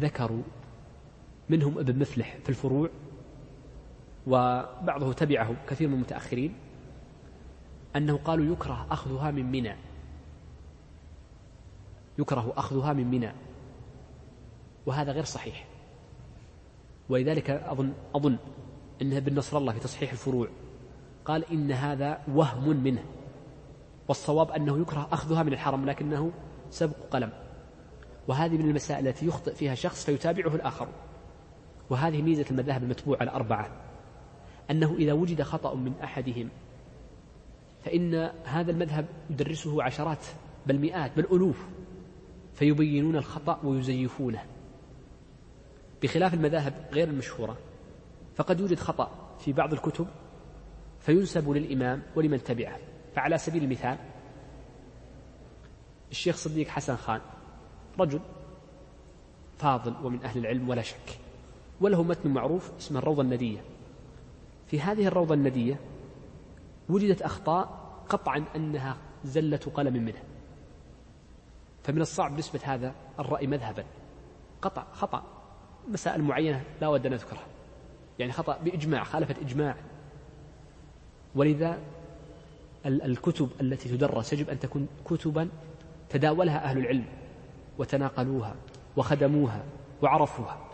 [0.00, 0.42] ذكروا
[1.48, 2.90] منهم ابن مفلح في الفروع
[4.26, 6.54] وبعضه تبعه كثير من المتأخرين
[7.96, 9.76] أنه قالوا يكره أخذها من منى.
[12.18, 13.32] يكره أخذها من منى.
[14.86, 15.66] وهذا غير صحيح.
[17.08, 18.36] ولذلك أظن أظن
[19.02, 20.48] أن ابن نصر الله في تصحيح الفروع.
[21.24, 23.04] قال إن هذا وهم منه.
[24.10, 26.32] والصواب أنه يكره أخذها من الحرم لكنه
[26.70, 27.32] سبق قلم.
[28.28, 30.88] وهذه من المسائل التي يخطئ فيها شخص فيتابعه الآخر.
[31.90, 33.70] وهذه ميزة المذاهب المتبوعة الأربعة.
[34.70, 36.48] أنه إذا وجد خطأ من أحدهم
[37.84, 40.26] فإن هذا المذهب يدرسه عشرات
[40.66, 41.68] بل مئات بل ألوف
[42.54, 44.42] فيبينون الخطأ ويزيفونه.
[46.02, 47.56] بخلاف المذاهب غير المشهورة
[48.34, 50.06] فقد يوجد خطأ في بعض الكتب
[51.00, 52.89] فينسب للإمام ولمن تبعه.
[53.14, 53.98] فعلى سبيل المثال
[56.10, 57.20] الشيخ صديق حسن خان
[57.98, 58.20] رجل
[59.58, 61.18] فاضل ومن أهل العلم ولا شك
[61.80, 63.60] وله متن معروف اسمه الروضة الندية.
[64.66, 65.80] في هذه الروضة الندية
[66.88, 67.68] وجدت أخطاء
[68.08, 70.22] قطعا أنها زلة قلم منه.
[71.82, 73.84] فمن الصعب نسبة هذا الرأي مذهبا.
[74.62, 75.24] قطع خطأ.
[75.88, 77.46] مسائل معينة لا ود أن نذكرها
[78.18, 79.76] يعني خطأ بإجماع خالفت إجماع.
[81.34, 81.78] ولذا
[82.86, 85.48] الكتب التي تدرس يجب أن تكون كتبا
[86.08, 87.04] تداولها أهل العلم
[87.78, 88.54] وتناقلوها
[88.96, 89.64] وخدموها
[90.02, 90.66] وعرفوها.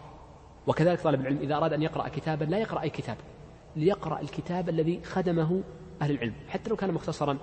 [0.67, 3.17] وكذلك طالب العلم إذا أراد أن يقرأ كتابا لا يقرأ أي كتاب
[3.77, 5.63] ليقرأ الكتاب الذي خدمه
[6.03, 6.35] أهل العلم.
[6.49, 7.39] حتى لو كان مختصرا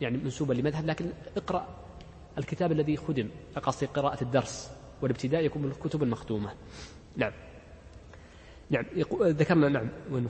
[0.00, 1.06] يعني منسوبا لمذهب لكن
[1.36, 1.66] اقرأ
[2.38, 3.28] الكتاب الذي خدم
[3.62, 4.70] قصدي قراءة الدرس
[5.02, 6.50] والابتداء يكون من الكتب المخدومة.
[7.16, 7.32] نعم.
[8.70, 8.84] نعم
[9.22, 10.28] ذكرنا نعم وين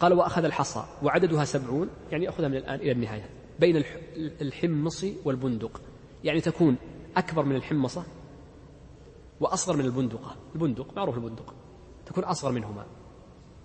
[0.00, 3.84] قال وأخذ الحصى وعددها سبعون يعني يأخذها من الآن إلى النهاية بين
[4.16, 5.80] الحمص والبندق.
[6.24, 6.76] يعني تكون
[7.16, 8.04] أكبر من الحمصة
[9.40, 11.54] وأصغر من البندقة البندق معروف البندق.
[12.06, 12.84] تكون أصغر منهما.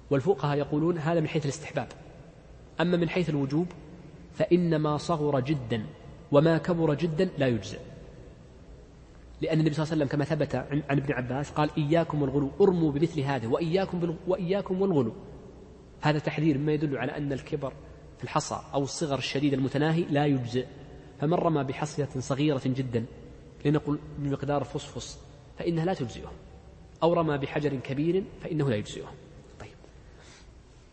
[0.09, 1.87] والفقهاء يقولون هذا من حيث الاستحباب.
[2.81, 3.67] أما من حيث الوجوب
[4.33, 5.85] فإن ما صغر جدا
[6.31, 7.79] وما كبر جدا لا يجزئ.
[9.41, 10.55] لأن النبي صلى الله عليه وسلم كما ثبت
[10.89, 15.13] عن ابن عباس قال إياكم والغلو أرموا بمثل هذا وإياكم, وإياكم والغلو.
[16.01, 17.73] هذا تحذير مما يدل على أن الكبر
[18.17, 20.65] في الحصى أو الصغر الشديد المتناهي لا يجزئ.
[21.21, 23.05] فمن رمى بحصية صغيرة جدا
[23.65, 25.19] لنقل بمقدار فصفص
[25.57, 26.31] فإنها لا تجزئه
[27.03, 29.11] أو رمى بحجر كبير فإنه لا يجزئه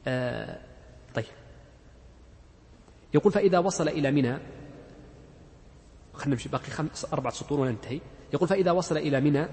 [0.07, 0.61] آه
[1.15, 1.25] طيب.
[3.15, 4.39] يقول فإذا وصل إلى منى
[6.15, 8.01] خلينا نمشي باقي خمس أربعة سطور وننتهي.
[8.33, 9.47] يقول فإذا وصل إلى منى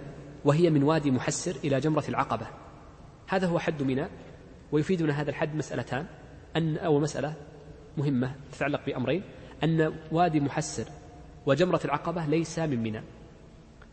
[0.45, 2.47] وهي من وادي محسر إلى جمرة العقبة.
[3.27, 4.07] هذا هو حد منى
[4.71, 6.05] ويفيدنا هذا الحد مسألتان.
[6.55, 7.33] أن أو مسألة
[7.97, 9.23] مهمة تتعلق بأمرين.
[9.63, 10.85] أن وادي محسر
[11.45, 13.01] وجمرة العقبة ليس من منى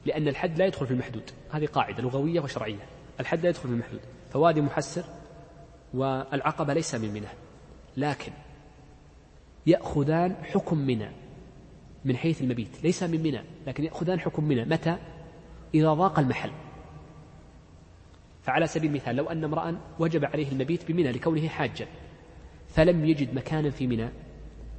[0.06, 1.30] لأن الحد لا يدخل في المحدود.
[1.50, 2.86] هذه قاعدة لغوية وشرعية.
[3.20, 4.00] الحد لا يدخل في المحدود.
[4.32, 5.04] فوادي محسر
[5.94, 7.28] والعقبة ليس من منى
[7.96, 8.32] لكن
[9.66, 11.23] يأخذان حكم منى.
[12.04, 14.64] من حيث المبيت ليس من منى لكن يأخذان حكم منى.
[14.64, 14.96] متى؟
[15.74, 16.50] إذا ضاق المحل.
[18.42, 21.86] فعلى سبيل المثال لو أن امرأ وجب عليه المبيت بمنى لكونه حاجا
[22.68, 24.08] فلم يجد مكانا في منى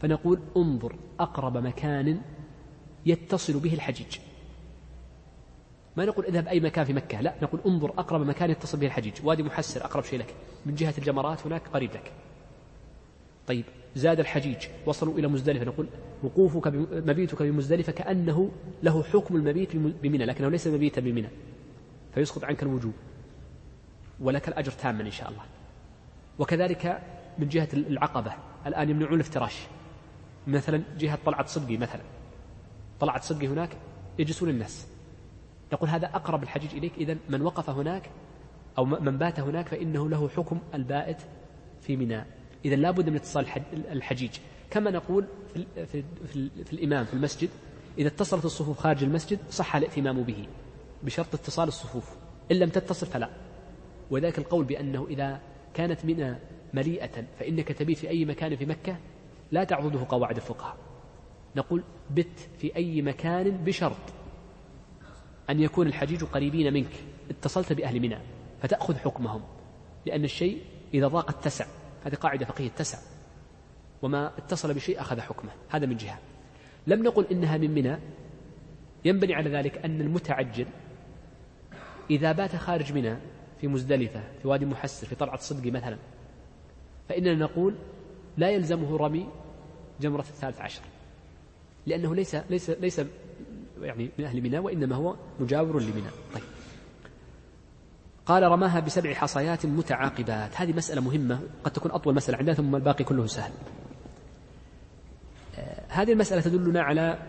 [0.01, 2.21] فنقول انظر أقرب مكان
[3.05, 4.17] يتصل به الحجيج.
[5.97, 9.13] ما نقول اذهب أي مكان في مكة لا نقول انظر أقرب مكان يتصل به الحجيج.
[9.23, 10.35] وادي محسر أقرب شيء لك.
[10.65, 12.11] من جهة الجمرات هناك قريب لك.
[13.47, 13.65] طيب.
[13.95, 14.67] زاد الحجيج.
[14.85, 15.65] وصلوا إلى مزدلفة.
[15.65, 15.87] نقول
[16.23, 18.51] وقوفك مبيتك بمزدلفة كأنه
[18.83, 21.27] له حكم المبيت بمنى لكنه ليس مبيتا بمنى.
[22.13, 22.93] فيسقط عنك الوجوب.
[24.19, 25.43] ولك الأجر تاما إن شاء الله.
[26.39, 27.01] وكذلك
[27.37, 28.33] من جهة العقبة.
[28.67, 29.67] الآن يمنعون الافتراش.
[30.47, 32.01] مثلا جهة طلعة صدقي مثلا.
[32.99, 33.69] طلعت صدقي هناك
[34.19, 34.87] يجلسون الناس.
[35.73, 36.93] نقول هذا أقرب الحجيج إليك.
[36.97, 38.09] إذا من وقف هناك
[38.77, 41.17] أو من بات هناك فإنه له حكم البائت
[41.81, 42.23] في منى.
[42.65, 43.47] إذا لابد من اتصال
[43.91, 44.31] الحجيج.
[44.69, 47.49] كما نقول في, في, في, في الإمام في المسجد
[47.97, 50.47] إذا اتصلت الصفوف خارج المسجد صح الائتمام به
[51.03, 52.15] بشرط اتصال الصفوف.
[52.51, 53.29] إن لم تتصل فلا.
[54.11, 55.41] وذاك القول بأنه إذا
[55.73, 56.35] كانت منى
[56.73, 58.97] مليئة فإنك تبيت في أي مكان في مكة
[59.51, 60.77] لا تعضده قواعد الفقهاء.
[61.55, 64.13] نقول بت في أي مكان بشرط
[65.49, 66.93] أن يكون الحجيج قريبين منك.
[67.29, 68.17] اتصلت بأهل منى
[68.61, 69.41] فتأخذ حكمهم.
[70.05, 70.61] لأن الشيء
[70.93, 71.65] إذا ضاق اتسع.
[72.05, 72.97] هذه قاعدة فقهية اتسع.
[74.01, 75.51] وما اتصل بشيء أخذ حكمه.
[75.69, 76.19] هذا من جهة.
[76.87, 77.97] لم نقل إنها من منى.
[79.05, 80.65] ينبني على ذلك أن المتعجل
[82.09, 83.17] إذا بات خارج منى
[83.61, 85.97] في مزدلفة في وادي محسر في طلعة صدقي مثلا
[87.09, 87.75] فإننا نقول
[88.37, 89.29] لا يلزمه رمي
[90.01, 90.81] جمرة الثالث عشر.
[91.85, 93.01] لأنه ليس ليس ليس
[93.81, 96.09] يعني من أهل منى وإنما هو مجاور لمنى.
[96.33, 96.43] طيب.
[98.25, 100.61] قال رماها بسبع حصيات متعاقبات.
[100.61, 103.51] هذه مسألة مهمة قد تكون أطول مسألة عندنا ثم الباقي كله سهل.
[105.57, 107.19] آه، هذه المسألة تدلنا على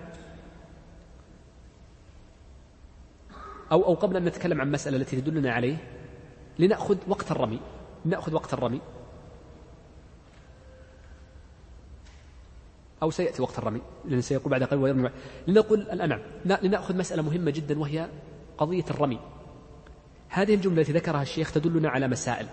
[3.72, 5.76] أو أو قبل أن نتكلم عن المسألة التي تدلنا عليه
[6.58, 7.60] لنأخذ وقت الرمي.
[8.04, 8.80] نأخذ وقت الرمي.
[13.02, 15.10] أو سيأتي وقت الرمي لأن سيقول بعد قليل ويرمي
[15.46, 18.08] لنقول الآن لنأخذ مسألة مهمة جدا وهي
[18.58, 19.35] قضية الرمي.
[20.28, 22.46] هذه الجملة التي ذكرها الشيخ تدلنا على مسائل.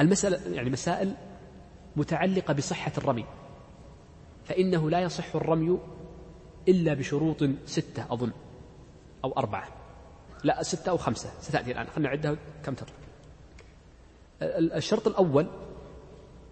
[0.00, 1.14] المسألة يعني مسائل
[1.96, 3.24] متعلقة بصحة الرمي.
[4.44, 5.78] فإنه لا يصح الرمي
[6.68, 8.32] إلا بشروط ستة أظن
[9.24, 9.68] أو أربعة.
[10.44, 11.30] لا ستة أو خمسة.
[11.40, 11.86] ستأتي الآن.
[11.86, 12.94] خلنا نعدها كم تطلع
[14.76, 15.46] الشرط الأول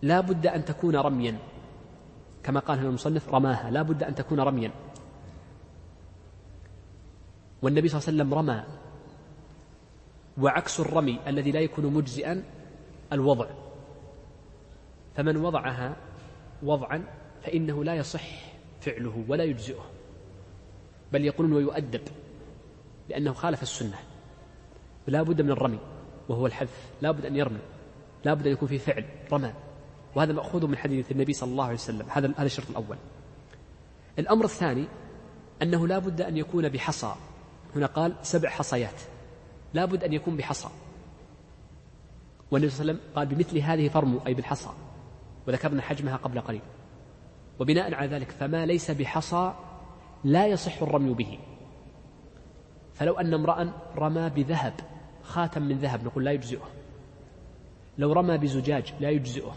[0.02, 1.38] لا بد أن تكون رميا.
[2.42, 3.70] كما قال هنا المصنف رماها.
[3.70, 4.70] لا بد أن تكون رميا.
[7.62, 8.64] والنبي صلى الله عليه وسلم رمى
[10.38, 12.44] وعكس الرمي الذي لا يكون مجزئا
[13.12, 13.46] الوضع.
[15.16, 15.96] فمن وضعها
[16.62, 17.04] وضعا
[17.42, 18.24] فإنه لا يصح
[18.80, 19.84] فعله ولا يجزئه
[21.12, 22.00] بل يقولون ويؤدب
[23.08, 23.98] لأنه خالف السنة.
[25.06, 25.78] لا بد من الرمي
[26.28, 27.60] وهو الحذف لا بد أن يرمي
[28.24, 29.52] لا بد أن يكون في فعل رمى.
[30.14, 32.06] وهذا مأخوذ من حديث النبي صلى الله عليه وسلم.
[32.10, 32.96] هذا هذا الشرط الأول.
[34.18, 34.86] الأمر الثاني
[35.62, 37.14] أنه لا بد أن يكون بحصى.
[37.76, 39.00] هنا قال سبع حصيات.
[39.74, 40.68] لا بد أن يكون بحصى.
[42.50, 44.70] والنبي صلى الله عليه وسلم قال بمثل هذه فرموا أي بالحصى.
[45.46, 46.62] وذكرنا حجمها قبل قليل.
[47.60, 49.54] وبناء على ذلك فما ليس بحصى
[50.24, 51.38] لا يصح الرمي به.
[52.94, 54.74] فلو أن امرأ رمى بذهب
[55.22, 56.68] خاتم من ذهب نقول لا يجزئه.
[57.98, 59.56] لو رمى بزجاج لا يجزئه.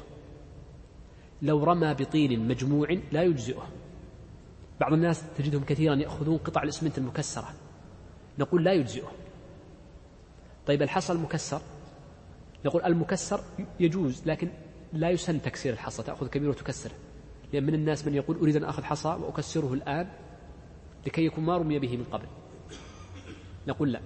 [1.41, 3.67] لو رمى بطين مجموع لا يجزئه.
[4.79, 7.49] بعض الناس تجدهم كثيرا يأخذون قطع الإسمنت المكسرة.
[8.39, 9.11] نقول لا يجزئه.
[10.67, 11.61] طيب الحصى المكسر.
[12.65, 13.41] نقول المكسر
[13.79, 14.49] يجوز لكن
[14.93, 16.93] لا يسن تكسير الحصى تأخذ كبير وتكسره.
[17.53, 20.07] لأن من الناس من يقول أريد أن أخذ حصى وأكسره الآن
[21.05, 22.25] لكي يكون ما رمي به من قبل.
[23.67, 23.99] نقول لا.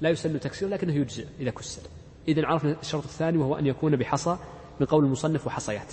[0.00, 1.82] لا يسن تكسيره لكنه يجزئ إذا كسر.
[2.28, 4.38] إذا عرفنا الشرط الثاني وهو أن يكون بحصى
[4.80, 5.92] من قول المصنف وحصيات.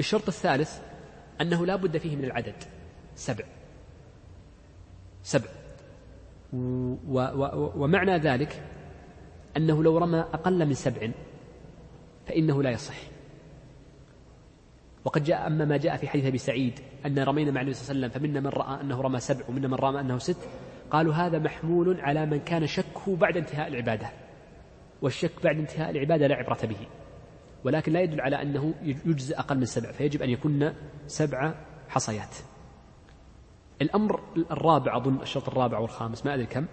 [0.00, 0.78] الشرط الثالث
[1.40, 2.64] أنه لا بد فيه من العدد.
[3.16, 3.44] سبع.
[5.22, 5.57] سبع.
[6.52, 8.62] ومعنى ذلك
[9.56, 11.10] أنه لو رمى أقل من سبع
[12.26, 12.96] فإنه لا يصح.
[15.04, 18.06] وقد جاء أما ما جاء في حديث أبي سعيد أن رمينا مع النبي صلى الله
[18.06, 20.48] عليه وسلم فمنا من رأى أنه رمى سبع ومنا من رأى أنه ست
[20.90, 24.10] قالوا هذا محمول على من كان شكه بعد انتهاء العبادة.
[25.02, 26.86] والشك بعد انتهاء العبادة لا عبرة به.
[27.64, 30.72] ولكن لا يدل على أنه يجزي أقل من سبع فيجب أن يكون
[31.06, 31.54] سبع
[31.88, 32.36] حصيات.
[33.82, 36.66] الأمر الرابع أظن الشرط الرابع والخامس ما أدري كم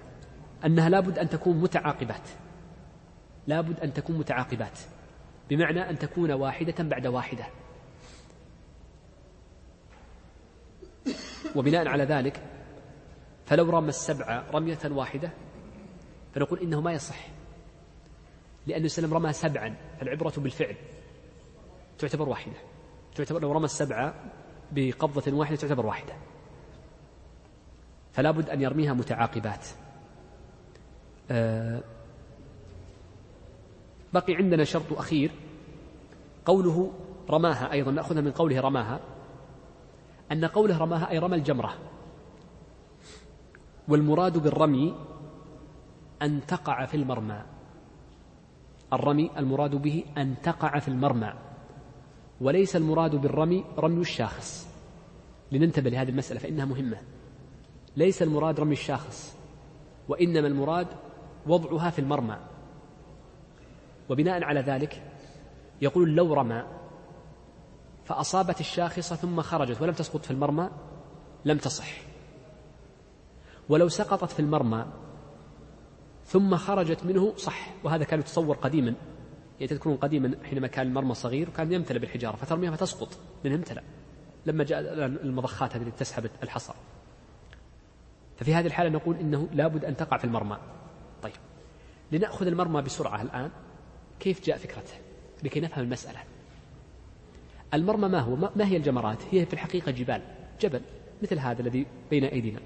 [0.65, 2.29] أنها لابد أن تكون متعاقبات.
[3.47, 4.79] لابد أن تكون متعاقبات.
[5.49, 7.45] بمعنى أن تكون واحدة بعد واحدة.
[11.55, 12.41] وبناء على ذلك
[13.45, 15.31] فلو رمى السبع رمية واحدة
[16.33, 17.27] فنقول إنه ما يصح.
[18.67, 20.75] لأن وسلم رمى سبعا فالعبرة بالفعل
[21.97, 22.57] تعتبر واحدة.
[23.15, 24.13] تعتبر لو رمى السبعة
[24.71, 26.13] بقبضة واحدة تعتبر واحدة.
[28.15, 29.67] فلا بد أن يرميها متعاقبات.
[31.31, 31.83] آه،
[34.13, 35.31] بقي عندنا شرط أخير
[36.45, 36.91] قوله
[37.29, 38.99] رماها أيضا نأخذها من قوله رماها
[40.31, 41.73] أن قوله رماها أي رمى الجمرة.
[43.87, 44.95] والمراد بالرمي
[46.21, 47.41] أن تقع في المرمى.
[48.93, 51.33] الرمي المراد به أن تقع في المرمى.
[52.41, 54.67] وليس المراد بالرمي رمي الشاخص.
[55.51, 57.14] لننتبه لهذه المسألة فإنها مهمة.
[57.97, 59.35] ليس المراد رمي الشاخص
[60.07, 60.87] وإنما المراد
[61.47, 62.37] وضعها في المرمى.
[64.09, 65.03] وبناء على ذلك
[65.81, 66.63] يقول لو رمى
[68.05, 70.69] فأصابت الشاخصة ثم خرجت ولم تسقط في المرمى
[71.45, 71.87] لم تصح.
[73.69, 74.85] ولو سقطت في المرمى
[76.25, 78.93] ثم خرجت منه صح وهذا كان يتصور قديما
[79.59, 83.09] يعني تذكرون قديما حينما كان المرمى صغير وكان يمتلئ بالحجارة فترميها فتسقط
[83.43, 83.83] لأنها امتلأ.
[84.45, 86.73] لما جاء المضخات هذه التي تسحب الحصى
[88.37, 90.57] ففي هذه الحالة نقول إنه لابد أن تقع في المرمى.
[91.21, 91.33] طيب.
[92.11, 93.51] لنأخذ المرمى بسرعة الآن.
[94.19, 94.93] كيف جاء فكرته؟
[95.43, 96.19] لكي نفهم المسألة.
[97.73, 100.21] المرمى ما هو؟ ما هي الجمرات؟ هي في الحقيقة جبال.
[100.61, 100.81] جبل.
[101.23, 102.59] مثل هذا الذي بين أيدينا.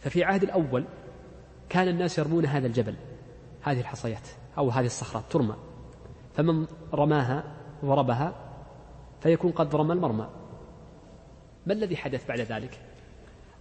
[0.00, 0.84] ففي عهد الأول
[1.68, 2.96] كان الناس يرمون هذا الجبل.
[3.62, 5.56] هذه الحصيات أو هذه الصخرات ترمى.
[6.34, 7.44] فمن رماها
[7.84, 8.34] ضربها
[9.20, 10.28] فيكون قد رمى المرمى.
[11.66, 12.80] ما الذي حدث بعد ذلك؟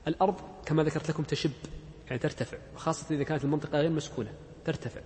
[0.08, 0.36] الأرض
[0.66, 1.52] كما ذكرت لكم تشب
[2.08, 4.32] يعني ترتفع خاصة إذا كانت المنطقة غير مسكونة
[4.66, 5.02] ترتفع.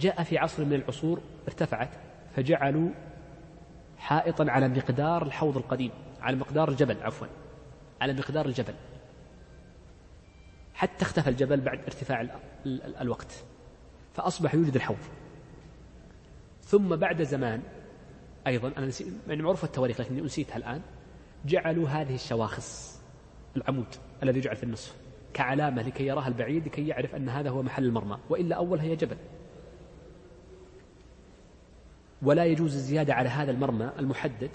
[0.00, 1.90] جاء في عصر من العصور ارتفعت
[2.36, 2.88] فجعلوا
[3.98, 5.90] حائطا على مقدار الحوض القديم
[6.20, 7.26] على مقدار الجبل عفوا
[8.00, 8.74] على مقدار الجبل.
[10.74, 12.38] حتى اختفى الجبل بعد ارتفاع
[13.00, 13.44] الوقت
[14.14, 14.98] فأصبح يوجد الحوض.
[16.62, 17.62] ثم بعد زمان
[18.46, 20.82] أيضا أنا نسيت يعني معروف التواريخ لكني نسيتها الآن
[21.46, 23.00] جعلوا هذه الشواخص
[23.56, 23.86] العمود
[24.22, 24.96] الذي يجعل في النصف
[25.34, 29.16] كعلامة لكي يراها البعيد لكي يعرف أن هذا هو محل المرمى وإلا أول هي جبل.
[32.22, 34.50] ولا يجوز الزيادة على هذا المرمى المحدد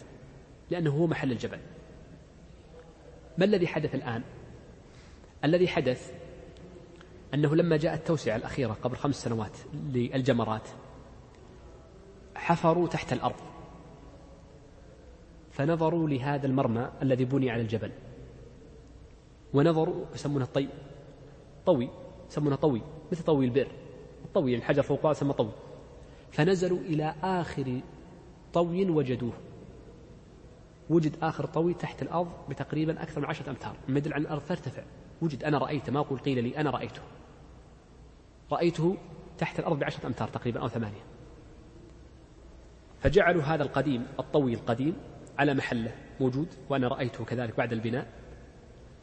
[0.69, 1.59] لأنه هو محل الجبل.
[3.37, 4.23] ما الذي حدث الآن؟
[5.43, 6.13] الذي حدث
[7.33, 10.67] أنه لما جاءت التوسعة الأخيرة قبل خمس سنوات للجمرات
[12.35, 13.50] حفروا تحت الأرض.
[15.51, 17.91] فنظروا لهذا المرمى الذي بني على الجبل.
[19.53, 20.67] ونظروا يسمونه الطي
[21.65, 21.89] طوي
[22.29, 23.67] يسمونه طوي مثل طوي البئر.
[24.25, 25.51] الطوي يعني الحجر فوق يسمى طوي.
[26.31, 27.79] فنزلوا إلى آخر
[28.53, 29.33] طوي وجدوه.
[30.89, 33.75] وجد آخر طوي تحت الأرض بتقريبا أكثر من عشرة أمتار.
[33.87, 34.83] مما يدل على الأرض ترتفع.
[35.21, 37.01] وجد أنا رأيته ما أقول قيل لي أنا رأيته.
[38.51, 38.97] رأيته
[39.37, 41.01] تحت الأرض بعشرة أمتار تقريبا أو ثمانية.
[42.99, 44.95] فجعلوا هذا القديم الطوي القديم
[45.41, 48.07] على محله موجود وأنا رأيته كذلك بعد البناء.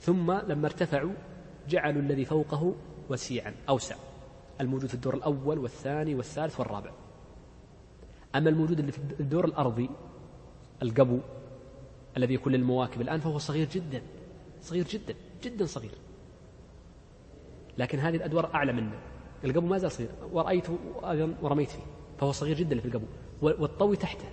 [0.00, 1.12] ثم لما ارتفعوا
[1.68, 2.74] جعلوا الذي فوقه
[3.10, 3.96] وسيعا أوسع.
[4.60, 6.90] الموجود في الدور الأول والثاني والثالث والرابع.
[8.34, 9.90] أما الموجود اللي في الدور الأرضي
[10.82, 11.18] القبو
[12.16, 14.02] الذي يكون للمواكب الآن فهو صغير جدا
[14.62, 15.94] صغير جدا جدا صغير.
[17.78, 18.92] لكن هذه الأدوار أعلى منه.
[19.44, 20.10] القبو ما زال صغير.
[20.32, 20.78] ورأيته
[21.42, 21.82] ورميت فيه.
[22.18, 23.06] فهو صغير جدا في القبو.
[23.42, 24.24] والطوي تحته.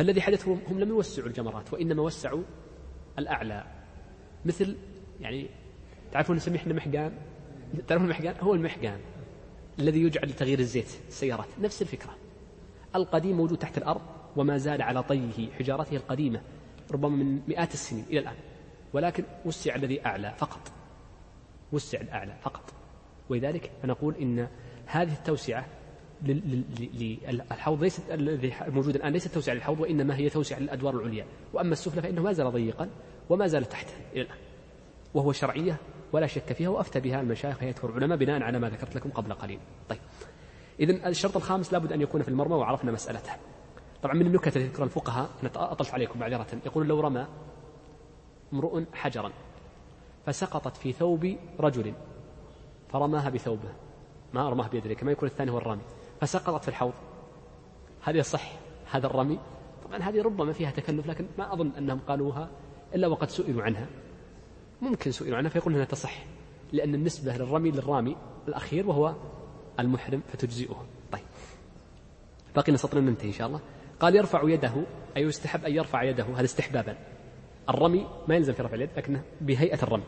[0.00, 2.42] فالذي حدث هم لم يوسعوا الجمرات وإنما وسعوا
[3.18, 3.64] الأعلى.
[4.44, 4.76] مثل
[5.20, 5.46] يعني
[6.12, 7.12] تعرفون نسميه إحنا محقان؟
[7.88, 9.00] تعرفون المحقان؟ هو المحقان
[9.78, 11.46] الذي يجعل لتغيير الزيت السيارات.
[11.60, 12.16] نفس الفكرة.
[12.96, 14.00] القديم موجود تحت الأرض
[14.36, 16.40] وما زال على طيه حجارته القديمة
[16.90, 18.36] ربما من مئات السنين إلى الآن.
[18.92, 20.72] ولكن وسع الذي أعلى فقط.
[21.72, 22.72] وسع الأعلى فقط.
[23.28, 24.48] ولذلك فنقول إن
[24.86, 25.66] هذه التوسعة
[26.22, 31.24] للحوض ليست الذي موجود الآن ليست توسعة للحوض وإنما هي توسعة للأدوار العليا.
[31.52, 32.88] وأما السفلى فإنه ما زال ضيقا
[33.30, 34.38] وما زال تحته إلى الآن.
[35.14, 35.76] وهو شرعية
[36.12, 39.58] ولا شك فيها وأفتى بها المشايخ هيئة العلماء بناء على ما ذكرت لكم قبل قليل.
[39.88, 40.00] طيب.
[40.80, 43.32] إذن الشرط الخامس لابد أن يكون في المرمى وعرفنا مسألته.
[44.02, 47.26] طبعا من النكت التي ذكر الفقهاء أنا أطلت عليكم معذرة يقول لو رمى
[48.52, 49.32] امرؤ حجرا
[50.26, 51.94] فسقطت في ثوب رجل
[52.88, 53.72] فرماها بثوبه
[54.34, 55.82] ما رماها بيده كما يكون الثاني هو الرامي
[56.20, 56.92] فسقطت في الحوض.
[58.02, 58.52] هل يصح
[58.90, 59.38] هذا الرمي؟
[59.84, 62.50] طبعا هذه ربما فيها تكلف لكن ما أظن أنهم قالوها
[62.94, 63.86] إلا وقد سئلوا عنها.
[64.82, 66.24] ممكن سئلوا عنها فيقولون أنها تصح
[66.72, 68.16] لأن النسبة للرمي للرامي
[68.48, 69.14] الأخير وهو
[69.80, 70.84] المحرم فتجزئه.
[71.12, 71.22] طيب.
[72.56, 73.60] باقي سطر ننتهي إن شاء الله.
[74.00, 74.72] قال يرفع يده
[75.16, 76.96] أي يستحب أن يرفع يده هذا استحبابا.
[77.68, 80.04] الرمي ما يلزم في رفع اليد لكنه بهيئة الرمي.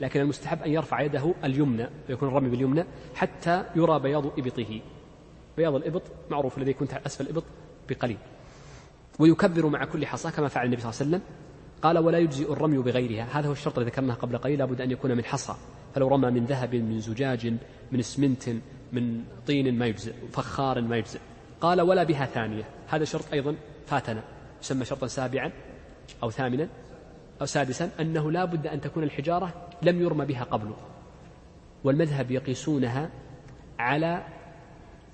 [0.00, 4.80] لكن المستحب أن يرفع يده اليمنى ويكون الرمي باليمنى حتى يرى بياض إبطه.
[5.60, 7.44] بياض الإبط معروف الذي يكون أسفل الإبط
[7.88, 8.18] بقليل.
[9.18, 11.22] ويكبر مع كل حصى كما فعل النبي صلى الله عليه وسلم.
[11.82, 13.28] قال ولا يجزئ الرمي بغيرها.
[13.32, 14.58] هذا هو الشرط الذي ذكرناه قبل قليل.
[14.58, 15.54] لابد أن يكون من حصى.
[15.94, 17.46] فلو رمى من ذهب من زجاج
[17.92, 18.48] من اسمنت
[18.92, 21.20] من طين ما يجزئ فخار ما يجزئ.
[21.60, 22.64] قال ولا بها ثانية.
[22.88, 23.56] هذا شرط أيضا
[23.86, 24.22] فاتنا.
[24.62, 25.52] يسمى شرطا سابعا
[26.22, 26.68] أو ثامنا
[27.40, 30.72] أو سادسا أنه لا بد أن تكون الحجارة لم يرمى بها قبل
[31.84, 33.10] والمذهب يقيسونها
[33.78, 34.24] على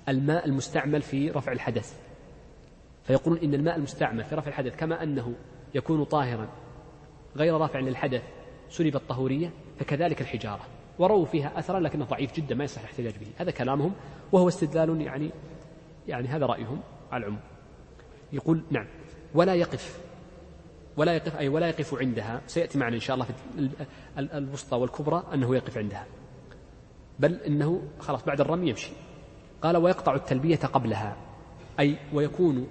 [0.09, 1.99] الماء المستعمل في رفع الحدث.
[3.03, 5.33] فيقولون إن الماء المستعمل في رفع الحدث كما أنه
[5.75, 6.47] يكون طاهرا
[7.35, 8.23] غير رافع للحدث
[8.69, 10.65] سلب الطهورية فكذلك الحجارة.
[10.99, 13.27] ورووا فيها أثرا لكنه ضعيف جدا ما يصح الاحتجاج به.
[13.37, 13.93] هذا كلامهم
[14.31, 15.31] وهو استدلال يعني
[16.07, 16.79] يعني هذا رأيهم
[17.11, 17.41] على العموم.
[18.33, 18.87] يقول نعم
[19.33, 19.99] ولا يقف
[20.97, 22.41] ولا يقف أي ولا يقف عندها.
[22.47, 23.33] سيأتي معنا إن شاء الله في
[24.19, 26.05] الوسطى والكبرى أنه يقف عندها.
[27.19, 28.91] بل إنه خلاص بعد الرمي يمشي.
[29.61, 31.17] قال ويقطع التلبية قبلها
[31.79, 32.67] أي ويكون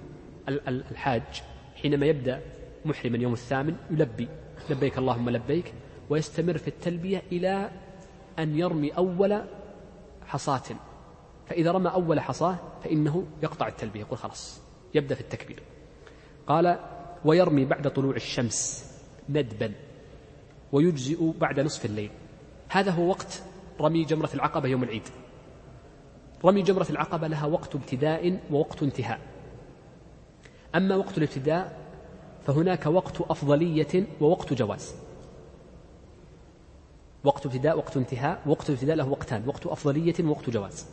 [0.67, 1.43] الحاج
[1.81, 2.41] حينما يبدأ
[2.85, 4.27] محرما يوم الثامن يلبي
[4.69, 5.73] لبيك اللهم لبيك
[6.09, 7.71] ويستمر في التلبية إلى
[8.39, 9.41] أن يرمي أول
[10.25, 10.63] حصاة.
[11.47, 14.61] فإذا رمى أول حصاة فإنه يقطع التلبية يقول خلاص
[14.93, 15.63] يبدأ في التكبير.
[16.47, 16.79] قال
[17.25, 18.91] ويرمي بعد طلوع الشمس
[19.29, 19.71] ندبا
[20.71, 22.11] ويجزئ بعد نصف الليل.
[22.69, 23.43] هذا هو وقت
[23.81, 25.07] رمي جمرة العقبة يوم العيد.
[26.45, 29.19] رمي جمرة العقبة لها وقت ابتداء ووقت انتهاء.
[30.75, 31.79] أما وقت الابتداء
[32.47, 34.95] فهناك وقت أفضلية ووقت جواز.
[37.23, 40.85] وقت ابتداء وقت انتهاء وقت الابتداء له وقتان وقت أفضلية ووقت جواز.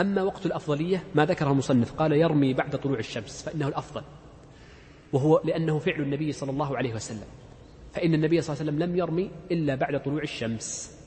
[0.00, 4.02] أما وقت الأفضلية ما ذكره المصنف قال يرمي بعد طلوع الشمس فإنه الأفضل.
[5.12, 7.26] وهو لأنه فعل النبي صلى الله عليه وسلم.
[7.92, 10.97] فإن النبي صلى الله عليه وسلم لم يرمي إلا بعد طلوع الشمس.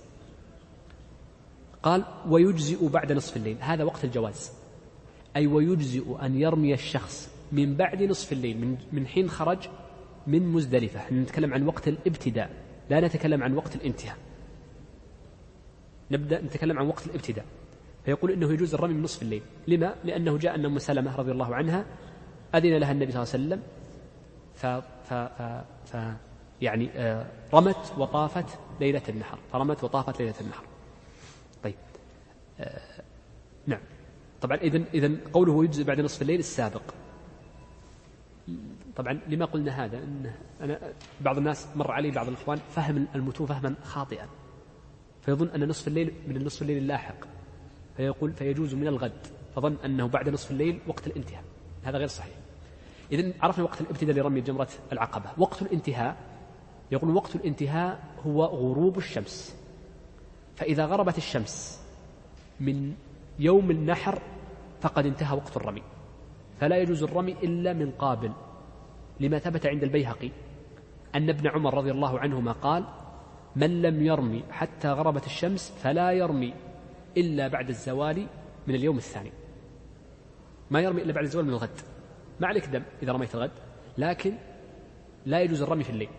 [1.84, 3.58] قال ويجزئ بعد نصف الليل.
[3.60, 4.52] هذا وقت الجواز.
[5.36, 9.70] أي ويجزئ أن يرمي الشخص من بعد نصف الليل من, من حين خرج
[10.28, 11.14] من مزدلفة.
[11.14, 12.50] نتكلم عن وقت الابتداء
[12.90, 14.18] لا نتكلم عن وقت الانتهاء.
[16.12, 17.46] نبدأ نتكلم عن وقت الابتداء.
[18.06, 19.42] فيقول إنه يجوز الرمي من نصف الليل.
[19.68, 21.86] لما؟ لأنه جاء أن أم سلمة رضي الله عنها
[22.56, 23.62] أذن لها النبي صلى الله عليه وسلم
[24.56, 24.66] ف,
[25.10, 25.98] ف, ف, ف
[26.62, 29.40] يعني آه رمت وطافت ليلة النحر.
[29.52, 30.64] فرمت وطافت ليلة النحر.
[33.68, 33.80] نعم.
[34.42, 36.82] طبعا إذن إذن قوله يجزي بعد نصف الليل السابق.
[38.96, 40.32] طبعا لما قلنا هذا إن
[40.62, 40.80] أنا
[41.22, 44.28] بعض الناس مر علي بعض الإخوان فهم المتون فهما خاطئا.
[45.22, 47.16] فيظن أن نصف الليل من النصف الليل اللاحق.
[47.98, 49.28] فيقول فيجوز من الغد.
[49.56, 51.44] فظن أنه بعد نصف الليل وقت الانتهاء.
[51.84, 52.36] هذا غير صحيح.
[53.12, 55.30] إذن عرفنا وقت الابتداء لرمي جمرة العقبة.
[55.38, 56.18] وقت الانتهاء
[56.92, 59.56] يقول وقت الانتهاء هو غروب الشمس.
[60.56, 61.81] فإذا غربت الشمس
[62.62, 62.94] من
[63.40, 64.22] يوم النحر
[64.82, 65.82] فقد انتهى وقت الرمي.
[66.60, 68.32] فلا يجوز الرمي إلا من قابل
[69.20, 70.32] لما ثبت عند البيهقي.
[71.16, 72.84] أن ابن عمر رضي الله عنهما قال
[73.56, 76.54] من لم يرمي حتى غربت الشمس فلا يرمي
[77.18, 78.28] إلا بعد الزوال
[78.68, 79.32] من اليوم الثاني.
[80.72, 81.80] ما يرمي إلا بعد الزوال من الغد.
[82.40, 83.52] ما عليك دم إذا رميت الغد
[83.98, 84.34] لكن
[85.26, 86.10] لا يجوز الرمي في الليل.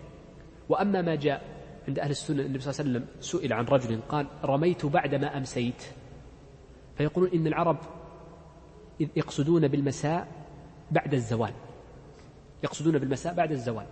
[0.69, 1.43] وأما ما جاء
[1.89, 5.83] عند أهل السنة النبي صلى الله عليه وسلم سئل عن رجل قال رميت بعدما أمسيت.
[7.03, 7.77] فيقولون إن العرب
[9.01, 10.29] يقصدون بالمساء
[10.91, 11.53] بعد الزوال.
[12.65, 13.87] يقصدون بالمساء بعد الزوال.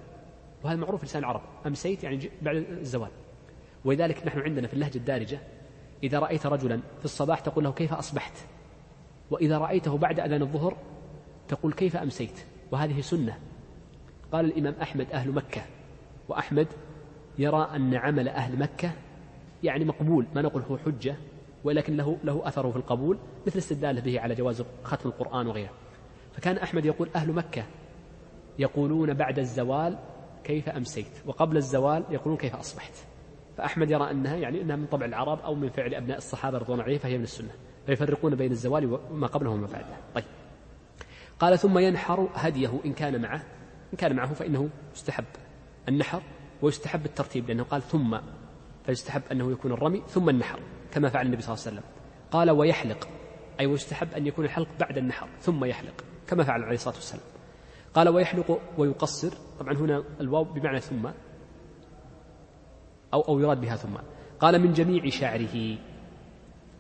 [0.65, 1.41] وهذا معروف لسان العرب.
[1.67, 3.11] أمسيت يعني بعد الزوال.
[3.85, 5.39] ولذلك نحن عندنا في اللهجة الدارجة
[6.03, 8.33] إذا رأيت رجلا في الصباح تقول له كيف أصبحت؟
[9.31, 10.77] وإذا رأيته بعد أذان الظهر
[11.49, 13.39] تقول كيف أمسيت؟ وهذه سنة.
[14.33, 15.63] قال الإمام أحمد أهل مكة.
[16.29, 16.67] وأحمد
[17.39, 18.93] يرى أن عمل أهل مكة
[19.63, 20.27] يعني مقبول.
[20.35, 21.17] ما نقول هو حجة
[21.65, 25.71] ولكن له له أثره في القبول مثل استدلاله به على جواز ختم القرآن وغيره.
[26.33, 27.65] فكان أحمد يقول أهل مكة
[28.59, 29.99] يقولون بعد الزوال
[30.45, 32.93] كيف أمسيت وقبل الزوال يقولون كيف أصبحت.
[33.57, 36.99] فأحمد يرى أنها يعني أنها من طبع العرب أو من فعل أبناء الصحابة رضوان عليهم
[36.99, 37.51] فهي من السنة.
[37.87, 39.97] فيفرقون بين الزوال وما قبله وما بعده.
[40.15, 40.25] طيب.
[41.39, 43.43] قال ثم ينحر هديه إن كان معه
[43.93, 45.25] إن كان معه فإنه يستحب
[45.89, 46.23] النحر
[46.63, 48.19] ويستحب الترتيب لأنه قال ثم
[48.87, 50.61] فيستحب أنه يكون الرمي ثم النحر.
[50.93, 51.91] كما فعل النبي صلى الله عليه وسلم.
[52.31, 53.09] قال ويحلق
[53.61, 57.25] أي ويستحب أن يكون الحلق بعد النحر ثم يحلق كما فعل عليه الصلاة والسلام.
[57.95, 61.07] قال ويحلق ويقصر طبعا هنا الواو بمعنى ثم
[63.15, 63.97] أو أو يراد بها ثم.
[64.41, 65.79] قال من جميع شعره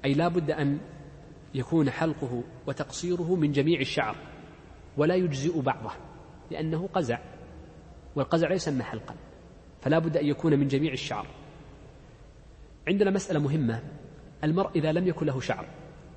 [0.04, 0.78] أي لا بد أن
[1.54, 4.16] يكون حلقه وتقصيره من جميع الشعر
[4.96, 5.90] ولا يجزئ بعضه
[6.50, 7.18] لأنه قزع
[8.16, 9.14] والقزع لا يسمى حلقا
[9.80, 11.26] فلا بد أن يكون من جميع الشعر.
[12.88, 13.82] عندنا مسألة مهمة
[14.44, 15.66] المرء إذا لم يكن له شعر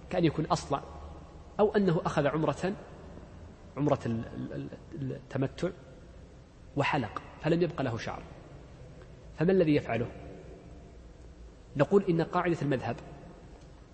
[0.10, 0.82] كأن يكون أصلع
[1.60, 2.74] أو أنه أخذ عمرة
[3.78, 4.00] عمرة
[5.02, 5.70] التمتع
[6.76, 8.22] وحلق فلم يبق له شعر.
[9.40, 10.08] فما الذي يفعله؟
[11.78, 12.95] نقول إن قاعدة المذهب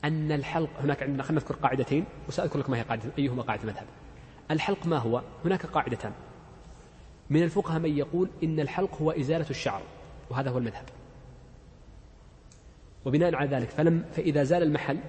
[0.04, 3.86] أن الحلق هناك عندنا خلينا نذكر قاعدتين وسأذكر لك ما هي قاعدة أيهما قاعدة المذهب.
[4.52, 6.12] الحلق ما هو؟ هناك قاعدتان.
[7.30, 9.82] من الفقهاء من يقول إن الحلق هو إزالة الشعر
[10.30, 10.86] وهذا هو المذهب.
[13.10, 15.00] وبناء على ذلك فلم فإذا زال المحل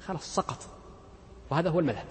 [0.00, 0.58] خلاص سقط.
[1.50, 2.06] وهذا هو المذهب.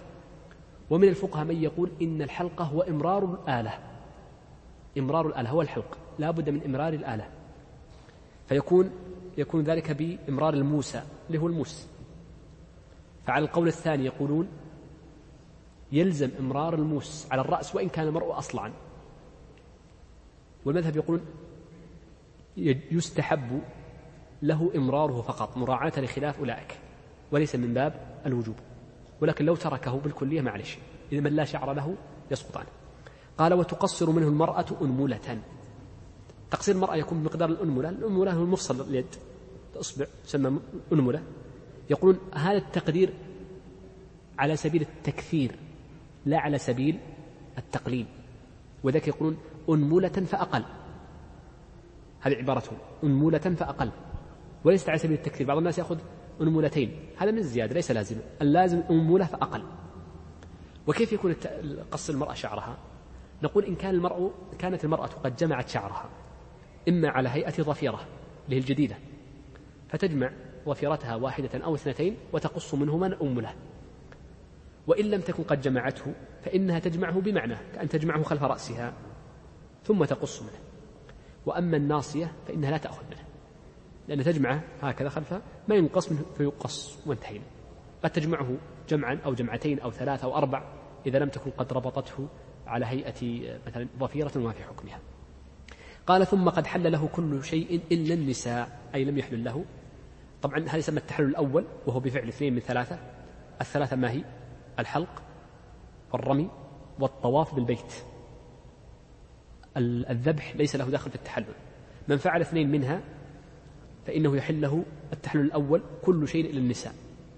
[0.89, 3.79] ومن الفقهاء من يقول إن الحلقة هو إمرار الآلة.
[4.97, 5.97] إمرار الآلة هو الحلق.
[6.19, 7.29] لا بد من إمرار الآلة.
[8.49, 8.91] فيكون
[9.37, 11.87] يكون ذلك بإمرار الموسى اللي هو الموس
[13.25, 14.47] فعلى القول الثاني يقولون
[15.91, 18.73] يلزم إمرار الموس على الرأس وإن كان المرء أصلعا.
[20.65, 21.25] والمذهب يقولون
[22.91, 23.61] يستحب
[24.41, 26.79] له إمراره فقط مراعاة لخلاف أولئك
[27.31, 28.55] وليس من باب الوجوب.
[29.21, 30.77] ولكن لو تركه بالكلية معلش
[31.11, 31.95] إذا من لا شعر له
[32.31, 32.67] يسقط عنه
[33.37, 35.39] قال وتقصر منه المرأة أنملة.
[36.51, 39.15] تقصير المرأة يكون بمقدار الأنملة الأنملة هو المفصل اليد.
[39.75, 40.59] الإصبع تسمى
[40.93, 41.23] أنملة.
[41.89, 43.13] يقولون هذا التقدير
[44.39, 45.55] على سبيل التكثير
[46.25, 46.99] لا على سبيل
[47.57, 48.05] التقليل.
[48.83, 49.37] وذلك يقولون
[49.69, 50.63] أنملة فأقل.
[52.21, 53.91] هذه عبارتهم أنملة فأقل.
[54.67, 55.97] وليست على سبيل التكثير بعض الناس يأخذ
[56.41, 56.99] أنملتين.
[57.17, 59.63] هذا من الزيادة ليس لازما اللازم أنملة فأقل.
[60.87, 61.35] وكيف يكون
[61.91, 62.77] قص المرأة شعرها؟
[63.43, 66.09] نقول إن كان المرء كانت المرأة قد جمعت شعرها
[66.89, 67.99] إما على هيئة ظفيرة
[68.45, 68.95] اللي هي الجديدة
[69.89, 70.31] فتجمع
[70.65, 73.53] ظفيرتها واحدة أو اثنتين وتقص منهما أمله
[74.87, 78.93] وإن لم تكن قد جمعته فإنها تجمعه بمعنى كأن تجمعه خلف رأسها
[79.83, 80.59] ثم تقص منه.
[81.45, 83.26] وأما الناصية فإنها لا تأخذ منه.
[84.07, 87.45] لأن تجمعه هكذا خلفها ما ينقص منه فيقص وانتهينا
[88.03, 88.57] قد تجمعه
[88.89, 90.63] جمعا أو جمعتين أو ثلاثة أو أربع
[91.05, 92.27] إذا لم تكن قد ربطته
[92.67, 94.99] على هيئة مثلا ظفيرة وما في حكمها.
[96.07, 98.79] قال ثم قد حل له كل شيء إلا النساء.
[98.95, 99.65] أي لم يحلل له.
[100.41, 102.99] طبعا هذا يسمى التحلل الأول وهو بفعل اثنين من ثلاثة.
[103.61, 104.23] الثلاثة ما هي؟
[104.79, 105.23] الحلق
[106.13, 106.49] والرمي
[106.99, 107.93] والطواف بالبيت.
[109.77, 111.55] الذبح ليس له دخل في التحلل.
[112.07, 113.01] من فعل اثنين منها
[114.07, 116.93] فإنه يحل له التحلل الأول كل شيء إلا النساء.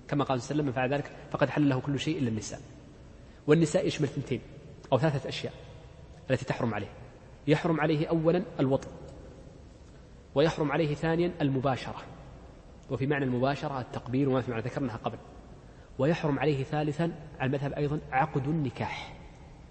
[0.08, 2.30] كما قال صلى الله عليه وسلم من فعل ذلك فقد حل له كل شيء إلا
[2.30, 2.60] النساء.
[3.48, 4.42] والنساء يشمل ثنتين
[4.94, 5.54] أو ثلاثة أشياء
[6.32, 6.90] التي تحرم عليه.
[7.48, 8.88] يحرم عليه أولا الوطء
[10.36, 12.02] ويحرم عليه ثانيا المباشرة.
[12.90, 15.18] وفي معنى المباشرة التقبيل وما في معنى ذكرناها قبل.
[16.00, 17.04] ويحرم عليه ثالثا
[17.40, 19.18] على المذهب أيضا عقد النكاح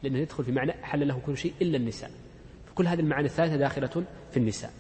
[0.03, 2.11] لأنه يدخل في معنى حل له كل شيء إلا النساء.
[2.67, 4.73] فكل هذه المعاني الثلاثة داخلة في النساء.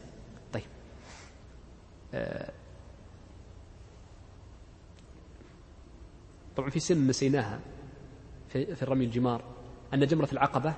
[6.56, 7.60] طبعا في سن نسيناها
[8.48, 9.42] في, في الرمي الجمار
[9.94, 10.74] أن جمرة العقبة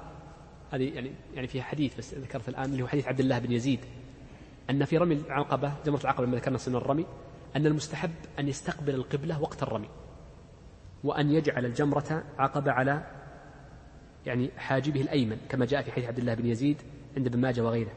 [0.72, 3.80] هذه يعني يعني فيها حديث بس ذكرت الآن اللي هو حديث عبد الله بن يزيد
[4.70, 7.06] أن في رمي العقبة جمرة العقبة لما ذكرنا سن الرمي
[7.56, 9.88] أن المستحب أن يستقبل القبلة وقت الرمي
[11.04, 13.06] وأن يجعل الجمرة عقبة على
[14.26, 16.82] يعني حاجبه الأيمن كما جاء في حديث عبد الله بن يزيد
[17.16, 17.92] عند ابن ماجه وغيره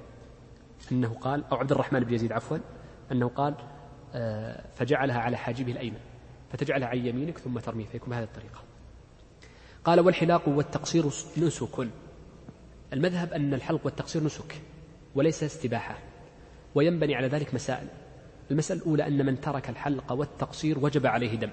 [0.92, 2.58] أنه قال أو عبد الرحمن بن يزيد عفوا
[3.14, 3.56] أنه قال
[4.16, 6.00] آه، فجعلها على حاجبه الأيمن
[6.52, 8.60] فتجعلها عن يمينك ثم ترميه فيكون بهذه الطريقة.
[9.84, 11.06] قال والحلاق والتقصير
[11.38, 11.88] نسك.
[12.94, 14.62] المذهب أن الحلق والتقصير نسك
[15.16, 15.98] وليس استباحة
[16.76, 17.88] وينبني على ذلك مسائل.
[18.52, 21.50] المسألة الأولى أن من ترك الحلق والتقصير وجب عليه دم.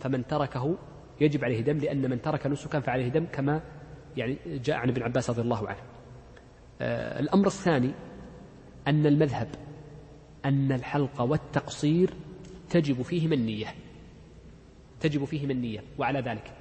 [0.00, 0.78] فمن تركه
[1.20, 3.60] يجب عليه دم لأن من ترك نسكا فعليه دم كما
[4.16, 5.80] يعني جاء عن ابن عباس رضي الله عنه.
[6.80, 7.92] آه الأمر الثاني
[8.86, 9.48] أن المذهب
[10.44, 12.14] أن الحلق والتقصير
[12.70, 13.74] تجب فيهما النية
[15.00, 16.52] تجب فيهما النية وعلى ذلك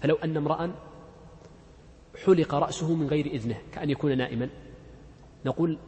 [0.00, 0.74] فلو أن امرأ
[2.24, 4.48] حلق رأسه من غير إذنه كأن يكون نائما
[5.46, 5.78] نقول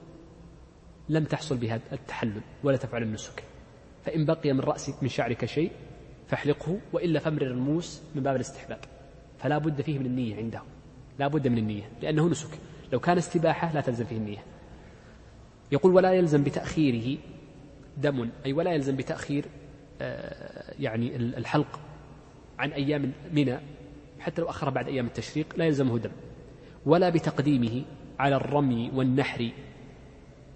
[1.09, 3.45] لم تحصل بها التحلل ولا تفعل النسك.
[4.05, 5.73] فإن بقي من رأسك من شعرك شيء
[6.29, 8.79] فاحلقه وإلا فامرر الموس من باب الاستحباب
[9.39, 10.63] فلا بد فيه من النية عنده.
[11.19, 12.59] لا بد من النية لأنه نسك.
[12.93, 14.43] لو كان استباحة لا تلزم فيه النية.
[15.73, 17.19] يقول ولا يلزم بتأخيره
[17.97, 19.45] دم أي ولا يلزم بتأخير
[20.01, 21.81] آه، يعني الحلق
[22.59, 23.59] عن أيام منى
[24.21, 26.11] حتى لو أخر بعد أيام التشريق لا يلزمه دم.
[26.87, 27.85] ولا بتقديمه
[28.19, 29.51] على الرمي والنحر.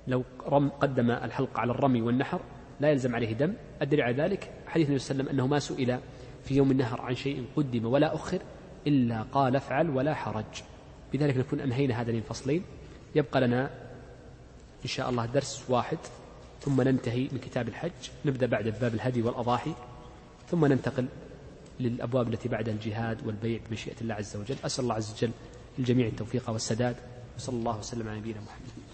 [0.09, 2.41] لو رم قدم الحلق على الرمي والنحر
[2.81, 3.53] لا يلزم عليه دم.
[3.83, 5.99] الدليل على ذلك؟ حديث النبي صلى الله عليه وسلم أنه ما سئل
[6.45, 8.39] في يوم النهر عن شيء قدم ولا أخر
[8.87, 10.63] إلا قال افعل ولا حرج.
[11.13, 12.63] بذلك نكون أنهينا هذين الفصلين.
[13.15, 13.71] يبقى لنا
[14.83, 15.99] إن شاء الله درس واحد.
[16.69, 17.91] ثم ننتهي من كتاب الحج.
[18.25, 19.73] نبدأ بعد باب الهدي والأضاحي
[20.51, 21.07] ثم ننتقل
[21.81, 24.57] للأبواب التي بعد الجهاد والبيع بمشيئة الله عز وجل.
[24.65, 25.31] أسأل الله عز وجل
[25.79, 26.97] للجميع التوفيق والسداد
[27.37, 28.88] وصلى الله وسلم على نبينا محمد.